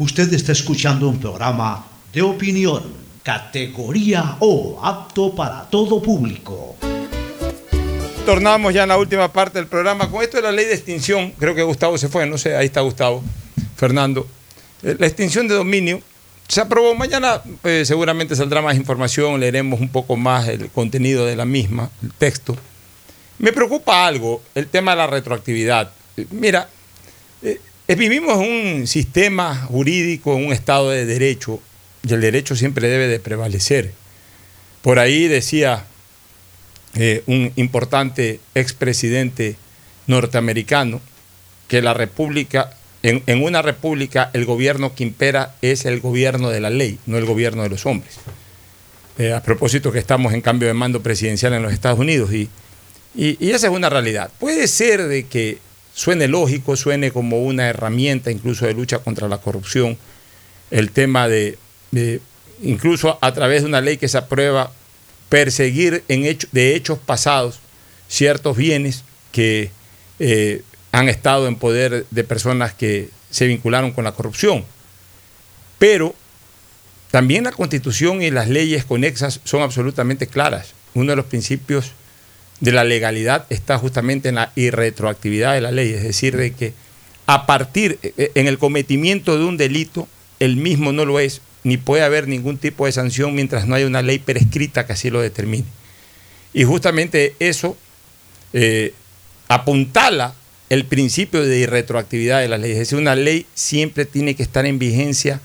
[0.00, 2.82] Usted está escuchando un programa de opinión,
[3.22, 6.74] categoría O, apto para todo público.
[8.24, 10.10] Tornamos ya en la última parte del programa.
[10.10, 12.64] Con esto de la ley de extinción, creo que Gustavo se fue, no sé, ahí
[12.64, 13.22] está Gustavo,
[13.76, 14.26] Fernando.
[14.82, 16.00] Eh, La extinción de dominio
[16.48, 16.94] se aprobó.
[16.94, 21.90] Mañana eh, seguramente saldrá más información, leeremos un poco más el contenido de la misma,
[22.02, 22.56] el texto.
[23.38, 25.92] Me preocupa algo, el tema de la retroactividad.
[26.16, 26.70] Eh, Mira,
[27.96, 28.50] vivimos en
[28.80, 31.60] un sistema jurídico, un estado de derecho,
[32.06, 33.92] y el derecho siempre debe de prevalecer.
[34.82, 35.84] Por ahí decía
[36.94, 39.56] eh, un importante expresidente
[40.06, 41.00] norteamericano
[41.68, 42.72] que la república,
[43.02, 47.16] en, en una república el gobierno que impera es el gobierno de la ley, no
[47.18, 48.14] el gobierno de los hombres.
[49.18, 52.48] Eh, a propósito que estamos en cambio de mando presidencial en los Estados Unidos y,
[53.14, 54.30] y- y esa es una realidad.
[54.38, 55.58] Puede ser de que
[55.94, 59.98] suene lógico, suene como una herramienta incluso de lucha contra la corrupción,
[60.70, 61.58] el tema de,
[62.62, 64.72] incluso a través de una ley que se aprueba,
[65.28, 67.60] perseguir en de hechos pasados
[68.08, 69.70] ciertos bienes que
[70.18, 70.62] eh,
[70.92, 74.64] han estado en poder de personas que se vincularon con la corrupción.
[75.78, 76.14] Pero
[77.10, 80.74] también la constitución y las leyes conexas son absolutamente claras.
[80.94, 81.92] Uno de los principios
[82.60, 86.72] de la legalidad está justamente en la irretroactividad de la ley, es decir, de que
[87.26, 90.08] a partir, eh, en el cometimiento de un delito,
[90.40, 93.86] el mismo no lo es, ni puede haber ningún tipo de sanción mientras no haya
[93.86, 95.66] una ley prescrita que así lo determine.
[96.52, 97.76] Y justamente eso
[98.52, 98.92] eh,
[99.48, 100.34] apuntala
[100.68, 102.76] el principio de irretroactividad de las leyes.
[102.76, 105.40] Es decir, una ley siempre tiene que estar en vigencia,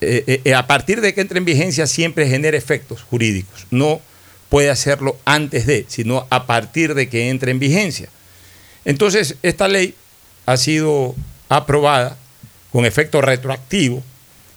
[0.00, 3.66] eh, eh, a partir de que entre en vigencia siempre genera efectos jurídicos.
[3.70, 4.00] No
[4.48, 8.08] puede hacerlo antes de, sino a partir de que entre en vigencia.
[8.84, 9.94] Entonces, esta ley
[10.46, 11.14] ha sido
[11.48, 12.16] aprobada
[12.70, 14.02] con efecto retroactivo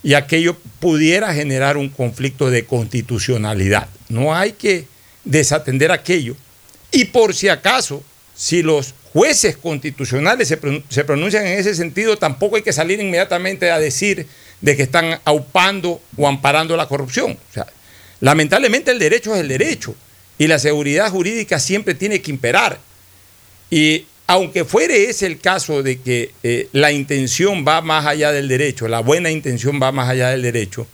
[0.04, 3.88] y aquello pudiera generar un conflicto de constitucionalidad.
[4.08, 4.88] No hay que
[5.26, 6.36] desatender aquello.
[6.92, 8.04] Y por si acaso,
[8.36, 13.00] si los jueces constitucionales se, pron- se pronuncian en ese sentido, tampoco hay que salir
[13.00, 14.28] inmediatamente a decir
[14.62, 17.32] de que están aupando o amparando la corrupción.
[17.32, 17.66] O sea,
[18.22, 19.96] lamentablemente el derecho es el derecho
[20.38, 22.80] y la seguridad jurídica siempre tiene que imperar.
[23.70, 28.48] Y aunque fuere ese el caso de que eh, la intención va más allá del
[28.48, 30.88] derecho, la buena intención va más allá del derecho,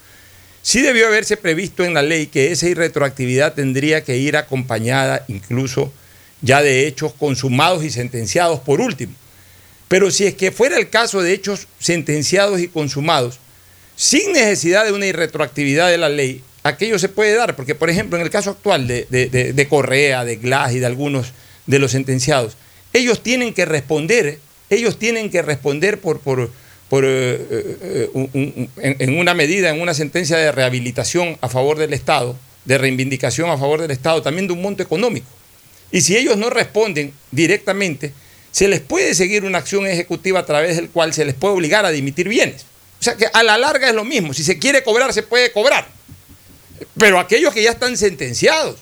[0.61, 5.93] sí debió haberse previsto en la ley que esa irretroactividad tendría que ir acompañada incluso
[6.41, 9.13] ya de hechos consumados y sentenciados por último.
[9.87, 13.39] Pero si es que fuera el caso de hechos sentenciados y consumados,
[13.95, 18.17] sin necesidad de una irretroactividad de la ley, aquello se puede dar, porque por ejemplo
[18.17, 21.31] en el caso actual de, Correa, de Glass y de algunos
[21.67, 22.57] de los sentenciados,
[22.91, 24.39] ellos tienen que responder,
[24.71, 26.49] ellos tienen que responder por, por,
[26.89, 31.93] por, eh, eh, en, en una medida, en una sentencia de rehabilitación a favor del
[31.93, 32.35] Estado,
[32.65, 35.27] de reivindicación a favor del Estado, también de un monto económico.
[35.91, 38.11] Y si ellos no responden directamente,
[38.49, 41.85] se les puede seguir una acción ejecutiva a través del cual se les puede obligar
[41.85, 42.65] a dimitir bienes.
[42.99, 44.33] O sea que a la larga es lo mismo.
[44.33, 45.94] Si se quiere cobrar, se puede cobrar.
[46.97, 48.77] Pero aquellos que ya están sentenciados,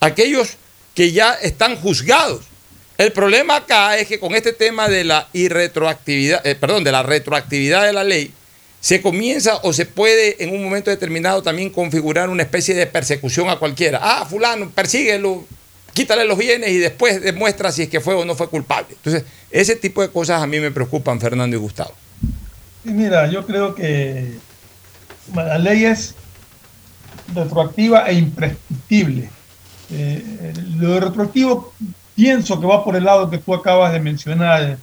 [0.00, 0.56] aquellos
[0.94, 2.44] que ya están juzgados.
[2.98, 7.02] El problema acá es que con este tema de la irretroactividad, eh, perdón, de la
[7.02, 8.32] retroactividad de la ley,
[8.80, 13.48] se comienza o se puede en un momento determinado también configurar una especie de persecución
[13.48, 14.00] a cualquiera.
[14.02, 15.46] Ah, fulano, persíguelo,
[15.92, 18.88] quítale los bienes y después demuestra si es que fue o no fue culpable.
[18.90, 21.94] Entonces, ese tipo de cosas a mí me preocupan, Fernando y Gustavo.
[22.84, 24.32] Sí, mira, yo creo que
[25.34, 26.14] la ley es
[27.34, 29.30] retroactiva e imprescriptible.
[29.90, 31.72] Eh, lo de retroactivo
[32.14, 34.78] pienso que va por el lado que tú acabas de mencionar,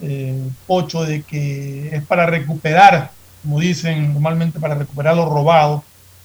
[0.00, 3.10] eh, Ocho, de que es para recuperar,
[3.42, 5.82] como dicen normalmente, para recuperar lo robado,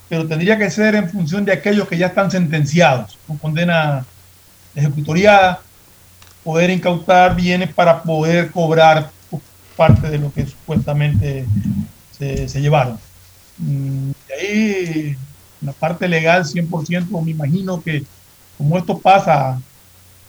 [0.10, 4.06] pero tendría que ser en función de aquellos que ya están sentenciados con condena
[4.76, 5.62] ejecutoriada,
[6.44, 9.10] poder incautar bienes para poder cobrar
[9.76, 11.46] parte de lo que supuestamente
[12.12, 13.00] se, llevaron.
[13.58, 15.18] Mm, De ahí,
[15.62, 18.04] la parte legal 100%, me imagino que
[18.58, 19.62] como esto pasa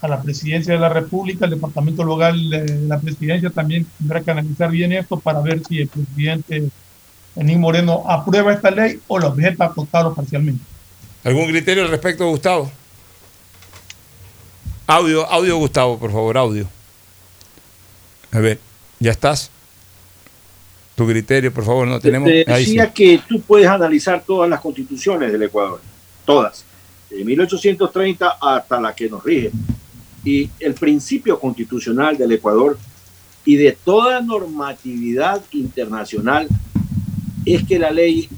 [0.00, 4.30] a la presidencia de la República, el departamento local de la presidencia también tendrá que
[4.30, 6.70] analizar bien esto para ver si el presidente
[7.36, 10.62] Lenín Moreno aprueba esta ley o la objeta total o parcialmente.
[11.24, 12.70] ¿Algún criterio al respecto, Gustavo?
[14.88, 16.68] Audio, audio, Gustavo, por favor, audio.
[18.32, 18.58] A ver,
[18.98, 19.51] ¿ya estás?
[21.02, 22.28] Tu criterio, por favor, no tenemos.
[22.28, 22.76] Te Ahí sí.
[22.76, 25.80] decía que tú puedes analizar todas las constituciones del Ecuador,
[26.24, 26.64] todas,
[27.10, 29.50] de 1830 hasta la que nos rige.
[30.24, 32.78] Y el principio constitucional del Ecuador
[33.44, 36.46] y de toda normatividad internacional
[37.44, 38.28] es que la ley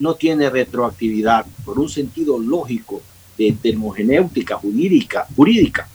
[0.00, 3.02] no tiene retroactividad por un sentido lógico
[3.36, 5.86] de termogenéutica jurídica, jurídica.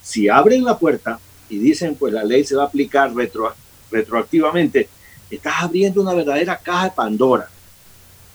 [0.00, 1.18] Si abren la puerta
[1.50, 3.54] y dicen pues la ley se va a aplicar retro,
[3.94, 4.88] retroactivamente,
[5.30, 7.48] estás abriendo una verdadera caja de Pandora.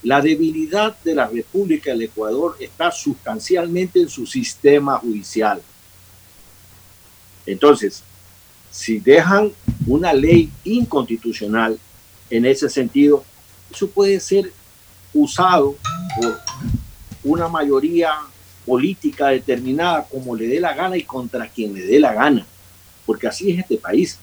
[0.03, 5.61] La debilidad de la República del Ecuador está sustancialmente en su sistema judicial.
[7.45, 8.03] Entonces,
[8.71, 9.51] si dejan
[9.87, 11.77] una ley inconstitucional
[12.29, 13.23] en ese sentido,
[13.69, 14.53] eso puede ser
[15.13, 15.75] usado
[16.15, 16.39] por
[17.23, 18.11] una mayoría
[18.65, 22.45] política determinada como le dé la gana y contra quien le dé la gana,
[23.05, 24.19] porque así es este país.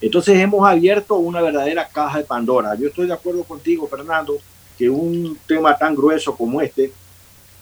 [0.00, 2.74] Entonces hemos abierto una verdadera caja de Pandora.
[2.74, 4.38] Yo estoy de acuerdo contigo, Fernando,
[4.78, 6.92] que un tema tan grueso como este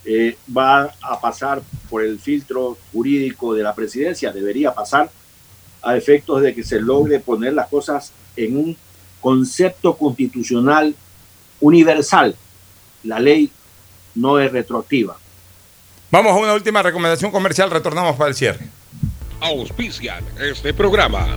[0.04, 1.60] eh, va a pasar
[1.90, 5.10] por el filtro jurídico de la presidencia, debería pasar
[5.82, 8.76] a efectos de que se logre poner las cosas en un
[9.20, 10.94] concepto constitucional
[11.60, 12.36] universal.
[13.02, 13.50] La ley
[14.14, 15.16] no es retroactiva.
[16.10, 18.66] Vamos a una última recomendación comercial, retornamos para el cierre.
[19.40, 21.36] Auspician este programa.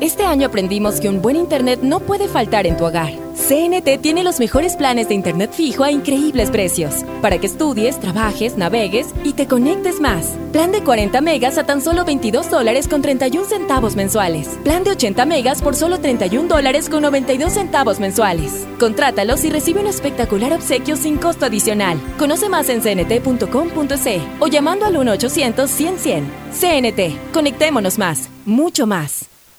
[0.00, 3.12] Este año aprendimos que un buen internet no puede faltar en tu hogar.
[3.34, 8.56] CNT tiene los mejores planes de internet fijo a increíbles precios, para que estudies, trabajes,
[8.56, 10.38] navegues y te conectes más.
[10.52, 14.48] Plan de 40 megas a tan solo 22 dólares con 31 centavos mensuales.
[14.64, 18.66] Plan de 80 megas por solo 31 dólares con 92 centavos mensuales.
[18.78, 22.00] Contrátalos y recibe un espectacular obsequio sin costo adicional.
[22.18, 26.22] Conoce más en cnt.com.c o llamando al 1-800-100-100.
[26.52, 29.30] CNT, conectémonos más, mucho más.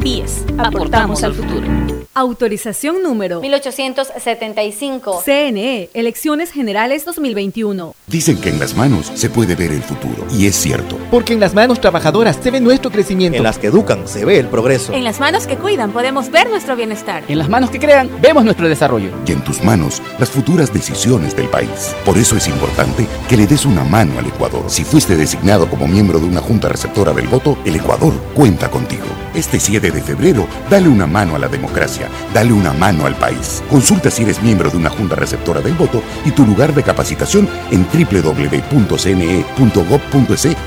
[0.00, 2.07] BIES, aportamos al futuro.
[2.18, 5.22] Autorización número 1875.
[5.24, 7.94] CNE, Elecciones Generales 2021.
[8.08, 10.26] Dicen que en las manos se puede ver el futuro.
[10.32, 10.98] Y es cierto.
[11.12, 13.36] Porque en las manos trabajadoras se ve nuestro crecimiento.
[13.36, 14.92] En las que educan se ve el progreso.
[14.94, 17.22] En las manos que cuidan podemos ver nuestro bienestar.
[17.28, 19.10] En las manos que crean vemos nuestro desarrollo.
[19.24, 21.94] Y en tus manos las futuras decisiones del país.
[22.04, 24.64] Por eso es importante que le des una mano al Ecuador.
[24.66, 29.06] Si fuiste designado como miembro de una junta receptora del voto, el Ecuador cuenta contigo.
[29.34, 33.62] Este 7 de febrero, dale una mano a la democracia, dale una mano al país.
[33.70, 37.48] Consulta si eres miembro de una junta receptora del voto y tu lugar de capacitación
[37.70, 38.96] en www.cne.gov.es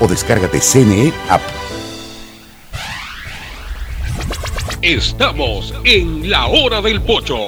[0.00, 1.42] o descárgate CNE App.
[4.82, 7.38] Estamos en la hora del pocho.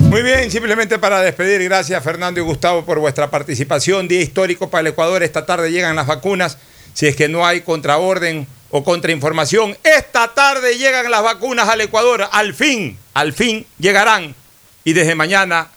[0.00, 4.08] Muy bien, simplemente para despedir, gracias Fernando y Gustavo por vuestra participación.
[4.08, 5.22] Día histórico para el Ecuador.
[5.22, 6.58] Esta tarde llegan las vacunas.
[6.92, 12.26] Si es que no hay contraorden o contrainformación, esta tarde llegan las vacunas al Ecuador.
[12.32, 14.34] Al fin, al fin llegarán.
[14.82, 15.68] Y desde mañana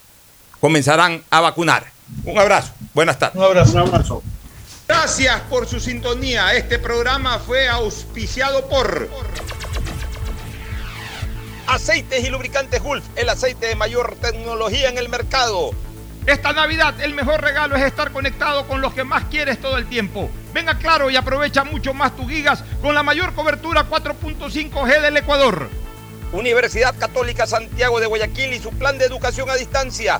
[0.59, 1.91] comenzarán a vacunar.
[2.23, 2.71] Un abrazo.
[2.93, 3.35] Buenas tardes.
[3.35, 3.71] Un abrazo.
[3.73, 4.23] Un abrazo.
[4.87, 6.53] Gracias por su sintonía.
[6.53, 9.09] Este programa fue auspiciado por
[11.67, 15.71] Aceites y Lubricantes Gulf, el aceite de mayor tecnología en el mercado.
[16.25, 19.85] Esta Navidad el mejor regalo es estar conectado con los que más quieres todo el
[19.85, 20.31] tiempo.
[20.55, 25.69] Venga claro y aprovecha mucho más tus gigas con la mayor cobertura 4.5G del Ecuador.
[26.31, 30.19] Universidad Católica Santiago de Guayaquil y su plan de educación a distancia,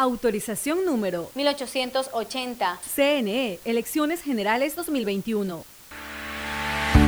[0.00, 2.78] Autorización número 1880.
[2.94, 5.64] CNE, Elecciones Generales 2021.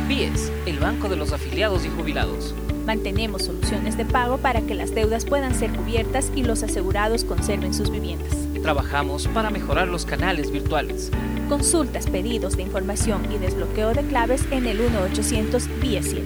[0.09, 2.53] BIES, el Banco de los Afiliados y Jubilados.
[2.85, 7.73] Mantenemos soluciones de pago para que las deudas puedan ser cubiertas y los asegurados conserven
[7.73, 8.35] sus viviendas.
[8.61, 11.11] Trabajamos para mejorar los canales virtuales.
[11.47, 16.25] Consultas, pedidos de información y desbloqueo de claves en el 1-800 BIES 7.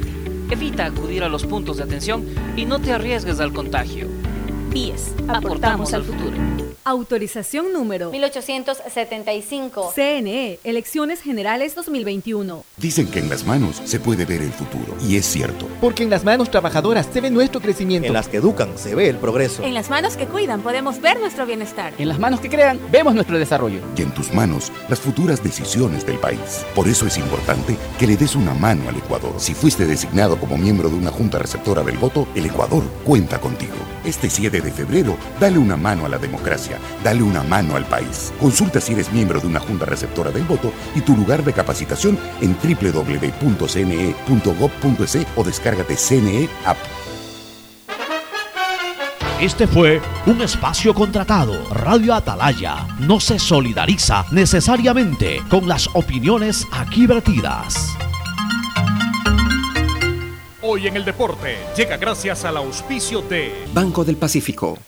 [0.50, 2.26] Evita acudir a los puntos de atención
[2.58, 4.08] y no te arriesgues al contagio.
[5.30, 6.65] Aportamos al futuro.
[6.88, 9.92] Autorización número 1875.
[9.96, 12.64] CNE, Elecciones Generales 2021.
[12.78, 14.96] Dicen que en las manos se puede ver el futuro.
[15.02, 15.68] Y es cierto.
[15.82, 18.06] Porque en las manos trabajadoras se ve nuestro crecimiento.
[18.06, 19.64] En las que educan se ve el progreso.
[19.64, 21.92] En las manos que cuidan podemos ver nuestro bienestar.
[21.98, 23.80] En las manos que crean vemos nuestro desarrollo.
[23.98, 26.64] Y en tus manos las futuras decisiones del país.
[26.76, 29.34] Por eso es importante que le des una mano al Ecuador.
[29.38, 33.74] Si fuiste designado como miembro de una junta receptora del voto, el Ecuador cuenta contigo.
[34.06, 38.34] Este 7 de febrero, dale una mano a la democracia, dale una mano al país.
[38.40, 42.18] Consulta si eres miembro de una junta receptora del voto y tu lugar de capacitación
[42.42, 43.36] en www.cne.gov.es
[45.36, 46.78] o descárgate CNE App.
[49.42, 51.62] Este fue un espacio contratado.
[51.70, 57.98] Radio Atalaya no se solidariza necesariamente con las opiniones aquí vertidas.
[60.62, 64.80] Hoy en el deporte llega gracias al auspicio de Banco del Pacífico.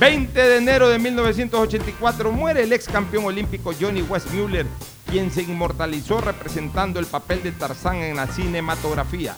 [0.00, 4.64] 20 de enero de 1984 muere el ex campeón olímpico Johnny Westmuller,
[5.04, 9.36] quien se inmortalizó representando el papel de Tarzán en la cinematografía.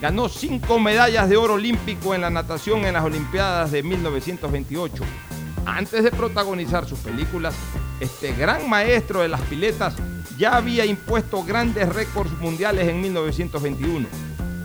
[0.00, 5.04] Ganó cinco medallas de oro olímpico en la natación en las Olimpiadas de 1928.
[5.66, 7.54] Antes de protagonizar sus películas,
[8.00, 9.94] este gran maestro de las piletas
[10.36, 14.08] ya había impuesto grandes récords mundiales en 1921.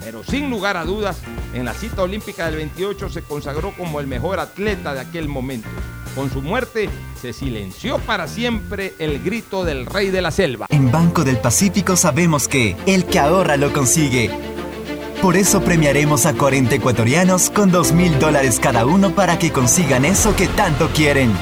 [0.08, 1.18] Pero sin lugar a dudas,
[1.54, 5.68] en la cita olímpica del 28 se consagró como el mejor atleta de aquel momento.
[6.16, 6.90] Con su muerte
[7.22, 10.68] se silenció para siempre el grito del rey de la selva.
[10.70, 14.32] En Banco del Pacífico sabemos que el que ahorra lo consigue.
[15.22, 20.06] Por eso premiaremos a 40 ecuatorianos con 2 mil dólares cada uno para que consigan
[20.06, 21.34] eso que tanto quieren.